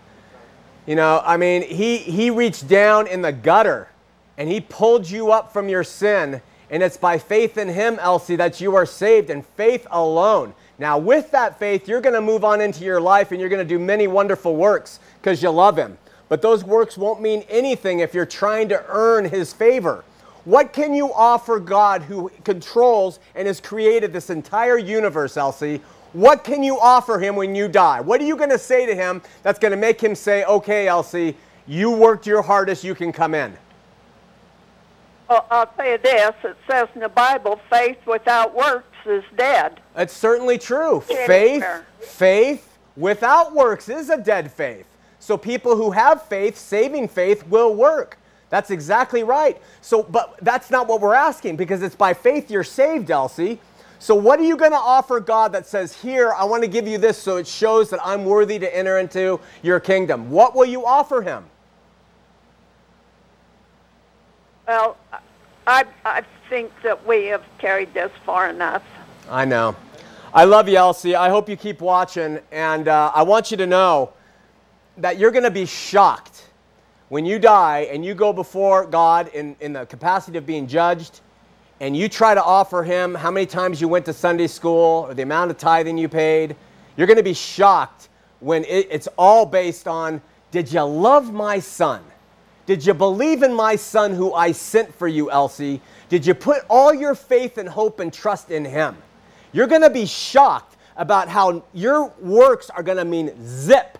You 0.85 0.95
know, 0.95 1.21
I 1.23 1.37
mean, 1.37 1.61
he, 1.61 1.97
he 1.97 2.29
reached 2.29 2.67
down 2.67 3.07
in 3.07 3.21
the 3.21 3.31
gutter 3.31 3.89
and 4.37 4.49
he 4.49 4.61
pulled 4.61 5.09
you 5.09 5.31
up 5.31 5.53
from 5.53 5.69
your 5.69 5.83
sin. 5.83 6.41
And 6.71 6.83
it's 6.83 6.97
by 6.97 7.17
faith 7.17 7.57
in 7.57 7.67
him, 7.67 7.97
Elsie, 7.99 8.35
that 8.35 8.61
you 8.61 8.75
are 8.75 8.85
saved 8.85 9.29
and 9.29 9.45
faith 9.45 9.87
alone. 9.89 10.53
Now, 10.77 10.97
with 10.97 11.31
that 11.31 11.59
faith, 11.59 11.87
you're 11.87 12.01
going 12.01 12.13
to 12.13 12.21
move 12.21 12.43
on 12.43 12.61
into 12.61 12.83
your 12.83 13.01
life 13.01 13.31
and 13.31 13.39
you're 13.39 13.49
going 13.49 13.65
to 13.65 13.67
do 13.67 13.79
many 13.79 14.07
wonderful 14.07 14.55
works 14.55 14.99
because 15.21 15.43
you 15.43 15.49
love 15.49 15.77
him. 15.77 15.97
But 16.29 16.41
those 16.41 16.63
works 16.63 16.97
won't 16.97 17.21
mean 17.21 17.43
anything 17.49 17.99
if 17.99 18.13
you're 18.13 18.25
trying 18.25 18.69
to 18.69 18.85
earn 18.87 19.25
his 19.25 19.51
favor. 19.51 20.05
What 20.45 20.71
can 20.71 20.93
you 20.93 21.11
offer 21.13 21.59
God 21.59 22.03
who 22.03 22.31
controls 22.43 23.19
and 23.35 23.47
has 23.47 23.59
created 23.59 24.13
this 24.13 24.29
entire 24.29 24.77
universe, 24.77 25.35
Elsie? 25.35 25.81
What 26.13 26.43
can 26.43 26.63
you 26.63 26.79
offer 26.79 27.19
him 27.19 27.35
when 27.35 27.55
you 27.55 27.67
die? 27.67 28.01
What 28.01 28.19
are 28.19 28.25
you 28.25 28.35
going 28.35 28.49
to 28.49 28.59
say 28.59 28.85
to 28.85 28.95
him 28.95 29.21
that's 29.43 29.59
going 29.59 29.71
to 29.71 29.77
make 29.77 30.01
him 30.01 30.15
say, 30.15 30.43
okay, 30.45 30.87
Elsie, 30.87 31.37
you 31.67 31.91
worked 31.91 32.25
your 32.25 32.41
hardest, 32.41 32.83
you 32.83 32.95
can 32.95 33.11
come 33.11 33.35
in? 33.35 33.55
Well, 35.29 35.45
I'll 35.51 35.67
tell 35.67 35.87
you 35.87 35.99
this 35.99 36.33
it 36.43 36.57
says 36.67 36.87
in 36.95 37.01
the 37.01 37.09
Bible, 37.09 37.61
faith 37.69 37.99
without 38.07 38.55
works 38.55 38.87
is 39.05 39.23
dead. 39.37 39.79
It's 39.95 40.13
certainly 40.13 40.57
true. 40.57 41.01
Faith, 41.01 41.63
faith 41.99 42.77
without 42.97 43.53
works 43.53 43.89
is 43.89 44.09
a 44.09 44.17
dead 44.17 44.51
faith. 44.51 44.87
So 45.19 45.37
people 45.37 45.75
who 45.75 45.91
have 45.91 46.23
faith, 46.23 46.57
saving 46.57 47.09
faith, 47.09 47.45
will 47.47 47.75
work. 47.75 48.17
That's 48.49 48.71
exactly 48.71 49.23
right. 49.23 49.61
So, 49.81 50.01
but 50.01 50.39
that's 50.41 50.71
not 50.71 50.87
what 50.87 51.01
we're 51.01 51.13
asking 51.13 51.57
because 51.57 51.83
it's 51.83 51.95
by 51.95 52.15
faith 52.15 52.49
you're 52.49 52.63
saved, 52.63 53.11
Elsie. 53.11 53.59
So, 54.01 54.15
what 54.15 54.39
are 54.39 54.43
you 54.43 54.55
going 54.55 54.71
to 54.71 54.77
offer 54.77 55.19
God 55.19 55.51
that 55.51 55.67
says, 55.67 55.93
Here, 55.93 56.31
I 56.31 56.45
want 56.45 56.63
to 56.63 56.69
give 56.69 56.87
you 56.87 56.97
this 56.97 57.17
so 57.17 57.35
it 57.35 57.45
shows 57.45 57.89
that 57.89 57.99
I'm 58.01 58.23
worthy 58.23 58.57
to 58.57 58.75
enter 58.75 58.97
into 58.97 59.41
your 59.61 59.81
kingdom? 59.81 60.31
What 60.31 60.55
will 60.55 60.65
you 60.65 60.85
offer 60.85 61.21
him? 61.21 61.45
Well, 64.65 64.95
I, 65.67 65.83
I 66.05 66.23
think 66.49 66.71
that 66.83 67.05
we 67.05 67.25
have 67.25 67.43
carried 67.57 67.93
this 67.93 68.11
far 68.25 68.49
enough. 68.49 68.83
I 69.29 69.43
know. 69.43 69.75
I 70.33 70.45
love 70.45 70.69
you, 70.69 70.77
Elsie. 70.77 71.15
I 71.15 71.29
hope 71.29 71.49
you 71.49 71.57
keep 71.57 71.81
watching. 71.81 72.39
And 72.51 72.87
uh, 72.87 73.11
I 73.13 73.23
want 73.23 73.51
you 73.51 73.57
to 73.57 73.67
know 73.67 74.13
that 74.97 75.17
you're 75.17 75.31
going 75.31 75.43
to 75.43 75.51
be 75.51 75.65
shocked 75.65 76.45
when 77.09 77.25
you 77.25 77.39
die 77.39 77.89
and 77.91 78.05
you 78.05 78.13
go 78.13 78.31
before 78.31 78.85
God 78.85 79.27
in, 79.29 79.55
in 79.59 79.73
the 79.73 79.85
capacity 79.87 80.37
of 80.37 80.45
being 80.45 80.67
judged 80.67 81.21
and 81.81 81.95
you 81.95 82.09
try 82.09 82.33
to 82.33 82.43
offer 82.43 82.83
him 82.83 83.15
how 83.15 83.31
many 83.31 83.45
times 83.45 83.79
you 83.79 83.87
went 83.87 84.05
to 84.05 84.13
Sunday 84.13 84.47
school 84.47 85.05
or 85.07 85.13
the 85.13 85.23
amount 85.23 85.51
of 85.51 85.57
tithing 85.57 85.97
you 85.97 86.09
paid, 86.09 86.55
you're 86.97 87.07
going 87.07 87.17
to 87.17 87.23
be 87.23 87.33
shocked 87.33 88.09
when 88.39 88.63
it, 88.65 88.87
it's 88.91 89.07
all 89.17 89.45
based 89.45 89.87
on 89.87 90.21
did 90.51 90.71
you 90.71 90.83
love 90.83 91.31
my 91.31 91.59
son? 91.59 92.03
Did 92.65 92.85
you 92.85 92.93
believe 92.93 93.43
in 93.43 93.53
my 93.53 93.75
son 93.75 94.13
who 94.13 94.33
I 94.33 94.51
sent 94.51 94.93
for 94.93 95.07
you, 95.07 95.31
Elsie? 95.31 95.81
Did 96.09 96.25
you 96.25 96.33
put 96.33 96.63
all 96.69 96.93
your 96.93 97.15
faith 97.15 97.57
and 97.57 97.69
hope 97.69 97.99
and 97.99 98.11
trust 98.11 98.51
in 98.51 98.65
him? 98.65 98.97
You're 99.51 99.67
going 99.67 99.81
to 99.81 99.89
be 99.89 100.05
shocked 100.05 100.77
about 100.97 101.29
how 101.29 101.63
your 101.73 102.13
works 102.19 102.69
are 102.69 102.83
going 102.83 102.97
to 102.97 103.05
mean 103.05 103.31
zip. 103.43 103.97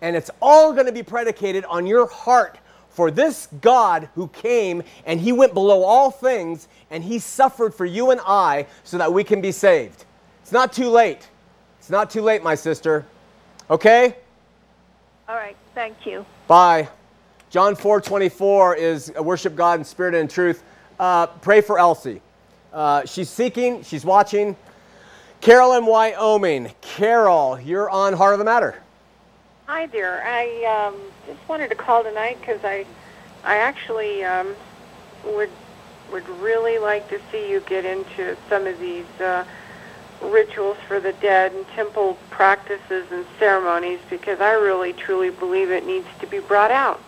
And 0.00 0.16
it's 0.16 0.30
all 0.40 0.72
going 0.72 0.86
to 0.86 0.92
be 0.92 1.02
predicated 1.02 1.64
on 1.64 1.86
your 1.86 2.06
heart 2.06 2.58
for 2.98 3.12
this 3.12 3.46
God 3.60 4.08
who 4.16 4.26
came 4.26 4.82
and 5.06 5.20
he 5.20 5.30
went 5.30 5.54
below 5.54 5.84
all 5.84 6.10
things 6.10 6.66
and 6.90 7.04
he 7.04 7.20
suffered 7.20 7.72
for 7.72 7.84
you 7.84 8.10
and 8.10 8.20
I 8.26 8.66
so 8.82 8.98
that 8.98 9.12
we 9.12 9.22
can 9.22 9.40
be 9.40 9.52
saved. 9.52 10.04
It's 10.42 10.50
not 10.50 10.72
too 10.72 10.88
late. 10.88 11.28
It's 11.78 11.90
not 11.90 12.10
too 12.10 12.22
late, 12.22 12.42
my 12.42 12.56
sister. 12.56 13.06
Okay? 13.70 14.16
All 15.28 15.36
right. 15.36 15.54
Thank 15.76 16.06
you. 16.06 16.26
Bye. 16.48 16.88
John 17.50 17.76
4 17.76 18.00
24 18.00 18.74
is 18.74 19.12
worship 19.12 19.54
God 19.54 19.78
in 19.78 19.84
spirit 19.84 20.14
and 20.14 20.22
in 20.22 20.28
truth. 20.28 20.64
Uh, 20.98 21.28
pray 21.28 21.60
for 21.60 21.78
Elsie. 21.78 22.20
Uh, 22.72 23.04
she's 23.04 23.30
seeking, 23.30 23.84
she's 23.84 24.04
watching. 24.04 24.56
Carol 25.40 25.74
in 25.74 25.86
Wyoming. 25.86 26.72
Carol, 26.80 27.60
you're 27.60 27.88
on 27.88 28.14
Heart 28.14 28.32
of 28.32 28.38
the 28.40 28.44
Matter. 28.44 28.82
Hi 29.68 29.84
there. 29.84 30.22
I 30.24 30.64
um, 30.64 30.94
just 31.26 31.46
wanted 31.46 31.68
to 31.68 31.74
call 31.74 32.02
tonight 32.02 32.38
because 32.40 32.64
I, 32.64 32.86
I 33.44 33.58
actually 33.58 34.24
um, 34.24 34.56
would 35.26 35.50
would 36.10 36.26
really 36.40 36.78
like 36.78 37.06
to 37.10 37.20
see 37.30 37.50
you 37.50 37.60
get 37.60 37.84
into 37.84 38.34
some 38.48 38.66
of 38.66 38.80
these 38.80 39.04
uh, 39.20 39.44
rituals 40.22 40.78
for 40.86 41.00
the 41.00 41.12
dead 41.20 41.52
and 41.52 41.66
temple 41.68 42.16
practices 42.30 43.12
and 43.12 43.26
ceremonies 43.38 44.00
because 44.08 44.40
I 44.40 44.52
really 44.52 44.94
truly 44.94 45.28
believe 45.28 45.70
it 45.70 45.84
needs 45.84 46.08
to 46.20 46.26
be 46.26 46.38
brought 46.38 46.70
out. 46.70 46.98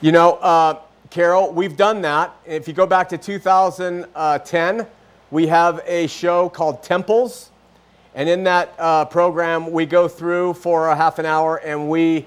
You 0.00 0.12
know, 0.12 0.36
uh, 0.36 0.78
Carol, 1.10 1.52
we've 1.52 1.76
done 1.76 2.00
that. 2.00 2.34
If 2.46 2.66
you 2.66 2.72
go 2.72 2.86
back 2.86 3.10
to 3.10 3.18
2010, 3.18 4.86
we 5.30 5.46
have 5.48 5.82
a 5.84 6.06
show 6.06 6.48
called 6.48 6.82
Temples. 6.82 7.50
And 8.14 8.28
in 8.28 8.44
that 8.44 8.74
uh, 8.78 9.04
program, 9.06 9.72
we 9.72 9.86
go 9.86 10.06
through 10.06 10.54
for 10.54 10.88
a 10.88 10.96
half 10.96 11.18
an 11.18 11.26
hour 11.26 11.56
and 11.56 11.90
we 11.90 12.26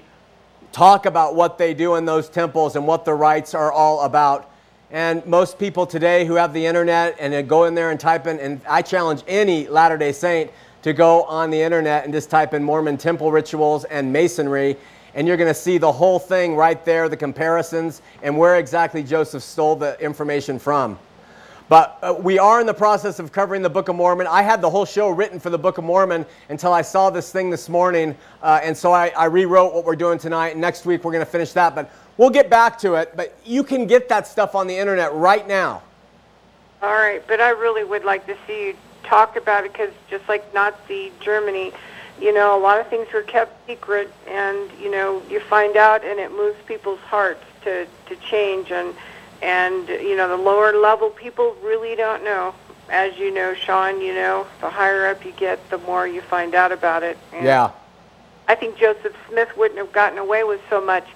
talk 0.70 1.06
about 1.06 1.34
what 1.34 1.56
they 1.56 1.72
do 1.72 1.94
in 1.94 2.04
those 2.04 2.28
temples 2.28 2.76
and 2.76 2.86
what 2.86 3.04
the 3.04 3.14
rites 3.14 3.54
are 3.54 3.72
all 3.72 4.02
about. 4.02 4.50
And 4.90 5.24
most 5.26 5.58
people 5.58 5.86
today 5.86 6.24
who 6.24 6.34
have 6.34 6.52
the 6.52 6.64
internet 6.64 7.16
and 7.18 7.48
go 7.48 7.64
in 7.64 7.74
there 7.74 7.90
and 7.90 7.98
type 7.98 8.26
in, 8.26 8.38
and 8.38 8.60
I 8.68 8.82
challenge 8.82 9.22
any 9.26 9.66
Latter 9.66 9.98
day 9.98 10.12
Saint 10.12 10.50
to 10.82 10.92
go 10.92 11.24
on 11.24 11.50
the 11.50 11.60
internet 11.60 12.04
and 12.04 12.12
just 12.12 12.30
type 12.30 12.54
in 12.54 12.62
Mormon 12.62 12.96
temple 12.96 13.32
rituals 13.32 13.84
and 13.84 14.12
masonry, 14.12 14.76
and 15.14 15.26
you're 15.26 15.36
going 15.36 15.52
to 15.52 15.60
see 15.60 15.78
the 15.78 15.90
whole 15.90 16.18
thing 16.18 16.54
right 16.54 16.84
there, 16.84 17.08
the 17.08 17.16
comparisons, 17.16 18.02
and 18.22 18.36
where 18.36 18.56
exactly 18.56 19.02
Joseph 19.02 19.42
stole 19.42 19.76
the 19.76 20.00
information 20.00 20.58
from. 20.58 20.98
But 21.68 21.98
uh, 22.02 22.14
we 22.18 22.38
are 22.38 22.60
in 22.60 22.66
the 22.66 22.74
process 22.74 23.18
of 23.18 23.30
covering 23.30 23.60
the 23.60 23.68
Book 23.68 23.88
of 23.88 23.96
Mormon. 23.96 24.26
I 24.26 24.42
had 24.42 24.62
the 24.62 24.70
whole 24.70 24.86
show 24.86 25.10
written 25.10 25.38
for 25.38 25.50
the 25.50 25.58
Book 25.58 25.76
of 25.76 25.84
Mormon 25.84 26.24
until 26.48 26.72
I 26.72 26.80
saw 26.80 27.10
this 27.10 27.30
thing 27.30 27.50
this 27.50 27.68
morning. 27.68 28.16
Uh, 28.42 28.60
and 28.62 28.74
so 28.74 28.90
I, 28.92 29.08
I, 29.08 29.26
rewrote 29.26 29.74
what 29.74 29.84
we're 29.84 29.96
doing 29.96 30.18
tonight. 30.18 30.56
Next 30.56 30.86
week, 30.86 31.04
we're 31.04 31.12
going 31.12 31.24
to 31.24 31.30
finish 31.30 31.52
that. 31.52 31.74
But 31.74 31.90
we'll 32.16 32.30
get 32.30 32.48
back 32.48 32.78
to 32.78 32.94
it. 32.94 33.14
But 33.14 33.36
you 33.44 33.62
can 33.62 33.86
get 33.86 34.08
that 34.08 34.26
stuff 34.26 34.54
on 34.54 34.66
the 34.66 34.76
internet 34.76 35.12
right 35.12 35.46
now. 35.46 35.82
All 36.80 36.94
right. 36.94 37.22
But 37.26 37.40
I 37.42 37.50
really 37.50 37.84
would 37.84 38.04
like 38.04 38.26
to 38.28 38.36
see 38.46 38.68
you 38.68 38.76
talk 39.02 39.36
about 39.36 39.66
it 39.66 39.72
because 39.72 39.90
just 40.08 40.26
like 40.26 40.54
Nazi 40.54 41.12
Germany, 41.20 41.74
you 42.18 42.32
know, 42.32 42.58
a 42.58 42.60
lot 42.60 42.80
of 42.80 42.88
things 42.88 43.12
were 43.12 43.22
kept 43.22 43.66
secret. 43.66 44.10
And, 44.26 44.70
you 44.80 44.90
know, 44.90 45.22
you 45.28 45.38
find 45.40 45.76
out 45.76 46.02
and 46.02 46.18
it 46.18 46.30
moves 46.32 46.56
people's 46.66 47.00
hearts 47.00 47.44
to, 47.64 47.86
to 48.06 48.16
change. 48.16 48.72
And, 48.72 48.94
and 49.42 49.88
you 49.88 50.16
know 50.16 50.28
the 50.28 50.42
lower 50.42 50.72
level 50.72 51.10
people 51.10 51.56
really 51.62 51.94
don't 51.94 52.24
know. 52.24 52.54
As 52.90 53.16
you 53.18 53.32
know 53.32 53.54
Shawn 53.54 54.00
you 54.00 54.14
know 54.14 54.46
the 54.60 54.70
higher 54.70 55.06
up 55.06 55.24
you 55.24 55.32
get 55.32 55.68
the 55.70 55.78
more 55.78 56.06
you 56.06 56.20
find 56.22 56.54
out 56.54 56.72
about 56.72 57.02
it. 57.02 57.18
And 57.32 57.44
yeah. 57.44 57.70
I 58.46 58.54
think 58.54 58.78
joseph 58.78 59.14
smith 59.28 59.54
wouldn't 59.56 59.78
have 59.78 59.92
gotten 59.92 60.18
away 60.18 60.42
with 60.44 60.60
so 60.70 60.80
much 60.80 61.06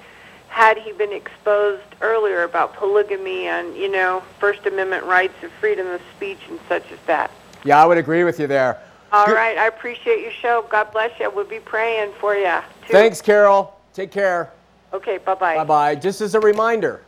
had 0.49 0.77
he 0.77 0.93
been 0.93 1.13
exposed 1.15 1.83
earlier 2.03 2.43
about 2.43 2.75
polygamy 2.75 3.47
and 3.47 3.75
you 3.75 3.91
know 3.91 4.23
first 4.39 4.67
amendment 4.67 5.05
rights 5.05 5.43
of 5.43 5.51
freedom 5.53 5.87
of 5.87 6.01
speech 6.15 6.41
and 6.49 6.61
such 6.69 6.93
as 6.93 6.99
that. 7.07 7.31
Yeah 7.65 7.83
i 7.83 7.87
would 7.87 7.99
agree 7.99 8.25
with 8.25 8.39
you 8.39 8.47
there. 8.47 8.79
All 9.13 9.27
right, 9.27 9.59
i 9.59 9.67
appreciate 9.67 10.21
your 10.21 10.33
show. 10.33 10.65
God 10.71 10.91
bless 10.93 11.19
you. 11.21 11.31
We'll 11.31 11.45
be 11.45 11.61
praying 11.61 12.13
for 12.21 12.35
you 12.35 12.61
too. 12.87 12.93
thanks 12.93 13.21
carol. 13.21 13.79
Take 13.95 14.11
care. 14.11 14.53
Okay 14.93 15.17
bye-bye. 15.19 15.57
Bye-bye. 15.57 15.95
Just 15.97 16.21
as 16.21 16.35
a 16.35 16.41
reminder 16.41 17.03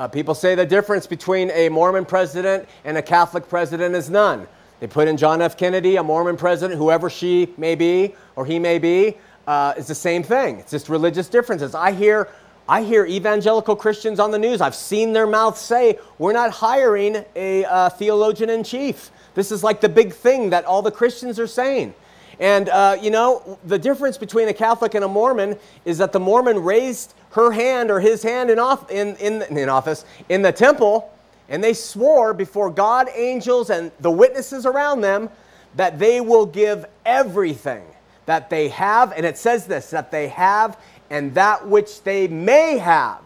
uh, 0.00 0.08
people 0.08 0.34
say 0.34 0.54
the 0.54 0.64
difference 0.64 1.06
between 1.06 1.50
a 1.50 1.68
Mormon 1.68 2.06
president 2.06 2.66
and 2.86 2.96
a 2.96 3.02
Catholic 3.02 3.46
president 3.50 3.94
is 3.94 4.08
none. 4.08 4.48
They 4.80 4.86
put 4.86 5.08
in 5.08 5.18
John 5.18 5.42
F. 5.42 5.58
Kennedy, 5.58 5.96
a 5.96 6.02
Mormon 6.02 6.38
president, 6.38 6.78
whoever 6.78 7.10
she 7.10 7.52
may 7.58 7.74
be 7.74 8.14
or 8.34 8.46
he 8.46 8.58
may 8.58 8.78
be, 8.78 9.18
uh, 9.46 9.74
it's 9.76 9.88
the 9.88 9.94
same 9.94 10.22
thing. 10.22 10.56
It's 10.56 10.70
just 10.70 10.88
religious 10.88 11.28
differences. 11.28 11.74
I 11.74 11.92
hear, 11.92 12.28
I 12.66 12.82
hear 12.82 13.04
evangelical 13.04 13.76
Christians 13.76 14.18
on 14.18 14.30
the 14.30 14.38
news. 14.38 14.62
I've 14.62 14.74
seen 14.74 15.12
their 15.12 15.26
mouths 15.26 15.60
say, 15.60 15.98
"We're 16.16 16.32
not 16.32 16.50
hiring 16.50 17.22
a 17.36 17.66
uh, 17.66 17.90
theologian 17.90 18.48
in 18.48 18.64
chief." 18.64 19.10
This 19.34 19.52
is 19.52 19.62
like 19.62 19.82
the 19.82 19.90
big 19.90 20.14
thing 20.14 20.48
that 20.48 20.64
all 20.64 20.80
the 20.80 20.90
Christians 20.90 21.38
are 21.38 21.46
saying. 21.46 21.92
And 22.38 22.70
uh, 22.70 22.96
you 23.02 23.10
know, 23.10 23.58
the 23.66 23.78
difference 23.78 24.16
between 24.16 24.48
a 24.48 24.54
Catholic 24.54 24.94
and 24.94 25.04
a 25.04 25.08
Mormon 25.08 25.58
is 25.84 25.98
that 25.98 26.12
the 26.12 26.20
Mormon 26.20 26.64
raised 26.64 27.12
her 27.30 27.52
hand 27.52 27.90
or 27.90 28.00
his 28.00 28.22
hand 28.22 28.50
in, 28.50 28.58
off, 28.58 28.90
in, 28.90 29.16
in, 29.16 29.42
in 29.56 29.68
office 29.68 30.04
in 30.28 30.42
the 30.42 30.52
temple, 30.52 31.12
and 31.48 31.62
they 31.62 31.74
swore 31.74 32.32
before 32.34 32.70
God, 32.70 33.08
angels, 33.14 33.70
and 33.70 33.90
the 34.00 34.10
witnesses 34.10 34.66
around 34.66 35.00
them 35.00 35.28
that 35.76 35.98
they 35.98 36.20
will 36.20 36.46
give 36.46 36.86
everything 37.04 37.84
that 38.26 38.50
they 38.50 38.68
have. 38.68 39.12
And 39.12 39.24
it 39.24 39.38
says 39.38 39.66
this 39.66 39.90
that 39.90 40.10
they 40.10 40.28
have 40.28 40.78
and 41.10 41.34
that 41.34 41.66
which 41.66 42.02
they 42.02 42.28
may 42.28 42.78
have 42.78 43.22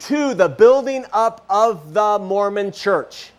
to 0.00 0.34
the 0.34 0.48
building 0.48 1.04
up 1.12 1.44
of 1.48 1.94
the 1.94 2.18
Mormon 2.18 2.70
church. 2.70 3.30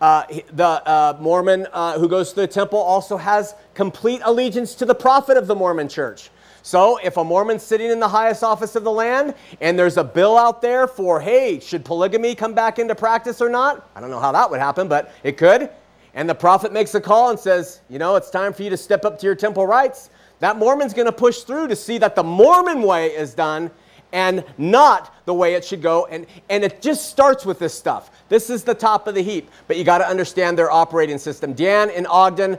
Uh, 0.00 0.24
the 0.52 0.64
uh, 0.64 1.16
Mormon 1.20 1.66
uh, 1.72 1.98
who 1.98 2.08
goes 2.08 2.30
to 2.30 2.36
the 2.36 2.46
temple 2.46 2.78
also 2.78 3.16
has 3.16 3.54
complete 3.74 4.20
allegiance 4.24 4.74
to 4.76 4.84
the 4.84 4.94
prophet 4.94 5.36
of 5.36 5.46
the 5.46 5.54
Mormon 5.54 5.88
church. 5.88 6.30
So 6.64 6.96
if 6.96 7.18
a 7.18 7.24
Mormon's 7.24 7.62
sitting 7.62 7.90
in 7.90 8.00
the 8.00 8.08
highest 8.08 8.42
office 8.42 8.74
of 8.74 8.84
the 8.84 8.90
land 8.90 9.34
and 9.60 9.78
there's 9.78 9.98
a 9.98 10.02
bill 10.02 10.38
out 10.38 10.62
there 10.62 10.88
for, 10.88 11.20
hey, 11.20 11.60
should 11.60 11.84
polygamy 11.84 12.34
come 12.34 12.54
back 12.54 12.78
into 12.78 12.94
practice 12.94 13.42
or 13.42 13.50
not? 13.50 13.86
I 13.94 14.00
don't 14.00 14.08
know 14.08 14.18
how 14.18 14.32
that 14.32 14.50
would 14.50 14.60
happen, 14.60 14.88
but 14.88 15.12
it 15.22 15.36
could. 15.36 15.68
And 16.14 16.26
the 16.26 16.34
prophet 16.34 16.72
makes 16.72 16.94
a 16.94 17.02
call 17.02 17.28
and 17.28 17.38
says, 17.38 17.82
you 17.90 17.98
know, 17.98 18.16
it's 18.16 18.30
time 18.30 18.54
for 18.54 18.62
you 18.62 18.70
to 18.70 18.78
step 18.78 19.04
up 19.04 19.18
to 19.18 19.26
your 19.26 19.34
temple 19.34 19.66
rights. 19.66 20.08
That 20.38 20.56
Mormon's 20.56 20.94
going 20.94 21.04
to 21.04 21.12
push 21.12 21.40
through 21.40 21.68
to 21.68 21.76
see 21.76 21.98
that 21.98 22.16
the 22.16 22.24
Mormon 22.24 22.80
way 22.80 23.08
is 23.08 23.34
done 23.34 23.70
and 24.14 24.42
not 24.56 25.14
the 25.26 25.34
way 25.34 25.52
it 25.56 25.66
should 25.66 25.82
go. 25.82 26.06
And, 26.06 26.24
and 26.48 26.64
it 26.64 26.80
just 26.80 27.10
starts 27.10 27.44
with 27.44 27.58
this 27.58 27.74
stuff. 27.74 28.10
This 28.30 28.48
is 28.48 28.64
the 28.64 28.74
top 28.74 29.06
of 29.06 29.14
the 29.14 29.22
heap, 29.22 29.50
but 29.68 29.76
you 29.76 29.84
got 29.84 29.98
to 29.98 30.08
understand 30.08 30.56
their 30.56 30.70
operating 30.70 31.18
system. 31.18 31.52
Dan 31.52 31.90
in 31.90 32.06
Ogden, 32.06 32.56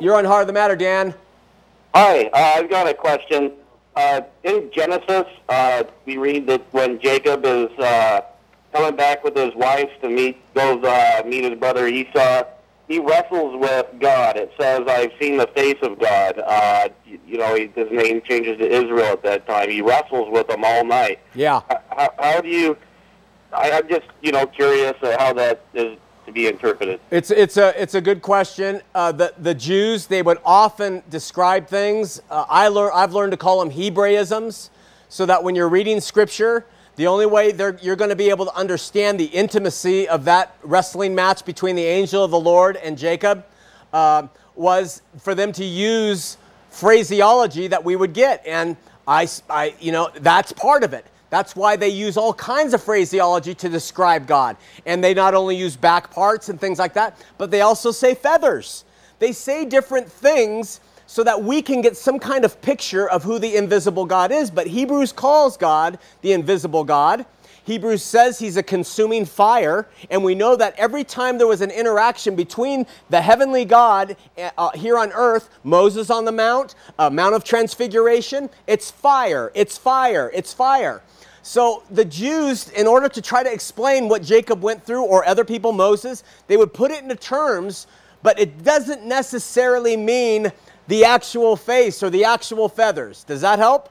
you're 0.00 0.16
on 0.16 0.24
Heart 0.24 0.40
of 0.40 0.46
the 0.48 0.54
Matter, 0.54 0.74
Dan. 0.74 1.14
Hi, 1.98 2.26
uh, 2.26 2.58
I've 2.58 2.68
got 2.68 2.86
a 2.86 2.92
question. 2.92 3.52
Uh, 3.96 4.20
in 4.44 4.70
Genesis, 4.70 5.24
uh, 5.48 5.84
we 6.04 6.18
read 6.18 6.46
that 6.46 6.60
when 6.70 7.00
Jacob 7.00 7.46
is 7.46 7.70
uh, 7.78 8.20
coming 8.70 8.94
back 8.96 9.24
with 9.24 9.34
his 9.34 9.54
wife 9.54 9.88
to 10.02 10.10
meet 10.10 10.36
goes 10.52 10.84
uh, 10.84 11.22
meet 11.24 11.44
his 11.44 11.58
brother 11.58 11.86
Esau, 11.88 12.42
he 12.86 12.98
wrestles 12.98 13.58
with 13.58 13.86
God. 13.98 14.36
It 14.36 14.52
says, 14.60 14.82
"I've 14.86 15.12
seen 15.18 15.38
the 15.38 15.46
face 15.56 15.78
of 15.80 15.98
God." 15.98 16.38
Uh, 16.38 16.90
you, 17.06 17.18
you 17.26 17.38
know, 17.38 17.54
he, 17.54 17.68
his 17.74 17.90
name 17.90 18.20
changes 18.20 18.58
to 18.58 18.68
Israel 18.70 19.12
at 19.12 19.22
that 19.22 19.46
time. 19.46 19.70
He 19.70 19.80
wrestles 19.80 20.28
with 20.30 20.50
him 20.50 20.64
all 20.64 20.84
night. 20.84 21.18
Yeah. 21.34 21.62
How, 21.88 22.10
how 22.18 22.40
do 22.42 22.48
you? 22.48 22.76
I, 23.54 23.70
I'm 23.70 23.88
just 23.88 24.08
you 24.20 24.32
know 24.32 24.46
curious 24.46 24.96
how 25.00 25.32
that 25.32 25.64
is 25.72 25.96
be 26.36 26.46
interpreted? 26.46 27.00
It's, 27.10 27.30
it's, 27.30 27.56
a, 27.56 27.80
it's 27.80 27.94
a 27.94 28.00
good 28.00 28.20
question. 28.20 28.82
Uh, 28.94 29.10
the, 29.10 29.32
the 29.38 29.54
Jews, 29.54 30.06
they 30.06 30.20
would 30.22 30.38
often 30.44 31.02
describe 31.08 31.66
things. 31.66 32.20
Uh, 32.30 32.44
I 32.48 32.68
lear, 32.68 32.92
I've 32.92 33.14
learned 33.14 33.32
to 33.32 33.38
call 33.38 33.58
them 33.58 33.70
Hebraisms, 33.70 34.68
so 35.08 35.24
that 35.26 35.42
when 35.42 35.54
you're 35.54 35.70
reading 35.70 35.98
Scripture, 35.98 36.66
the 36.96 37.06
only 37.06 37.26
way 37.26 37.54
you're 37.80 37.96
going 37.96 38.10
to 38.10 38.16
be 38.16 38.28
able 38.28 38.44
to 38.44 38.54
understand 38.54 39.18
the 39.18 39.24
intimacy 39.24 40.08
of 40.08 40.24
that 40.26 40.54
wrestling 40.62 41.14
match 41.14 41.44
between 41.44 41.74
the 41.74 41.84
angel 41.84 42.22
of 42.22 42.30
the 42.30 42.40
Lord 42.40 42.76
and 42.76 42.98
Jacob 42.98 43.44
uh, 43.92 44.26
was 44.54 45.00
for 45.18 45.34
them 45.34 45.52
to 45.52 45.64
use 45.64 46.36
phraseology 46.70 47.66
that 47.66 47.82
we 47.82 47.96
would 47.96 48.12
get. 48.12 48.46
And 48.46 48.76
I, 49.08 49.26
I, 49.48 49.74
you 49.80 49.92
know, 49.92 50.10
that's 50.20 50.52
part 50.52 50.84
of 50.84 50.92
it. 50.92 51.06
That's 51.30 51.56
why 51.56 51.76
they 51.76 51.88
use 51.88 52.16
all 52.16 52.32
kinds 52.32 52.72
of 52.72 52.82
phraseology 52.82 53.54
to 53.56 53.68
describe 53.68 54.26
God. 54.26 54.56
And 54.84 55.02
they 55.02 55.14
not 55.14 55.34
only 55.34 55.56
use 55.56 55.76
back 55.76 56.10
parts 56.10 56.48
and 56.48 56.60
things 56.60 56.78
like 56.78 56.94
that, 56.94 57.18
but 57.38 57.50
they 57.50 57.62
also 57.62 57.90
say 57.90 58.14
feathers. 58.14 58.84
They 59.18 59.32
say 59.32 59.64
different 59.64 60.10
things 60.10 60.80
so 61.06 61.24
that 61.24 61.42
we 61.42 61.62
can 61.62 61.80
get 61.80 61.96
some 61.96 62.18
kind 62.18 62.44
of 62.44 62.60
picture 62.62 63.08
of 63.08 63.22
who 63.22 63.38
the 63.38 63.56
invisible 63.56 64.06
God 64.06 64.32
is. 64.32 64.50
But 64.50 64.66
Hebrews 64.66 65.12
calls 65.12 65.56
God 65.56 65.98
the 66.22 66.32
invisible 66.32 66.84
God. 66.84 67.26
Hebrews 67.64 68.02
says 68.02 68.38
he's 68.38 68.56
a 68.56 68.62
consuming 68.62 69.24
fire, 69.24 69.88
and 70.08 70.22
we 70.22 70.36
know 70.36 70.54
that 70.54 70.74
every 70.78 71.02
time 71.02 71.36
there 71.36 71.48
was 71.48 71.62
an 71.62 71.72
interaction 71.72 72.36
between 72.36 72.86
the 73.10 73.20
heavenly 73.20 73.64
God 73.64 74.16
uh, 74.56 74.70
here 74.70 74.96
on 74.96 75.10
earth, 75.12 75.50
Moses 75.64 76.08
on 76.08 76.24
the 76.24 76.32
Mount, 76.32 76.76
uh, 76.96 77.10
Mount 77.10 77.34
of 77.34 77.42
Transfiguration, 77.42 78.50
it's 78.68 78.92
fire, 78.92 79.50
it's 79.52 79.76
fire, 79.76 80.30
it's 80.32 80.54
fire. 80.54 81.02
So 81.46 81.84
the 81.90 82.04
Jews, 82.04 82.70
in 82.70 82.88
order 82.88 83.08
to 83.08 83.22
try 83.22 83.44
to 83.44 83.52
explain 83.52 84.08
what 84.08 84.20
Jacob 84.20 84.64
went 84.64 84.82
through 84.82 85.04
or 85.04 85.24
other 85.28 85.44
people, 85.44 85.70
Moses, 85.70 86.24
they 86.48 86.56
would 86.56 86.74
put 86.74 86.90
it 86.90 87.04
into 87.04 87.14
terms, 87.14 87.86
but 88.24 88.36
it 88.40 88.64
doesn't 88.64 89.04
necessarily 89.04 89.96
mean 89.96 90.50
the 90.88 91.04
actual 91.04 91.54
face 91.54 92.02
or 92.02 92.10
the 92.10 92.24
actual 92.24 92.68
feathers. 92.68 93.22
Does 93.22 93.42
that 93.42 93.60
help? 93.60 93.90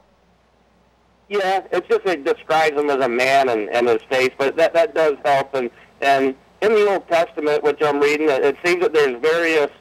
Yeah, 1.29 1.65
it's 1.71 1.87
just 1.87 2.05
it 2.05 2.25
describes 2.25 2.77
him 2.77 2.89
as 2.89 2.99
a 2.99 3.07
man 3.07 3.47
and, 3.47 3.69
and 3.69 3.87
his 3.87 4.01
face, 4.09 4.31
but 4.37 4.57
that, 4.57 4.73
that 4.73 4.93
does 4.93 5.15
help. 5.23 5.53
And, 5.53 5.71
and 6.01 6.35
in 6.61 6.73
the 6.73 6.91
Old 6.91 7.07
Testament, 7.07 7.63
which 7.63 7.81
I'm 7.81 8.01
reading, 8.01 8.27
it 8.29 8.57
seems 8.65 8.81
that 8.81 8.91
there's 8.91 9.17
various 9.21 9.71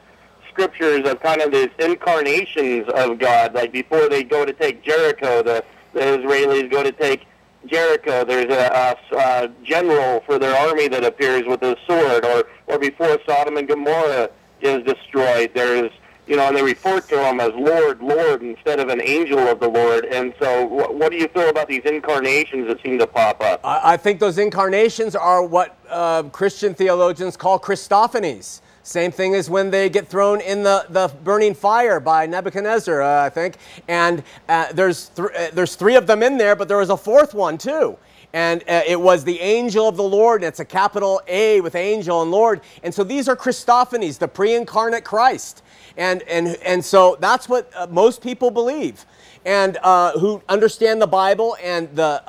scriptures 0.49 1.05
of 1.05 1.21
kind 1.21 1.41
of 1.41 1.51
these 1.51 1.71
incarnations 1.79 2.87
of 2.95 3.19
God. 3.19 3.53
Like 3.53 3.73
before 3.73 4.07
they 4.07 4.23
go 4.23 4.45
to 4.45 4.53
take 4.53 4.81
Jericho, 4.81 5.43
the, 5.43 5.61
the 5.91 5.99
Israelis 5.99 6.71
go 6.71 6.81
to 6.81 6.93
take 6.93 7.27
Jericho. 7.67 8.23
There's 8.23 8.53
a, 8.53 8.97
a, 9.11 9.17
a 9.17 9.51
general 9.63 10.21
for 10.25 10.39
their 10.39 10.55
army 10.67 10.87
that 10.87 11.03
appears 11.03 11.43
with 11.45 11.61
a 11.63 11.75
sword, 11.87 12.25
or 12.25 12.45
or 12.67 12.79
before 12.79 13.17
Sodom 13.25 13.57
and 13.57 13.67
Gomorrah 13.67 14.29
is 14.61 14.83
destroyed, 14.83 15.51
there's 15.53 15.91
you 16.27 16.35
know, 16.35 16.47
and 16.47 16.57
they 16.57 16.63
report 16.63 17.07
to 17.09 17.23
him 17.23 17.39
as 17.39 17.51
Lord, 17.55 18.01
Lord 18.01 18.41
instead 18.41 18.79
of 18.79 18.89
an 18.89 19.01
angel 19.01 19.39
of 19.39 19.59
the 19.59 19.67
Lord. 19.67 20.05
And 20.05 20.33
so, 20.41 20.65
what, 20.65 20.95
what 20.95 21.11
do 21.11 21.17
you 21.17 21.27
feel 21.27 21.49
about 21.49 21.67
these 21.67 21.83
incarnations 21.85 22.67
that 22.67 22.81
seem 22.81 22.97
to 22.99 23.07
pop 23.07 23.41
up? 23.41 23.61
I, 23.63 23.93
I 23.93 23.97
think 23.97 24.19
those 24.19 24.37
incarnations 24.37 25.15
are 25.15 25.43
what 25.43 25.77
uh, 25.87 26.23
Christian 26.23 26.73
theologians 26.73 27.37
call 27.37 27.59
Christophanies. 27.59 28.61
Same 28.85 29.11
thing 29.11 29.33
as 29.33 29.49
when 29.49 29.71
they 29.71 29.89
get 29.89 30.07
thrown 30.07 30.39
in 30.41 30.61
the, 30.61 30.85
the 30.89 31.11
burning 31.23 31.55
fire 31.55 31.99
by 31.99 32.27
Nebuchadnezzar, 32.27 33.01
uh, 33.01 33.25
I 33.25 33.29
think. 33.29 33.57
And 33.87 34.21
uh, 34.47 34.73
there's, 34.73 35.09
th- 35.09 35.29
uh, 35.35 35.49
there's 35.53 35.73
three 35.75 35.95
of 35.95 36.05
them 36.05 36.21
in 36.21 36.37
there, 36.37 36.55
but 36.55 36.67
there 36.67 36.77
was 36.77 36.91
a 36.91 36.97
fourth 36.97 37.33
one 37.33 37.57
too. 37.57 37.97
And 38.31 38.61
uh, 38.67 38.83
it 38.85 39.01
was 39.01 39.23
the 39.23 39.39
angel 39.39 39.87
of 39.87 39.97
the 39.97 40.03
Lord. 40.03 40.43
And 40.43 40.49
it's 40.49 40.59
a 40.59 40.65
capital 40.65 41.19
A 41.27 41.61
with 41.61 41.73
angel 41.73 42.21
and 42.21 42.29
Lord. 42.29 42.61
And 42.83 42.93
so 42.93 43.03
these 43.03 43.27
are 43.27 43.35
Christophanies, 43.35 44.19
the 44.19 44.27
pre 44.27 44.53
incarnate 44.53 45.03
Christ. 45.03 45.63
And, 45.97 46.21
and, 46.23 46.49
and 46.63 46.85
so 46.85 47.17
that's 47.19 47.49
what 47.49 47.71
uh, 47.75 47.87
most 47.89 48.21
people 48.21 48.51
believe 48.51 49.03
and 49.45 49.77
uh, 49.81 50.11
who 50.19 50.43
understand 50.47 51.01
the 51.01 51.07
Bible 51.07 51.57
and 51.63 51.89
the, 51.95 52.21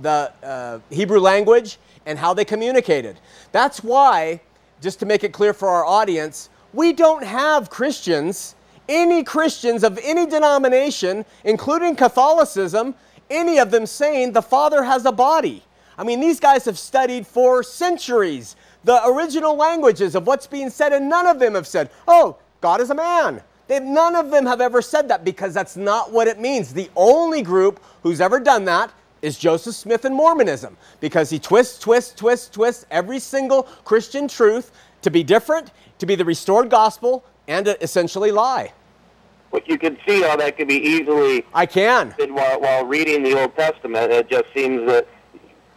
the 0.00 0.80
Hebrew 0.88 1.20
language 1.20 1.76
and 2.06 2.18
how 2.18 2.32
they 2.32 2.46
communicated. 2.46 3.18
That's 3.52 3.84
why, 3.84 4.40
just 4.80 4.98
to 5.00 5.06
make 5.06 5.24
it 5.24 5.32
clear 5.32 5.52
for 5.52 5.68
our 5.68 5.84
audience, 5.84 6.50
we 6.72 6.92
don't 6.92 7.24
have 7.24 7.70
Christians, 7.70 8.54
any 8.88 9.22
Christians 9.24 9.84
of 9.84 9.98
any 10.02 10.26
denomination, 10.26 11.24
including 11.44 11.96
Catholicism, 11.96 12.94
any 13.30 13.58
of 13.58 13.70
them 13.70 13.86
saying 13.86 14.32
the 14.32 14.42
Father 14.42 14.82
has 14.82 15.04
a 15.04 15.12
body. 15.12 15.62
I 15.96 16.04
mean, 16.04 16.20
these 16.20 16.38
guys 16.38 16.64
have 16.66 16.78
studied 16.78 17.26
for 17.26 17.62
centuries 17.62 18.56
the 18.84 19.04
original 19.06 19.56
languages 19.56 20.14
of 20.14 20.26
what's 20.26 20.46
being 20.46 20.70
said, 20.70 20.92
and 20.92 21.08
none 21.08 21.26
of 21.26 21.38
them 21.38 21.54
have 21.54 21.66
said, 21.66 21.90
oh, 22.06 22.38
God 22.60 22.80
is 22.80 22.90
a 22.90 22.94
man. 22.94 23.42
They've, 23.66 23.82
none 23.82 24.16
of 24.16 24.30
them 24.30 24.46
have 24.46 24.60
ever 24.60 24.80
said 24.80 25.08
that 25.08 25.24
because 25.24 25.52
that's 25.52 25.76
not 25.76 26.10
what 26.10 26.26
it 26.26 26.40
means. 26.40 26.72
The 26.72 26.88
only 26.96 27.42
group 27.42 27.82
who's 28.02 28.20
ever 28.20 28.40
done 28.40 28.64
that 28.64 28.90
is 29.22 29.38
Joseph 29.38 29.74
Smith 29.74 30.04
and 30.04 30.14
Mormonism 30.14 30.76
because 31.00 31.30
he 31.30 31.38
twists, 31.38 31.78
twists, 31.78 32.14
twists, 32.14 32.48
twists 32.48 32.86
every 32.90 33.18
single 33.18 33.64
Christian 33.84 34.28
truth 34.28 34.70
to 35.02 35.10
be 35.10 35.22
different, 35.22 35.70
to 35.98 36.06
be 36.06 36.14
the 36.14 36.24
restored 36.24 36.70
gospel, 36.70 37.24
and 37.46 37.66
to 37.66 37.82
essentially 37.82 38.30
lie. 38.30 38.72
But 39.50 39.66
you 39.68 39.78
can 39.78 39.96
see 40.06 40.22
how 40.22 40.36
that 40.36 40.56
could 40.56 40.68
be 40.68 40.76
easily. 40.76 41.44
I 41.54 41.66
can. 41.66 42.14
While, 42.18 42.60
while 42.60 42.84
reading 42.84 43.22
the 43.22 43.40
Old 43.40 43.56
Testament, 43.56 44.12
it 44.12 44.28
just 44.28 44.46
seems 44.54 44.86
that. 44.86 45.06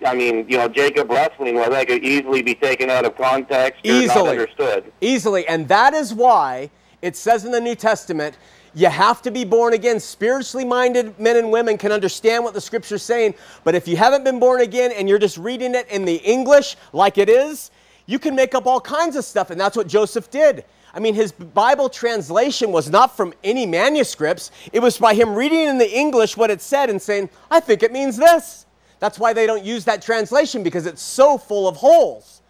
I 0.03 0.15
mean, 0.15 0.47
you 0.49 0.57
know, 0.57 0.67
Jacob 0.67 1.11
wrestling 1.11 1.53
well, 1.53 1.69
that 1.69 1.87
could 1.87 2.03
easily 2.03 2.41
be 2.41 2.55
taken 2.55 2.89
out 2.89 3.05
of 3.05 3.15
context 3.15 3.81
Easily. 3.83 4.31
understood. 4.31 4.91
Easily. 4.99 5.47
And 5.47 5.67
that 5.67 5.93
is 5.93 6.11
why 6.11 6.71
it 7.03 7.15
says 7.15 7.45
in 7.45 7.51
the 7.51 7.61
New 7.61 7.75
Testament, 7.75 8.35
you 8.73 8.87
have 8.87 9.21
to 9.23 9.31
be 9.31 9.43
born 9.43 9.73
again. 9.73 9.99
Spiritually 9.99 10.65
minded 10.65 11.19
men 11.19 11.37
and 11.37 11.51
women 11.51 11.77
can 11.77 11.91
understand 11.91 12.43
what 12.43 12.53
the 12.53 12.61
scripture's 12.61 13.03
saying, 13.03 13.35
but 13.63 13.75
if 13.75 13.87
you 13.87 13.97
haven't 13.97 14.23
been 14.23 14.39
born 14.39 14.61
again 14.61 14.91
and 14.91 15.09
you're 15.09 15.19
just 15.19 15.37
reading 15.37 15.75
it 15.75 15.87
in 15.89 16.05
the 16.05 16.15
English 16.17 16.77
like 16.93 17.17
it 17.17 17.29
is, 17.29 17.71
you 18.05 18.19
can 18.19 18.35
make 18.35 18.55
up 18.55 18.65
all 18.65 18.81
kinds 18.81 19.15
of 19.15 19.23
stuff, 19.23 19.51
and 19.51 19.59
that's 19.59 19.77
what 19.77 19.87
Joseph 19.87 20.29
did. 20.31 20.65
I 20.93 20.99
mean, 20.99 21.13
his 21.13 21.31
Bible 21.31 21.87
translation 21.87 22.71
was 22.71 22.89
not 22.89 23.15
from 23.15 23.33
any 23.43 23.65
manuscripts. 23.65 24.51
It 24.73 24.79
was 24.79 24.97
by 24.97 25.13
him 25.13 25.33
reading 25.35 25.61
in 25.61 25.77
the 25.77 25.89
English 25.89 26.35
what 26.35 26.51
it 26.51 26.61
said 26.61 26.89
and 26.89 27.01
saying, 27.01 27.29
I 27.49 27.61
think 27.61 27.83
it 27.83 27.91
means 27.93 28.17
this. 28.17 28.65
That's 28.99 29.17
why 29.17 29.33
they 29.33 29.47
don't 29.47 29.63
use 29.63 29.85
that 29.85 30.01
translation 30.01 30.63
because 30.63 30.85
it's 30.85 31.01
so 31.01 31.37
full 31.37 31.67
of 31.67 31.77
holes. 31.77 32.40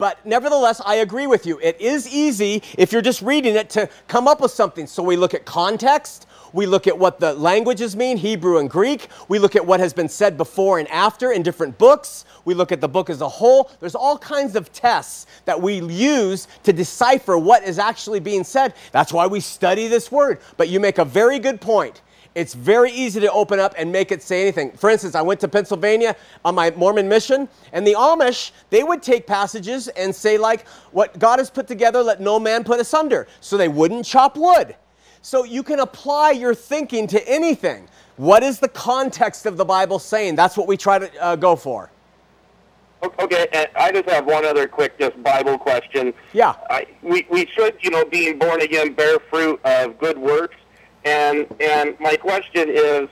But 0.00 0.24
nevertheless, 0.24 0.80
I 0.84 0.96
agree 0.96 1.26
with 1.26 1.44
you. 1.44 1.60
It 1.62 1.78
is 1.78 2.08
easy, 2.08 2.62
if 2.78 2.90
you're 2.90 3.02
just 3.02 3.20
reading 3.20 3.54
it, 3.54 3.68
to 3.70 3.86
come 4.08 4.26
up 4.26 4.40
with 4.40 4.50
something. 4.50 4.86
So 4.86 5.02
we 5.02 5.14
look 5.14 5.34
at 5.34 5.44
context, 5.44 6.26
we 6.54 6.64
look 6.64 6.86
at 6.86 6.98
what 6.98 7.20
the 7.20 7.34
languages 7.34 7.94
mean, 7.94 8.16
Hebrew 8.16 8.56
and 8.56 8.70
Greek, 8.70 9.08
we 9.28 9.38
look 9.38 9.56
at 9.56 9.66
what 9.66 9.78
has 9.78 9.92
been 9.92 10.08
said 10.08 10.38
before 10.38 10.78
and 10.78 10.88
after 10.88 11.32
in 11.32 11.42
different 11.42 11.76
books, 11.76 12.24
we 12.46 12.54
look 12.54 12.72
at 12.72 12.80
the 12.80 12.88
book 12.88 13.10
as 13.10 13.20
a 13.20 13.28
whole. 13.28 13.70
There's 13.78 13.94
all 13.94 14.16
kinds 14.16 14.56
of 14.56 14.72
tests 14.72 15.26
that 15.44 15.60
we 15.60 15.82
use 15.82 16.48
to 16.62 16.72
decipher 16.72 17.36
what 17.36 17.62
is 17.64 17.78
actually 17.78 18.20
being 18.20 18.42
said. 18.42 18.72
That's 18.92 19.12
why 19.12 19.26
we 19.26 19.40
study 19.40 19.86
this 19.86 20.10
word. 20.10 20.40
But 20.56 20.70
you 20.70 20.80
make 20.80 20.96
a 20.96 21.04
very 21.04 21.38
good 21.38 21.60
point. 21.60 22.00
It's 22.34 22.54
very 22.54 22.92
easy 22.92 23.20
to 23.20 23.32
open 23.32 23.58
up 23.58 23.74
and 23.76 23.90
make 23.90 24.12
it 24.12 24.22
say 24.22 24.42
anything. 24.42 24.70
For 24.72 24.88
instance, 24.88 25.14
I 25.16 25.22
went 25.22 25.40
to 25.40 25.48
Pennsylvania 25.48 26.14
on 26.44 26.54
my 26.54 26.70
Mormon 26.70 27.08
mission, 27.08 27.48
and 27.72 27.84
the 27.86 27.94
Amish, 27.94 28.52
they 28.70 28.84
would 28.84 29.02
take 29.02 29.26
passages 29.26 29.88
and 29.88 30.14
say, 30.14 30.38
like, 30.38 30.66
what 30.92 31.18
God 31.18 31.40
has 31.40 31.50
put 31.50 31.66
together, 31.66 32.02
let 32.02 32.20
no 32.20 32.38
man 32.38 32.62
put 32.62 32.78
asunder. 32.78 33.26
So 33.40 33.56
they 33.56 33.68
wouldn't 33.68 34.04
chop 34.04 34.36
wood. 34.36 34.76
So 35.22 35.44
you 35.44 35.62
can 35.62 35.80
apply 35.80 36.30
your 36.30 36.54
thinking 36.54 37.06
to 37.08 37.28
anything. 37.28 37.88
What 38.16 38.42
is 38.42 38.58
the 38.58 38.68
context 38.68 39.46
of 39.46 39.56
the 39.56 39.64
Bible 39.64 39.98
saying? 39.98 40.36
That's 40.36 40.56
what 40.56 40.68
we 40.68 40.76
try 40.76 40.98
to 40.98 41.22
uh, 41.22 41.36
go 41.36 41.56
for. 41.56 41.90
Okay, 43.18 43.46
and 43.52 43.66
I 43.76 43.92
just 43.92 44.08
have 44.10 44.26
one 44.26 44.44
other 44.44 44.68
quick, 44.68 44.98
just 44.98 45.20
Bible 45.22 45.56
question. 45.56 46.12
Yeah. 46.34 46.54
I, 46.68 46.86
we 47.02 47.26
we 47.30 47.46
should, 47.46 47.76
you 47.80 47.90
know, 47.90 48.04
being 48.04 48.38
born 48.38 48.60
again, 48.60 48.92
bear 48.92 49.18
fruit 49.18 49.58
of 49.64 49.98
good 49.98 50.18
works, 50.18 50.56
and 51.04 51.46
and 51.60 51.98
my 52.00 52.16
question 52.16 52.68
is, 52.68 53.08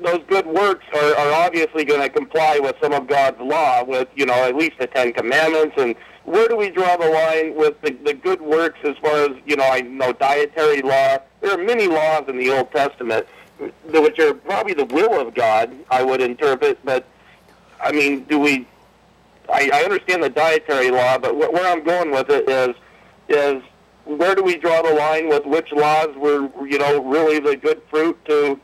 those 0.00 0.20
good 0.28 0.46
works 0.46 0.84
are, 0.94 1.14
are 1.16 1.32
obviously 1.46 1.84
going 1.84 2.00
to 2.00 2.08
comply 2.08 2.58
with 2.60 2.76
some 2.80 2.92
of 2.92 3.06
God's 3.06 3.40
law, 3.40 3.84
with 3.84 4.08
you 4.14 4.26
know 4.26 4.44
at 4.44 4.54
least 4.56 4.78
the 4.78 4.86
Ten 4.86 5.12
Commandments, 5.12 5.76
and 5.78 5.94
where 6.24 6.48
do 6.48 6.56
we 6.56 6.70
draw 6.70 6.96
the 6.96 7.08
line 7.08 7.54
with 7.54 7.80
the, 7.80 7.92
the 8.04 8.14
good 8.14 8.40
works 8.40 8.78
as 8.84 8.96
far 8.98 9.24
as 9.24 9.30
you 9.46 9.56
know? 9.56 9.68
I 9.68 9.80
know 9.80 10.12
dietary 10.12 10.82
law. 10.82 11.18
There 11.40 11.52
are 11.52 11.64
many 11.64 11.86
laws 11.86 12.24
in 12.28 12.36
the 12.36 12.50
Old 12.50 12.70
Testament 12.70 13.26
which 13.58 14.18
are 14.18 14.34
probably 14.34 14.74
the 14.74 14.84
will 14.86 15.20
of 15.20 15.34
God. 15.34 15.74
I 15.90 16.02
would 16.02 16.20
interpret, 16.20 16.78
but 16.84 17.06
I 17.82 17.92
mean, 17.92 18.24
do 18.24 18.38
we? 18.38 18.66
I, 19.52 19.70
I 19.72 19.82
understand 19.84 20.22
the 20.22 20.28
dietary 20.28 20.90
law, 20.90 21.18
but 21.18 21.32
wh- 21.32 21.52
where 21.52 21.66
I'm 21.66 21.82
going 21.82 22.10
with 22.10 22.28
it 22.28 22.48
is, 22.48 22.76
is 23.28 23.62
where 24.08 24.34
do 24.34 24.42
we 24.42 24.56
draw 24.56 24.80
the 24.80 24.94
line 24.94 25.28
with 25.28 25.44
which 25.44 25.70
laws 25.70 26.08
were, 26.16 26.48
you 26.66 26.78
know, 26.78 27.04
really 27.04 27.38
the 27.38 27.56
good 27.56 27.82
fruit 27.90 28.18
to 28.24 28.58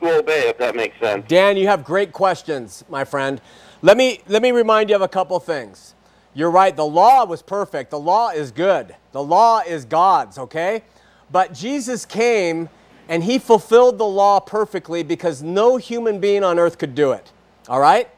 to 0.00 0.18
obey, 0.18 0.48
if 0.48 0.58
that 0.58 0.74
makes 0.74 0.98
sense. 0.98 1.24
Dan, 1.28 1.56
you 1.56 1.68
have 1.68 1.84
great 1.84 2.12
questions, 2.12 2.84
my 2.88 3.04
friend. 3.04 3.40
Let 3.82 3.96
me 3.96 4.20
let 4.26 4.42
me 4.42 4.50
remind 4.50 4.90
you 4.90 4.96
of 4.96 5.02
a 5.02 5.08
couple 5.08 5.38
things. 5.40 5.94
You're 6.34 6.50
right, 6.50 6.74
the 6.74 6.86
law 6.86 7.26
was 7.26 7.42
perfect. 7.42 7.90
The 7.90 8.00
law 8.00 8.30
is 8.30 8.50
good. 8.50 8.96
The 9.12 9.22
law 9.22 9.60
is 9.60 9.84
God's, 9.84 10.38
okay? 10.38 10.82
But 11.30 11.52
Jesus 11.52 12.06
came 12.06 12.70
and 13.08 13.22
he 13.22 13.38
fulfilled 13.38 13.98
the 13.98 14.06
law 14.06 14.40
perfectly 14.40 15.02
because 15.02 15.42
no 15.42 15.76
human 15.76 16.20
being 16.20 16.42
on 16.42 16.58
earth 16.58 16.78
could 16.78 16.94
do 16.94 17.12
it. 17.12 17.30
All 17.68 17.80
right? 17.80 18.08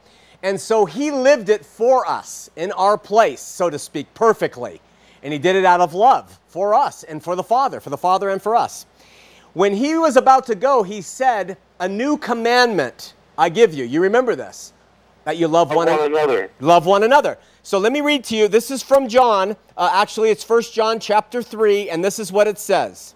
And 0.41 0.61
so 0.61 0.85
he 0.85 1.11
lived 1.11 1.49
it 1.49 1.65
for 1.65 2.07
us 2.07 2.49
in 2.55 2.71
our 2.73 2.97
place, 2.97 3.41
so 3.41 3.69
to 3.69 3.77
speak, 3.77 4.13
perfectly. 4.13 4.79
And 5.21 5.33
he 5.33 5.39
did 5.39 5.57
it 5.57 5.65
out 5.65 5.81
of 5.81 5.93
love 5.93 6.39
for 6.55 6.73
us 6.73 7.03
and 7.03 7.21
for 7.21 7.35
the 7.35 7.43
Father, 7.43 7.81
for 7.81 7.89
the 7.89 7.97
Father 7.97 8.29
and 8.29 8.41
for 8.41 8.55
us. 8.55 8.85
When 9.51 9.73
he 9.73 9.97
was 9.97 10.15
about 10.15 10.45
to 10.45 10.55
go, 10.55 10.83
he 10.83 11.01
said, 11.01 11.57
A 11.81 11.89
new 11.89 12.17
commandment 12.17 13.13
I 13.37 13.49
give 13.49 13.73
you. 13.73 13.83
You 13.83 14.01
remember 14.01 14.37
this? 14.37 14.71
That 15.25 15.35
you 15.35 15.49
love 15.49 15.75
one, 15.75 15.87
one 15.87 15.99
another. 15.99 16.49
Love 16.61 16.85
one 16.85 17.03
another. 17.03 17.37
So 17.61 17.77
let 17.77 17.91
me 17.91 17.99
read 17.99 18.23
to 18.25 18.37
you. 18.37 18.47
This 18.47 18.71
is 18.71 18.81
from 18.81 19.09
John. 19.09 19.57
Uh, 19.75 19.89
actually, 19.91 20.29
it's 20.29 20.47
1 20.47 20.61
John 20.71 20.97
chapter 20.97 21.43
3, 21.43 21.89
and 21.89 22.01
this 22.01 22.19
is 22.19 22.31
what 22.31 22.47
it 22.47 22.57
says. 22.57 23.15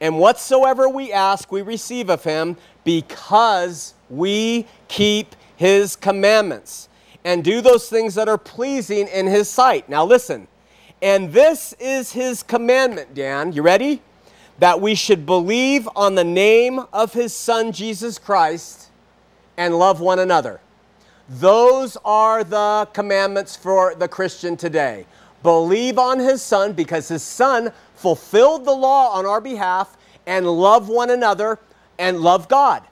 And 0.00 0.18
whatsoever 0.18 0.88
we 0.88 1.12
ask, 1.12 1.52
we 1.52 1.62
receive 1.62 2.10
of 2.10 2.24
him 2.24 2.56
because 2.82 3.94
we 4.10 4.66
keep 4.88 5.36
his 5.54 5.94
commandments 5.94 6.88
and 7.24 7.44
do 7.44 7.60
those 7.60 7.88
things 7.88 8.16
that 8.16 8.28
are 8.28 8.38
pleasing 8.38 9.06
in 9.06 9.28
his 9.28 9.48
sight. 9.48 9.88
Now 9.88 10.04
listen. 10.04 10.48
And 11.02 11.32
this 11.32 11.74
is 11.78 12.12
his 12.12 12.42
commandment, 12.42 13.14
Dan. 13.14 13.52
You 13.52 13.62
ready? 13.62 14.02
That 14.58 14.80
we 14.80 14.94
should 14.94 15.26
believe 15.26 15.88
on 15.94 16.14
the 16.14 16.24
name 16.24 16.80
of 16.92 17.12
his 17.12 17.34
son 17.34 17.72
Jesus 17.72 18.18
Christ 18.18 18.90
and 19.56 19.78
love 19.78 20.00
one 20.00 20.18
another. 20.18 20.60
Those 21.28 21.96
are 22.04 22.44
the 22.44 22.88
commandments 22.92 23.56
for 23.56 23.94
the 23.94 24.08
Christian 24.08 24.56
today. 24.56 25.06
Believe 25.42 25.98
on 25.98 26.18
his 26.18 26.40
son 26.40 26.72
because 26.72 27.08
his 27.08 27.22
son 27.22 27.72
fulfilled 27.94 28.64
the 28.64 28.72
law 28.72 29.10
on 29.10 29.26
our 29.26 29.40
behalf 29.40 29.96
and 30.26 30.46
love 30.46 30.88
one 30.88 31.10
another 31.10 31.58
and 31.98 32.20
love 32.20 32.48
God. 32.48 32.82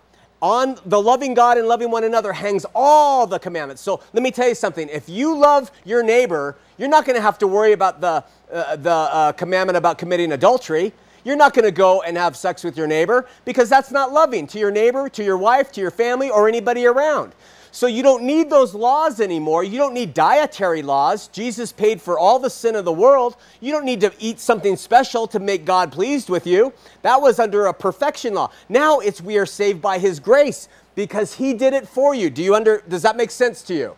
On 0.44 0.78
the 0.84 1.00
loving 1.00 1.32
God 1.32 1.56
and 1.56 1.66
loving 1.66 1.90
one 1.90 2.04
another 2.04 2.30
hangs 2.30 2.66
all 2.74 3.26
the 3.26 3.38
commandments. 3.38 3.80
So 3.80 4.02
let 4.12 4.22
me 4.22 4.30
tell 4.30 4.46
you 4.46 4.54
something. 4.54 4.90
If 4.90 5.08
you 5.08 5.34
love 5.34 5.72
your 5.86 6.02
neighbor, 6.02 6.58
you're 6.76 6.90
not 6.90 7.06
going 7.06 7.16
to 7.16 7.22
have 7.22 7.38
to 7.38 7.46
worry 7.46 7.72
about 7.72 8.02
the, 8.02 8.22
uh, 8.52 8.76
the 8.76 8.90
uh, 8.90 9.32
commandment 9.32 9.78
about 9.78 9.96
committing 9.96 10.32
adultery. 10.32 10.92
You're 11.24 11.34
not 11.36 11.54
going 11.54 11.64
to 11.64 11.70
go 11.70 12.02
and 12.02 12.18
have 12.18 12.36
sex 12.36 12.62
with 12.62 12.76
your 12.76 12.86
neighbor 12.86 13.26
because 13.46 13.70
that's 13.70 13.90
not 13.90 14.12
loving 14.12 14.46
to 14.48 14.58
your 14.58 14.70
neighbor, 14.70 15.08
to 15.08 15.24
your 15.24 15.38
wife, 15.38 15.72
to 15.72 15.80
your 15.80 15.90
family, 15.90 16.28
or 16.28 16.46
anybody 16.46 16.84
around. 16.84 17.32
So 17.74 17.88
you 17.88 18.04
don't 18.04 18.22
need 18.22 18.50
those 18.50 18.72
laws 18.72 19.18
anymore. 19.18 19.64
You 19.64 19.78
don't 19.78 19.94
need 19.94 20.14
dietary 20.14 20.80
laws. 20.80 21.26
Jesus 21.26 21.72
paid 21.72 22.00
for 22.00 22.16
all 22.16 22.38
the 22.38 22.48
sin 22.48 22.76
of 22.76 22.84
the 22.84 22.92
world. 22.92 23.36
You 23.60 23.72
don't 23.72 23.84
need 23.84 24.00
to 24.02 24.12
eat 24.20 24.38
something 24.38 24.76
special 24.76 25.26
to 25.26 25.40
make 25.40 25.64
God 25.64 25.90
pleased 25.90 26.30
with 26.30 26.46
you. 26.46 26.72
That 27.02 27.20
was 27.20 27.40
under 27.40 27.66
a 27.66 27.74
perfection 27.74 28.32
law. 28.32 28.52
Now 28.68 29.00
it's 29.00 29.20
we 29.20 29.38
are 29.38 29.44
saved 29.44 29.82
by 29.82 29.98
his 29.98 30.20
grace 30.20 30.68
because 30.94 31.34
he 31.34 31.52
did 31.52 31.74
it 31.74 31.88
for 31.88 32.14
you. 32.14 32.30
Do 32.30 32.44
you 32.44 32.54
under 32.54 32.80
does 32.88 33.02
that 33.02 33.16
make 33.16 33.32
sense 33.32 33.60
to 33.62 33.74
you? 33.74 33.96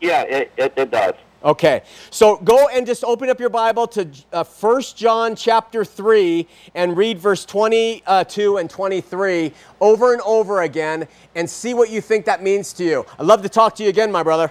Yeah, 0.00 0.22
it, 0.22 0.50
it, 0.56 0.72
it 0.76 0.90
does. 0.90 1.14
Okay, 1.44 1.82
so 2.08 2.36
go 2.36 2.68
and 2.68 2.86
just 2.86 3.04
open 3.04 3.28
up 3.28 3.38
your 3.38 3.50
Bible 3.50 3.86
to 3.88 4.08
uh, 4.32 4.44
1 4.44 4.82
John 4.96 5.36
chapter 5.36 5.84
3 5.84 6.48
and 6.74 6.96
read 6.96 7.18
verse 7.18 7.44
22 7.44 8.56
and 8.56 8.70
23 8.70 9.52
over 9.78 10.14
and 10.14 10.22
over 10.22 10.62
again 10.62 11.06
and 11.34 11.48
see 11.48 11.74
what 11.74 11.90
you 11.90 12.00
think 12.00 12.24
that 12.24 12.42
means 12.42 12.72
to 12.72 12.84
you. 12.84 13.04
I'd 13.18 13.26
love 13.26 13.42
to 13.42 13.50
talk 13.50 13.74
to 13.74 13.82
you 13.82 13.90
again, 13.90 14.10
my 14.10 14.22
brother. 14.22 14.50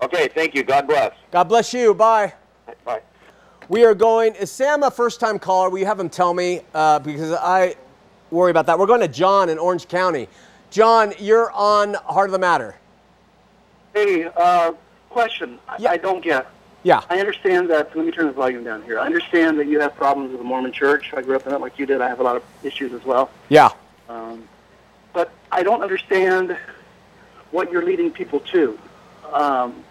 Okay, 0.00 0.28
thank 0.28 0.54
you. 0.54 0.62
God 0.62 0.86
bless. 0.86 1.14
God 1.30 1.44
bless 1.44 1.74
you. 1.74 1.92
Bye. 1.92 2.32
Bye. 2.86 3.02
We 3.68 3.84
are 3.84 3.94
going, 3.94 4.34
is 4.36 4.50
Sam 4.50 4.82
a 4.82 4.90
first 4.90 5.20
time 5.20 5.38
caller? 5.38 5.68
Will 5.68 5.80
you 5.80 5.86
have 5.86 6.00
him 6.00 6.08
tell 6.08 6.32
me? 6.32 6.62
Uh, 6.72 7.00
because 7.00 7.32
I 7.32 7.74
worry 8.30 8.50
about 8.50 8.64
that. 8.64 8.78
We're 8.78 8.86
going 8.86 9.02
to 9.02 9.08
John 9.08 9.50
in 9.50 9.58
Orange 9.58 9.88
County. 9.88 10.26
John, 10.70 11.12
you're 11.18 11.52
on 11.52 11.94
Heart 11.94 12.30
of 12.30 12.32
the 12.32 12.38
Matter. 12.38 12.76
Hey, 13.92 14.24
uh, 14.24 14.72
question. 15.14 15.58
I- 15.68 15.76
Yeah. 15.78 15.90
I 15.90 15.96
don't 15.98 16.22
get. 16.22 16.46
Yeah. 16.82 17.02
I 17.10 17.18
understand 17.20 17.68
that. 17.70 17.94
Let 17.94 18.06
me 18.06 18.12
turn 18.12 18.26
the 18.26 18.32
volume 18.32 18.64
down 18.64 18.82
here. 18.84 18.98
I 18.98 19.04
understand 19.04 19.58
that 19.58 19.66
you 19.66 19.80
have 19.80 19.94
problems 19.96 20.30
with 20.30 20.38
the 20.40 20.44
Mormon 20.46 20.72
Church. 20.72 21.12
I 21.14 21.20
grew 21.20 21.36
up 21.36 21.46
in 21.46 21.52
it 21.52 21.60
like 21.60 21.78
you 21.78 21.84
did. 21.84 22.00
I 22.00 22.08
have 22.08 22.20
a 22.20 22.22
lot 22.22 22.36
of 22.36 22.42
issues 22.62 22.94
as 22.94 23.04
well. 23.04 23.28
Yeah. 23.50 23.68
Um, 24.08 24.48
but 25.12 25.30
I 25.52 25.62
don't 25.62 25.82
understand 25.82 26.56
what 27.50 27.70
you're 27.70 27.84
leading 27.84 28.10
people 28.10 28.40
to. 28.40 28.78
Um, 29.32 29.84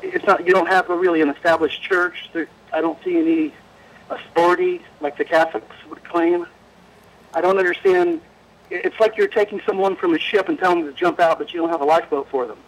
it's 0.00 0.24
not. 0.26 0.46
You 0.46 0.52
don't 0.52 0.68
have 0.68 0.90
a 0.90 0.96
really 0.96 1.22
an 1.22 1.28
established 1.30 1.82
church. 1.82 2.30
There, 2.32 2.46
I 2.72 2.80
don't 2.80 3.02
see 3.02 3.16
any 3.18 3.52
authority 4.10 4.82
like 5.00 5.16
the 5.16 5.24
Catholics 5.24 5.74
would 5.88 6.04
claim. 6.04 6.46
I 7.32 7.40
don't 7.40 7.58
understand. 7.58 8.20
It's 8.70 8.98
like 9.00 9.16
you're 9.16 9.28
taking 9.28 9.60
someone 9.66 9.96
from 9.96 10.14
a 10.14 10.18
ship 10.18 10.48
and 10.48 10.58
telling 10.58 10.84
them 10.84 10.92
to 10.94 10.98
jump 10.98 11.18
out, 11.20 11.38
but 11.38 11.52
you 11.52 11.60
don't 11.60 11.68
have 11.70 11.80
a 11.80 11.84
lifeboat 11.84 12.28
for 12.30 12.46
them. 12.46 12.58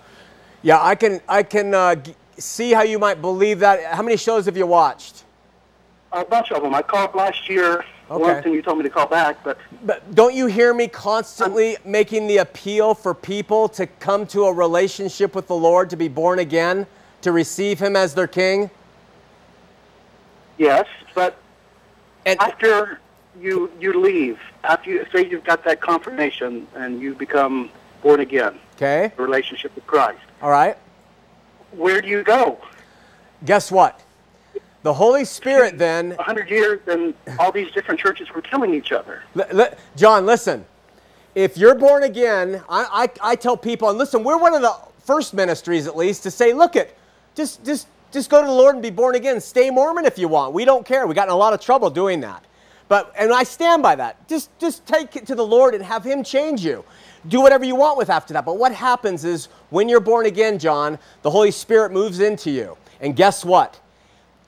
Yeah, 0.62 0.82
I 0.82 0.94
can, 0.94 1.20
I 1.28 1.42
can 1.42 1.74
uh, 1.74 1.96
see 2.38 2.72
how 2.72 2.82
you 2.82 2.98
might 2.98 3.20
believe 3.20 3.61
that. 3.61 3.84
How 3.94 4.02
many 4.02 4.16
shows 4.16 4.46
have 4.46 4.57
you 4.57 4.66
watched? 4.66 5.24
A 6.12 6.24
bunch 6.24 6.50
of 6.52 6.62
them. 6.62 6.74
I 6.74 6.82
called 6.82 7.14
last 7.14 7.48
year 7.48 7.84
Okay. 8.09 8.22
once, 8.22 8.44
and 8.46 8.54
you 8.54 8.62
told 8.62 8.78
me 8.78 8.84
to 8.84 8.90
call 8.90 9.07
back. 9.09 9.42
But 9.42 9.59
But 9.84 10.14
don't 10.14 10.32
you 10.34 10.46
hear 10.46 10.72
me 10.72 10.86
constantly 10.86 11.76
making 11.84 12.28
the 12.28 12.36
appeal 12.38 12.94
for 12.94 13.14
people 13.14 13.68
to 13.70 13.86
come 13.86 14.26
to 14.28 14.44
a 14.44 14.52
relationship 14.52 15.34
with 15.34 15.48
the 15.48 15.57
Lord, 15.57 15.90
to 15.90 15.96
be 15.96 16.07
born 16.07 16.38
again, 16.38 16.86
to 17.22 17.32
receive 17.32 17.80
Him 17.80 17.96
as 17.96 18.14
their 18.14 18.28
King? 18.28 18.70
yes, 20.57 20.86
but 21.14 21.36
And 22.24 22.40
after 22.40 23.00
you 23.40 23.70
you 23.80 24.00
leave, 24.00 24.38
after 24.62 24.88
you 24.90 25.04
say 25.12 25.26
you've 25.28 25.44
got 25.44 25.64
that 25.64 25.80
confirmation 25.80 26.66
and 26.76 27.00
you 27.00 27.12
become 27.14 27.70
born 28.02 28.20
again, 28.20 28.57
okay, 28.76 29.12
relationship 29.16 29.74
with 29.74 29.86
Christ, 29.88 30.20
all 30.43 30.51
right. 30.51 30.76
where 31.72 32.01
do 32.01 32.09
you 32.09 32.22
go? 32.22 32.59
Guess 33.45 33.70
what? 33.70 34.01
The 34.82 34.95
Holy 34.95 35.24
Spirit 35.24 35.78
then 35.78 36.12
A 36.12 36.22
hundred 36.22 36.49
years, 36.49 36.80
and 36.87 37.12
all 37.39 37.51
these 37.51 37.70
different 37.72 37.99
churches 37.99 38.32
were 38.32 38.41
killing 38.41 38.72
each 38.72 38.93
other. 38.93 39.22
John, 39.97 40.26
listen. 40.26 40.64
If 41.34 41.59
you're 41.59 41.74
born 41.74 42.05
again, 42.05 42.62
I, 42.68 43.09
I, 43.22 43.32
I 43.32 43.37
tell 43.37 43.57
people, 43.57 43.91
and 43.91 43.99
listen, 43.99 44.22
we're 44.24 44.39
one 44.39 44.55
of 44.55 44.62
the 44.62 44.74
first 45.01 45.34
ministries, 45.34 45.87
at 45.87 45.97
least, 45.97 46.22
to 46.22 46.30
say, 46.30 46.53
look 46.53 46.76
it, 46.76 46.97
just 47.34 47.64
just 47.64 47.89
just 48.12 48.30
go 48.30 48.41
to 48.41 48.47
the 48.47 48.53
Lord 48.53 48.76
and 48.76 48.82
be 48.82 48.91
born 48.91 49.16
again. 49.16 49.41
Stay 49.41 49.70
Mormon 49.70 50.07
if 50.07 50.18
you 50.18 50.28
want. 50.28 50.55
We 50.55 50.64
don't 50.64 50.87
care. 50.87 51.07
We 51.07 51.14
got 51.14 51.28
in 51.28 51.34
a 51.34 51.37
lot 51.37 51.53
of 51.53 51.61
trouble 51.61 51.91
doing 51.91 52.20
that. 52.20 52.45
But 52.89 53.12
and 53.18 53.32
I 53.32 53.43
stand 53.43 53.82
by 53.82 53.97
that. 53.97 54.28
Just 54.28 54.57
just 54.59 54.87
take 54.87 55.16
it 55.16 55.26
to 55.26 55.34
the 55.34 55.45
Lord 55.45 55.74
and 55.74 55.84
have 55.84 56.05
Him 56.05 56.22
change 56.22 56.64
you. 56.64 56.84
Do 57.29 57.41
whatever 57.41 57.64
you 57.64 57.77
want 57.77 57.99
with 57.99 58.11
after 58.11 58.35
that. 58.35 58.45
But 58.45 58.59
what 58.59 58.72
happens 58.72 59.24
is 59.24 59.49
when 59.70 59.89
you're 59.89 60.01
born 60.01 60.27
again, 60.27 60.59
John, 60.59 60.99
the 61.22 61.31
Holy 61.31 61.51
Spirit 61.51 61.93
moves 61.93 62.20
into 62.20 62.51
you. 62.51 62.77
And 63.01 63.16
guess 63.16 63.45
what? 63.45 63.81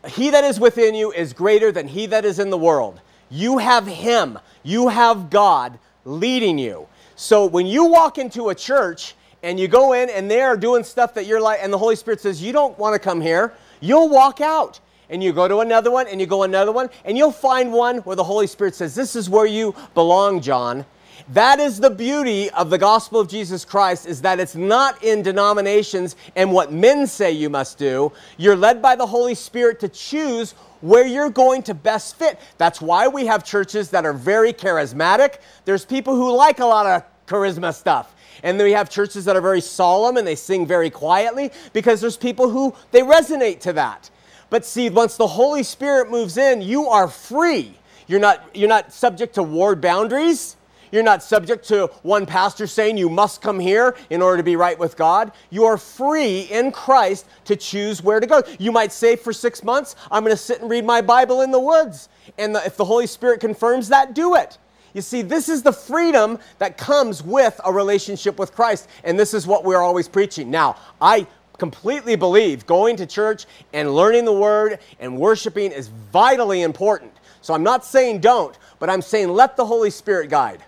he 0.07 0.31
that 0.31 0.45
is 0.45 0.61
within 0.61 0.95
you 0.95 1.12
is 1.12 1.33
greater 1.33 1.72
than 1.72 1.89
he 1.89 2.07
that 2.07 2.24
is 2.24 2.39
in 2.39 2.51
the 2.51 2.59
world. 2.59 3.01
You 3.31 3.59
have 3.59 3.87
him, 3.87 4.39
you 4.62 4.89
have 4.89 5.31
God 5.31 5.79
leading 6.05 6.59
you. 6.59 6.87
So 7.16 7.47
when 7.47 7.66
you 7.66 7.85
walk 7.85 8.18
into 8.18 8.51
a 8.51 8.55
church 8.55 9.14
and 9.43 9.59
you 9.59 9.68
go 9.68 9.93
in 9.93 10.09
and 10.11 10.31
they're 10.31 10.57
doing 10.57 10.85
stuff 10.85 11.14
that 11.14 11.26
you're 11.26 11.41
like, 11.41 11.61
and 11.62 11.72
the 11.72 11.79
Holy 11.79 11.97
Spirit 11.97 12.20
says, 12.20 12.43
You 12.43 12.53
don't 12.53 12.79
want 12.79 12.95
to 12.95 12.99
come 12.99 13.20
here, 13.20 13.53
you'll 13.81 14.09
walk 14.09 14.41
out. 14.41 14.81
And 15.11 15.22
you 15.22 15.33
go 15.33 15.49
to 15.49 15.61
another 15.61 15.91
one 15.91 16.07
and 16.07 16.20
you 16.20 16.26
go 16.26 16.43
another 16.43 16.70
one, 16.70 16.91
and 17.05 17.16
you'll 17.16 17.33
find 17.33 17.72
one 17.72 17.99
where 17.99 18.16
the 18.16 18.24
Holy 18.24 18.47
Spirit 18.47 18.74
says, 18.74 18.95
This 18.95 19.16
is 19.16 19.29
where 19.29 19.47
you 19.47 19.74
belong, 19.95 20.41
John. 20.41 20.85
That 21.33 21.59
is 21.61 21.79
the 21.81 21.91
beauty 21.91 22.51
of 22.51 22.71
the 22.71 22.79
gospel 22.79 23.21
of 23.21 23.29
Jesus 23.29 23.64
Christ 23.64 24.07
is 24.07 24.23
that 24.23 24.41
it's 24.41 24.55
not 24.55 25.03
in 25.03 25.23
denominations 25.23 26.16
and 26.37 26.53
what 26.53 26.73
men 26.73 27.07
say 27.07 27.33
you 27.33 27.51
must 27.51 27.79
do. 27.79 28.12
You're 28.37 28.57
led 28.57 28.81
by 28.81 28.97
the 28.97 29.07
Holy 29.07 29.35
Spirit 29.35 29.81
to 29.81 29.89
choose 29.89 30.53
where 30.81 31.07
you're 31.07 31.31
going 31.31 31.62
to 31.64 31.75
best 31.75 32.16
fit. 32.16 32.39
That's 32.57 32.81
why 32.81 33.09
we 33.09 33.27
have 33.27 33.45
churches 33.45 33.91
that 33.91 34.07
are 34.07 34.12
very 34.12 34.53
charismatic. 34.53 35.39
There's 35.64 35.85
people 35.85 36.14
who 36.14 36.35
like 36.35 36.61
a 36.61 36.66
lot 36.66 36.87
of 36.87 37.03
charisma 37.27 37.75
stuff. 37.75 38.14
And 38.43 38.59
then 38.59 38.66
we 38.66 38.73
have 38.73 38.89
churches 38.89 39.25
that 39.25 39.37
are 39.37 39.41
very 39.41 39.61
solemn 39.61 40.16
and 40.16 40.27
they 40.27 40.37
sing 40.37 40.66
very 40.66 40.91
quietly 40.91 41.51
because 41.73 42.01
there's 42.01 42.16
people 42.16 42.49
who 42.49 42.75
they 42.93 43.01
resonate 43.01 43.61
to 43.61 43.73
that. 43.75 44.11
But 44.51 44.64
see, 44.64 44.89
once 44.89 45.16
the 45.16 45.27
Holy 45.27 45.62
Spirit 45.62 46.11
moves 46.11 46.37
in, 46.37 46.62
you 46.62 46.87
are 46.87 47.09
free. 47.09 47.75
You're 48.07 48.21
not, 48.21 48.49
you're 48.55 48.69
not 48.69 48.93
subject 48.93 49.35
to 49.35 49.43
ward 49.43 49.81
boundaries. 49.81 50.57
You're 50.91 51.03
not 51.03 51.22
subject 51.22 51.66
to 51.68 51.86
one 52.03 52.26
pastor 52.26 52.66
saying 52.66 52.97
you 52.97 53.09
must 53.09 53.43
come 53.43 53.59
here 53.59 53.97
in 54.11 54.22
order 54.22 54.36
to 54.39 54.43
be 54.43 54.57
right 54.57 54.78
with 54.78 54.97
God. 54.97 55.32
You 55.51 55.64
are 55.64 55.78
free 55.78 56.43
in 56.43 56.72
Christ 56.72 57.26
to 57.45 57.57
choose 57.57 58.03
where 58.03 58.20
to 58.20 58.26
go. 58.26 58.43
You 58.59 58.72
might 58.72 58.93
say 58.93 59.16
for 59.16 59.32
six 59.32 59.62
months, 59.62 59.97
I'm 60.11 60.22
going 60.22 60.34
to 60.34 60.43
sit 60.43 60.61
and 60.61 60.70
read 60.70 60.84
my 60.84 61.01
Bible 61.01 61.43
in 61.43 61.51
the 61.51 61.61
woods. 61.61 62.09
And 62.39 62.55
the, 62.55 62.64
if 62.64 62.76
the 62.76 62.84
Holy 62.84 63.07
Spirit 63.07 63.41
confirms 63.41 63.89
that, 63.89 64.14
do 64.14 64.34
it. 64.34 64.59
You 64.95 65.03
see, 65.03 65.22
this 65.22 65.49
is 65.49 65.62
the 65.62 65.72
freedom 65.72 66.39
that 66.59 66.78
comes 66.78 67.22
with 67.22 67.61
a 67.64 67.72
relationship 67.72 68.39
with 68.39 68.55
Christ. 68.55 68.89
And 69.05 69.18
this 69.18 69.34
is 69.34 69.47
what 69.47 69.64
we're 69.64 69.82
always 69.82 70.09
preaching. 70.09 70.51
Now, 70.51 70.76
I 71.01 71.26
completely 71.59 72.16
believe 72.16 72.66
going 72.66 72.97
to 72.97 73.07
church 73.07 73.47
and 73.72 73.95
learning 73.95 74.24
the 74.24 74.32
word 74.32 74.78
and 75.01 75.18
worshiping 75.18 75.72
is 75.72 75.89
vitally 75.89 76.62
important. 76.62 77.12
So 77.43 77.55
I'm 77.55 77.62
not 77.62 77.84
saying 77.84 78.20
don't, 78.20 78.57
but 78.78 78.89
I'm 78.89 79.03
saying 79.03 79.28
let 79.28 79.57
the 79.57 79.66
Holy 79.66 79.91
Spirit 79.91 80.30
guide. 80.30 80.62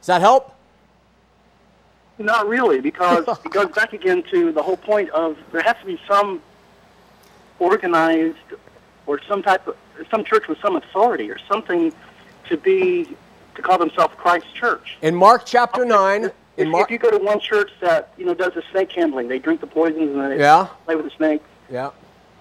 Does 0.00 0.06
that 0.06 0.20
help? 0.20 0.54
Not 2.18 2.48
really, 2.48 2.80
because 2.80 3.26
it 3.44 3.50
goes 3.50 3.70
back 3.72 3.92
again 3.92 4.22
to 4.30 4.52
the 4.52 4.62
whole 4.62 4.76
point 4.76 5.10
of 5.10 5.36
there 5.52 5.62
has 5.62 5.76
to 5.80 5.86
be 5.86 6.00
some 6.08 6.42
organized 7.58 8.36
or 9.06 9.20
some 9.28 9.42
type 9.42 9.66
of 9.66 9.76
some 10.10 10.24
church 10.24 10.46
with 10.48 10.58
some 10.60 10.76
authority 10.76 11.30
or 11.30 11.38
something 11.48 11.92
to 12.48 12.56
be 12.56 13.16
to 13.56 13.62
call 13.62 13.78
themselves 13.78 14.14
Christ 14.16 14.46
Church. 14.54 14.96
In 15.02 15.14
Mark 15.14 15.44
chapter 15.44 15.84
9, 15.84 16.24
in 16.24 16.30
If, 16.56 16.68
Mark 16.68 16.84
if 16.86 16.90
you 16.92 16.98
go 16.98 17.10
to 17.10 17.18
one 17.24 17.40
church 17.40 17.70
that 17.80 18.12
you 18.16 18.24
know 18.24 18.34
does 18.34 18.54
the 18.54 18.62
snake 18.70 18.92
handling, 18.92 19.28
they 19.28 19.38
drink 19.38 19.60
the 19.60 19.66
poisons 19.66 20.16
and 20.16 20.30
they 20.32 20.38
Yeah. 20.38 20.68
play 20.84 20.94
with 20.96 21.04
the 21.04 21.10
snake. 21.16 21.42
Yeah. 21.70 21.90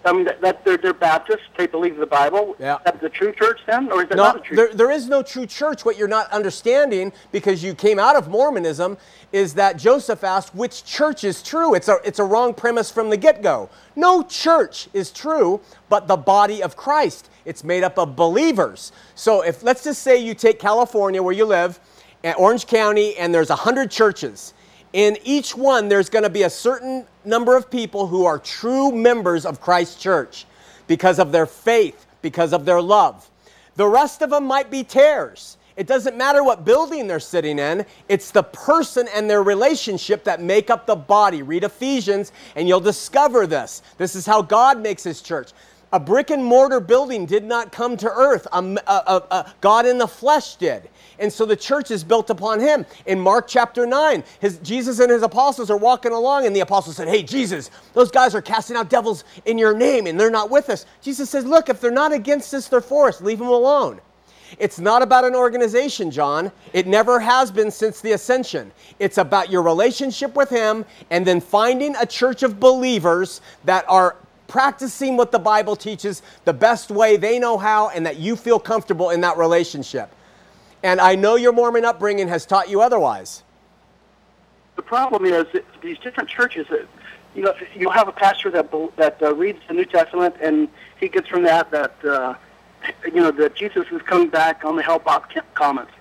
I 0.06 0.14
mean, 0.14 0.26
that, 0.26 0.42
that 0.42 0.64
they're, 0.64 0.78
they're 0.78 0.94
Baptists. 0.94 1.42
They 1.58 1.68
believe 1.68 1.98
the 1.98 2.06
Bible. 2.06 2.56
Yeah. 2.60 2.78
Is 2.78 2.82
that 2.86 3.02
the 3.02 3.10
true 3.10 3.34
church 3.34 3.60
then, 3.68 3.92
or 3.92 4.04
is 4.04 4.10
that 4.10 4.16
No, 4.16 4.24
not 4.24 4.38
a 4.38 4.40
true? 4.40 4.56
there, 4.56 4.74
there 4.74 4.92
is 4.92 5.08
no 5.08 5.22
true 5.22 5.46
church. 5.46 5.84
What 5.84 5.98
you're 5.98 6.08
not 6.08 6.32
understanding, 6.32 7.12
because 7.32 7.64
you 7.64 7.74
came 7.74 8.00
out 8.00 8.16
of 8.16 8.30
Mormonism, 8.30 8.98
is 9.32 9.54
that 9.56 9.78
Joseph 9.78 10.24
asked 10.24 10.56
which 10.56 10.86
church 10.86 11.24
is 11.24 11.44
true. 11.44 11.74
It's 11.74 11.88
a, 11.90 11.98
it's 12.06 12.20
a 12.20 12.24
wrong 12.24 12.54
premise 12.54 12.90
from 12.90 13.10
the 13.10 13.18
get 13.18 13.42
go. 13.42 13.70
No 13.96 14.24
church 14.24 14.88
is 14.94 15.12
true, 15.12 15.60
but 15.90 16.08
the 16.08 16.18
body 16.18 16.64
of 16.64 16.78
Christ. 16.78 17.30
It's 17.46 17.64
made 17.64 17.84
up 17.84 17.98
of 17.98 18.16
believers. 18.16 18.92
So 19.16 19.42
if 19.42 19.64
let's 19.64 19.84
just 19.84 20.02
say 20.04 20.18
you 20.18 20.34
take 20.34 20.60
California 20.60 21.22
where 21.22 21.34
you 21.34 21.46
live, 21.46 21.80
at 22.24 22.38
Orange 22.38 22.68
County, 22.68 23.16
and 23.18 23.34
there's 23.34 23.50
100 23.50 23.92
churches. 23.92 24.54
In 24.94 25.18
each 25.24 25.56
one, 25.56 25.88
there's 25.88 26.10
going 26.10 26.24
to 26.24 26.30
be 26.30 26.44
a 26.44 26.50
certain 26.50 27.06
number 27.28 27.56
of 27.56 27.70
people 27.70 28.08
who 28.08 28.26
are 28.26 28.40
true 28.40 28.92
members 28.92 29.46
of 29.46 29.62
Christ's 29.62 30.02
church 30.02 30.46
because 30.88 31.20
of 31.20 31.32
their 31.32 31.46
faith, 31.46 32.06
because 32.22 32.54
of 32.54 32.66
their 32.66 32.82
love. 32.82 33.30
The 33.76 33.88
rest 33.88 34.22
of 34.22 34.32
them 34.32 34.46
might 34.46 34.72
be 34.72 34.84
tares. 34.84 35.58
It 35.76 35.86
doesn't 35.86 36.18
matter 36.18 36.44
what 36.44 36.66
building 36.66 37.06
they're 37.06 37.20
sitting 37.20 37.60
in, 37.60 37.86
it's 38.10 38.32
the 38.32 38.42
person 38.42 39.08
and 39.14 39.30
their 39.30 39.44
relationship 39.44 40.24
that 40.24 40.42
make 40.42 40.72
up 40.72 40.88
the 40.88 40.96
body. 40.96 41.44
Read 41.44 41.64
Ephesians 41.64 42.32
and 42.56 42.68
you'll 42.68 42.80
discover 42.80 43.46
this. 43.46 43.84
This 44.00 44.16
is 44.16 44.26
how 44.26 44.42
God 44.42 44.82
makes 44.82 45.04
his 45.04 45.22
church. 45.22 45.52
A 45.94 46.00
brick 46.00 46.32
and 46.32 46.44
mortar 46.44 46.80
building 46.80 47.28
did 47.28 47.44
not 47.44 47.72
come 47.72 47.96
to 47.98 48.10
earth, 48.12 48.48
a, 48.52 48.58
a, 48.88 49.24
a, 49.32 49.54
God 49.62 49.86
in 49.86 50.00
the 50.00 50.08
flesh 50.08 50.56
did. 50.56 50.90
And 51.20 51.32
so 51.32 51.46
the 51.46 51.56
church 51.56 51.92
is 51.92 52.04
built 52.04 52.30
upon 52.30 52.60
him. 52.60 52.86
In 53.06 53.20
Mark 53.20 53.48
chapter 53.48 53.86
9, 53.86 54.24
his, 54.40 54.58
Jesus 54.60 55.00
and 55.00 55.12
his 55.12 55.24
apostles 55.24 55.70
are 55.70 55.78
walking 55.78 56.12
along, 56.12 56.46
and 56.46 56.56
the 56.56 56.60
apostles 56.60 56.98
said, 56.98 57.08
Hey, 57.08 57.24
Jesus, 57.24 57.72
those 57.94 58.12
guys 58.12 58.36
are 58.36 58.42
casting 58.42 58.78
out 58.78 58.90
devils 58.90 59.24
in 59.46 59.58
your 59.58 59.76
name, 59.76 60.08
and 60.08 60.20
they're 60.20 60.30
not 60.30 60.50
with 60.50 60.70
us. 60.70 60.86
Jesus 61.02 61.30
says, 61.30 61.46
Look, 61.46 61.70
if 61.70 61.82
they're 61.82 61.92
not 61.92 62.14
against 62.14 62.54
us, 62.54 62.68
they're 62.68 62.82
for 62.82 63.08
us. 63.08 63.22
Leave 63.22 63.40
them 63.40 63.48
alone. 63.48 64.00
It's 64.60 64.80
not 64.80 65.02
about 65.02 65.26
an 65.26 65.36
organization, 65.36 66.10
John. 66.10 66.52
It 66.74 66.88
never 66.88 67.20
has 67.20 67.52
been 67.52 67.70
since 67.70 68.00
the 68.02 68.14
ascension. 68.14 68.72
It's 69.00 69.18
about 69.18 69.52
your 69.52 69.62
relationship 69.62 70.36
with 70.36 70.50
Him 70.50 70.86
and 71.10 71.26
then 71.26 71.42
finding 71.42 71.96
a 71.98 72.06
church 72.06 72.44
of 72.44 72.60
believers 72.60 73.42
that 73.66 73.86
are 73.90 74.16
practicing 74.48 75.18
what 75.18 75.32
the 75.32 75.40
Bible 75.40 75.76
teaches 75.76 76.22
the 76.46 76.54
best 76.54 76.90
way 76.90 77.18
they 77.18 77.38
know 77.38 77.58
how 77.58 77.90
and 77.90 78.06
that 78.06 78.18
you 78.18 78.36
feel 78.36 78.60
comfortable 78.60 79.10
in 79.10 79.22
that 79.22 79.38
relationship. 79.38 80.10
And 80.84 81.02
I 81.02 81.16
know 81.16 81.36
your 81.36 81.54
Mormon 81.54 81.86
upbringing 81.86 82.28
has 82.28 82.46
taught 82.46 82.70
you 82.70 82.82
otherwise. 82.82 83.44
The 84.76 84.82
problem 84.84 85.26
is 85.26 85.46
these 85.82 85.98
different 86.00 86.30
churches, 86.30 86.68
you 87.36 87.42
know, 87.42 87.54
you'll 87.76 87.92
have 87.92 88.08
a 88.08 88.12
pastor 88.12 88.52
that 88.52 88.72
that 88.96 89.22
uh, 89.22 89.34
reads 89.34 89.60
the 89.68 89.74
New 89.74 89.86
Testament 89.86 90.36
and 90.42 90.68
he 91.00 91.08
gets 91.08 91.28
from 91.28 91.44
that 91.44 91.72
that 91.72 92.06
uh, 92.06 92.36
you 93.06 93.22
know 93.22 93.32
that 93.32 93.56
Jesus 93.56 93.88
is 93.92 94.02
coming 94.04 94.30
back 94.30 94.64
on 94.66 94.76
the 94.76 94.84
Hale-Bopp 94.84 95.24
comets. 95.56 95.92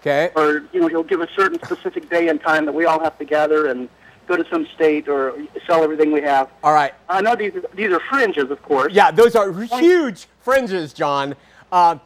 Okay. 0.00 0.30
Or 0.34 0.64
you 0.72 0.80
know 0.80 0.88
he'll 0.88 1.04
give 1.04 1.20
a 1.20 1.28
certain 1.34 1.62
specific 1.62 2.10
day 2.10 2.28
and 2.28 2.40
time 2.40 2.66
that 2.66 2.74
we 2.74 2.84
all 2.84 3.00
have 3.00 3.16
to 3.18 3.24
gather 3.24 3.68
and 3.68 3.88
go 4.26 4.36
to 4.36 4.48
some 4.50 4.66
state 4.74 5.08
or 5.08 5.34
sell 5.66 5.82
everything 5.82 6.12
we 6.12 6.22
have. 6.22 6.50
All 6.62 6.72
right. 6.72 6.94
I 7.08 7.20
know 7.20 7.36
these 7.36 7.52
these 7.74 7.90
are 7.90 8.00
fringes, 8.00 8.50
of 8.50 8.60
course. 8.62 8.92
Yeah, 8.92 9.10
those 9.10 9.36
are 9.36 9.52
huge 9.52 10.26
fringes, 10.40 10.92
John. 10.92 11.34
Uh, 11.70 11.98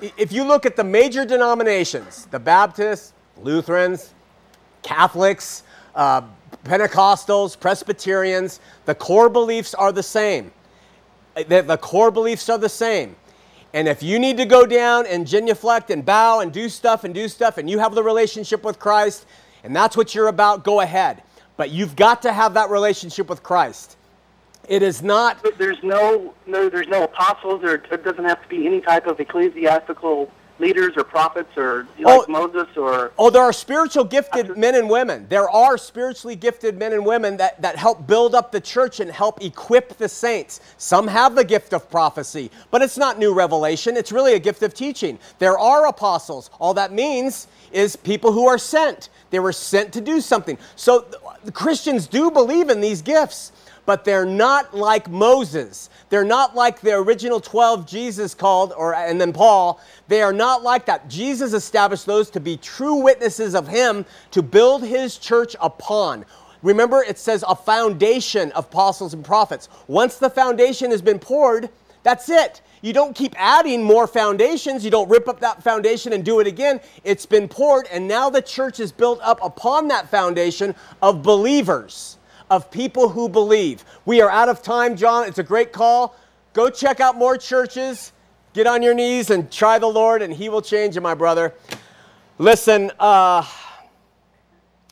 if 0.00 0.32
you 0.32 0.44
look 0.44 0.66
at 0.66 0.76
the 0.76 0.84
major 0.84 1.24
denominations, 1.24 2.26
the 2.26 2.38
Baptists, 2.38 3.12
Lutherans, 3.42 4.14
Catholics, 4.82 5.62
uh, 5.94 6.22
Pentecostals, 6.64 7.58
Presbyterians, 7.58 8.60
the 8.84 8.94
core 8.94 9.28
beliefs 9.28 9.74
are 9.74 9.92
the 9.92 10.02
same. 10.02 10.52
The, 11.34 11.62
the 11.62 11.78
core 11.78 12.10
beliefs 12.10 12.48
are 12.48 12.58
the 12.58 12.68
same. 12.68 13.16
And 13.72 13.86
if 13.86 14.02
you 14.02 14.18
need 14.18 14.36
to 14.38 14.44
go 14.44 14.66
down 14.66 15.06
and 15.06 15.26
genuflect 15.26 15.90
and 15.90 16.04
bow 16.04 16.40
and 16.40 16.52
do 16.52 16.68
stuff 16.68 17.04
and 17.04 17.14
do 17.14 17.28
stuff, 17.28 17.56
and 17.56 17.70
you 17.70 17.78
have 17.78 17.94
the 17.94 18.02
relationship 18.02 18.64
with 18.64 18.78
Christ, 18.78 19.26
and 19.62 19.74
that's 19.74 19.96
what 19.96 20.14
you're 20.14 20.28
about, 20.28 20.64
go 20.64 20.80
ahead. 20.80 21.22
But 21.56 21.70
you've 21.70 21.94
got 21.94 22.22
to 22.22 22.32
have 22.32 22.54
that 22.54 22.70
relationship 22.70 23.28
with 23.28 23.42
Christ. 23.42 23.96
It 24.68 24.82
is 24.82 25.02
not. 25.02 25.44
There's 25.58 25.82
no, 25.82 26.34
no, 26.46 26.68
there's 26.68 26.88
no 26.88 27.04
apostles, 27.04 27.64
or 27.64 27.74
it 27.74 28.04
doesn't 28.04 28.24
have 28.24 28.42
to 28.42 28.48
be 28.48 28.66
any 28.66 28.80
type 28.80 29.06
of 29.06 29.18
ecclesiastical 29.18 30.30
leaders 30.60 30.92
or 30.96 31.02
prophets 31.02 31.56
or 31.56 31.86
like 31.98 32.06
oh, 32.06 32.24
Moses 32.28 32.68
or. 32.76 33.12
Oh, 33.18 33.30
there 33.30 33.42
are 33.42 33.52
spiritual 33.52 34.04
gifted 34.04 34.56
men 34.56 34.74
and 34.74 34.88
women. 34.88 35.26
There 35.28 35.48
are 35.50 35.76
spiritually 35.78 36.36
gifted 36.36 36.78
men 36.78 36.92
and 36.92 37.04
women 37.04 37.38
that, 37.38 37.60
that 37.62 37.76
help 37.76 38.06
build 38.06 38.34
up 38.34 38.52
the 38.52 38.60
church 38.60 39.00
and 39.00 39.10
help 39.10 39.42
equip 39.42 39.96
the 39.96 40.08
saints. 40.08 40.60
Some 40.76 41.08
have 41.08 41.34
the 41.34 41.44
gift 41.44 41.72
of 41.72 41.90
prophecy, 41.90 42.50
but 42.70 42.82
it's 42.82 42.98
not 42.98 43.18
new 43.18 43.32
revelation. 43.34 43.96
It's 43.96 44.12
really 44.12 44.34
a 44.34 44.38
gift 44.38 44.62
of 44.62 44.74
teaching. 44.74 45.18
There 45.38 45.58
are 45.58 45.86
apostles. 45.86 46.50
All 46.60 46.74
that 46.74 46.92
means 46.92 47.48
is 47.72 47.96
people 47.96 48.32
who 48.32 48.46
are 48.46 48.58
sent. 48.58 49.08
They 49.30 49.40
were 49.40 49.52
sent 49.52 49.92
to 49.94 50.00
do 50.00 50.20
something. 50.20 50.58
So 50.76 51.06
the 51.44 51.52
Christians 51.52 52.06
do 52.06 52.30
believe 52.30 52.68
in 52.68 52.80
these 52.80 53.00
gifts 53.02 53.52
but 53.90 54.04
they're 54.04 54.24
not 54.24 54.72
like 54.72 55.10
Moses. 55.10 55.90
They're 56.10 56.22
not 56.22 56.54
like 56.54 56.80
the 56.80 56.92
original 56.92 57.40
12 57.40 57.88
Jesus 57.88 58.36
called, 58.36 58.72
or, 58.76 58.94
and 58.94 59.20
then 59.20 59.32
Paul. 59.32 59.80
They 60.06 60.22
are 60.22 60.32
not 60.32 60.62
like 60.62 60.86
that. 60.86 61.08
Jesus 61.08 61.54
established 61.54 62.06
those 62.06 62.30
to 62.30 62.38
be 62.38 62.56
true 62.56 63.02
witnesses 63.02 63.56
of 63.56 63.66
him 63.66 64.06
to 64.30 64.42
build 64.42 64.84
his 64.84 65.18
church 65.18 65.56
upon. 65.60 66.24
Remember, 66.62 67.02
it 67.02 67.18
says 67.18 67.44
a 67.48 67.56
foundation 67.56 68.52
of 68.52 68.66
apostles 68.66 69.12
and 69.12 69.24
prophets. 69.24 69.68
Once 69.88 70.18
the 70.18 70.30
foundation 70.30 70.92
has 70.92 71.02
been 71.02 71.18
poured, 71.18 71.68
that's 72.04 72.28
it. 72.28 72.62
You 72.82 72.92
don't 72.92 73.16
keep 73.16 73.34
adding 73.36 73.82
more 73.82 74.06
foundations. 74.06 74.84
You 74.84 74.92
don't 74.92 75.10
rip 75.10 75.26
up 75.26 75.40
that 75.40 75.64
foundation 75.64 76.12
and 76.12 76.24
do 76.24 76.38
it 76.38 76.46
again. 76.46 76.78
It's 77.02 77.26
been 77.26 77.48
poured, 77.48 77.88
and 77.90 78.06
now 78.06 78.30
the 78.30 78.40
church 78.40 78.78
is 78.78 78.92
built 78.92 79.18
up 79.20 79.40
upon 79.42 79.88
that 79.88 80.08
foundation 80.08 80.76
of 81.02 81.24
believers 81.24 82.18
of 82.50 82.70
people 82.70 83.08
who 83.08 83.28
believe. 83.28 83.84
We 84.04 84.20
are 84.20 84.28
out 84.28 84.48
of 84.48 84.62
time, 84.62 84.96
John. 84.96 85.26
It's 85.26 85.38
a 85.38 85.44
great 85.44 85.72
call. 85.72 86.16
Go 86.52 86.68
check 86.68 87.00
out 87.00 87.16
more 87.16 87.38
churches. 87.38 88.12
Get 88.52 88.66
on 88.66 88.82
your 88.82 88.92
knees 88.92 89.30
and 89.30 89.50
try 89.50 89.78
the 89.78 89.86
Lord, 89.86 90.20
and 90.20 90.32
He 90.32 90.48
will 90.48 90.60
change 90.60 90.96
you, 90.96 91.00
my 91.00 91.14
brother. 91.14 91.54
Listen, 92.38 92.90
uh, 92.98 93.46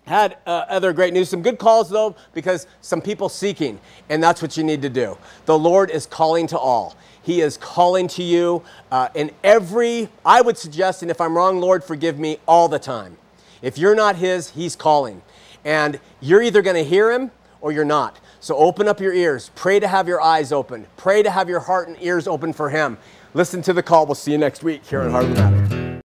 had 0.07 0.39
uh, 0.47 0.65
other 0.69 0.93
great 0.93 1.13
news. 1.13 1.29
Some 1.29 1.43
good 1.43 1.59
calls, 1.59 1.91
though, 1.91 2.15
because 2.33 2.69
some 2.81 3.01
people 3.01 3.29
seeking, 3.29 3.81
and 4.09 4.23
that's 4.23 4.41
what 4.41 4.57
you 4.57 4.63
need 4.63 4.83
to 4.83 4.89
do. 4.89 5.19
The 5.47 5.59
Lord 5.59 5.91
is 5.91 6.07
calling 6.07 6.47
to 6.49 6.59
all. 6.59 6.97
He 7.23 7.41
is 7.41 7.57
calling 7.57 8.07
to 8.09 8.23
you 8.23 8.63
uh, 8.91 9.09
in 9.15 9.33
every, 9.43 10.09
I 10.25 10.41
would 10.41 10.57
suggest, 10.57 11.03
and 11.03 11.11
if 11.11 11.21
I'm 11.21 11.37
wrong, 11.37 11.61
Lord, 11.61 11.83
forgive 11.83 12.19
me, 12.19 12.39
all 12.47 12.69
the 12.69 12.79
time. 12.79 13.19
If 13.61 13.77
you're 13.77 13.97
not 13.97 14.17
His, 14.17 14.51
He's 14.51 14.77
calling. 14.77 15.23
And 15.65 16.01
you're 16.21 16.43
either 16.43 16.63
going 16.63 16.77
to 16.77 16.89
hear 16.89 17.11
Him 17.11 17.33
or 17.61 17.73
you're 17.73 17.85
not. 17.85 18.19
So 18.41 18.57
open 18.57 18.89
up 18.89 19.01
your 19.01 19.13
ears. 19.13 19.51
Pray 19.55 19.81
to 19.81 19.89
have 19.89 20.09
your 20.09 20.21
eyes 20.21 20.53
open. 20.53 20.87
Pray 20.97 21.23
to 21.23 21.31
have 21.31 21.49
your 21.49 21.61
heart 21.61 21.89
and 21.89 21.97
ears 22.01 22.27
open 22.27 22.53
for 22.53 22.71
Him. 22.71 22.99
Listen 23.35 23.63
to 23.63 23.73
the 23.73 23.83
call. 23.83 24.07
We'll 24.07 24.15
see 24.15 24.33
you 24.33 24.39
next 24.39 24.63
week 24.63 24.85
here 24.85 25.01
on 25.01 25.11
Heart 25.11 25.25
of 25.25 25.37
the 25.37 25.43
Matter. 25.43 25.78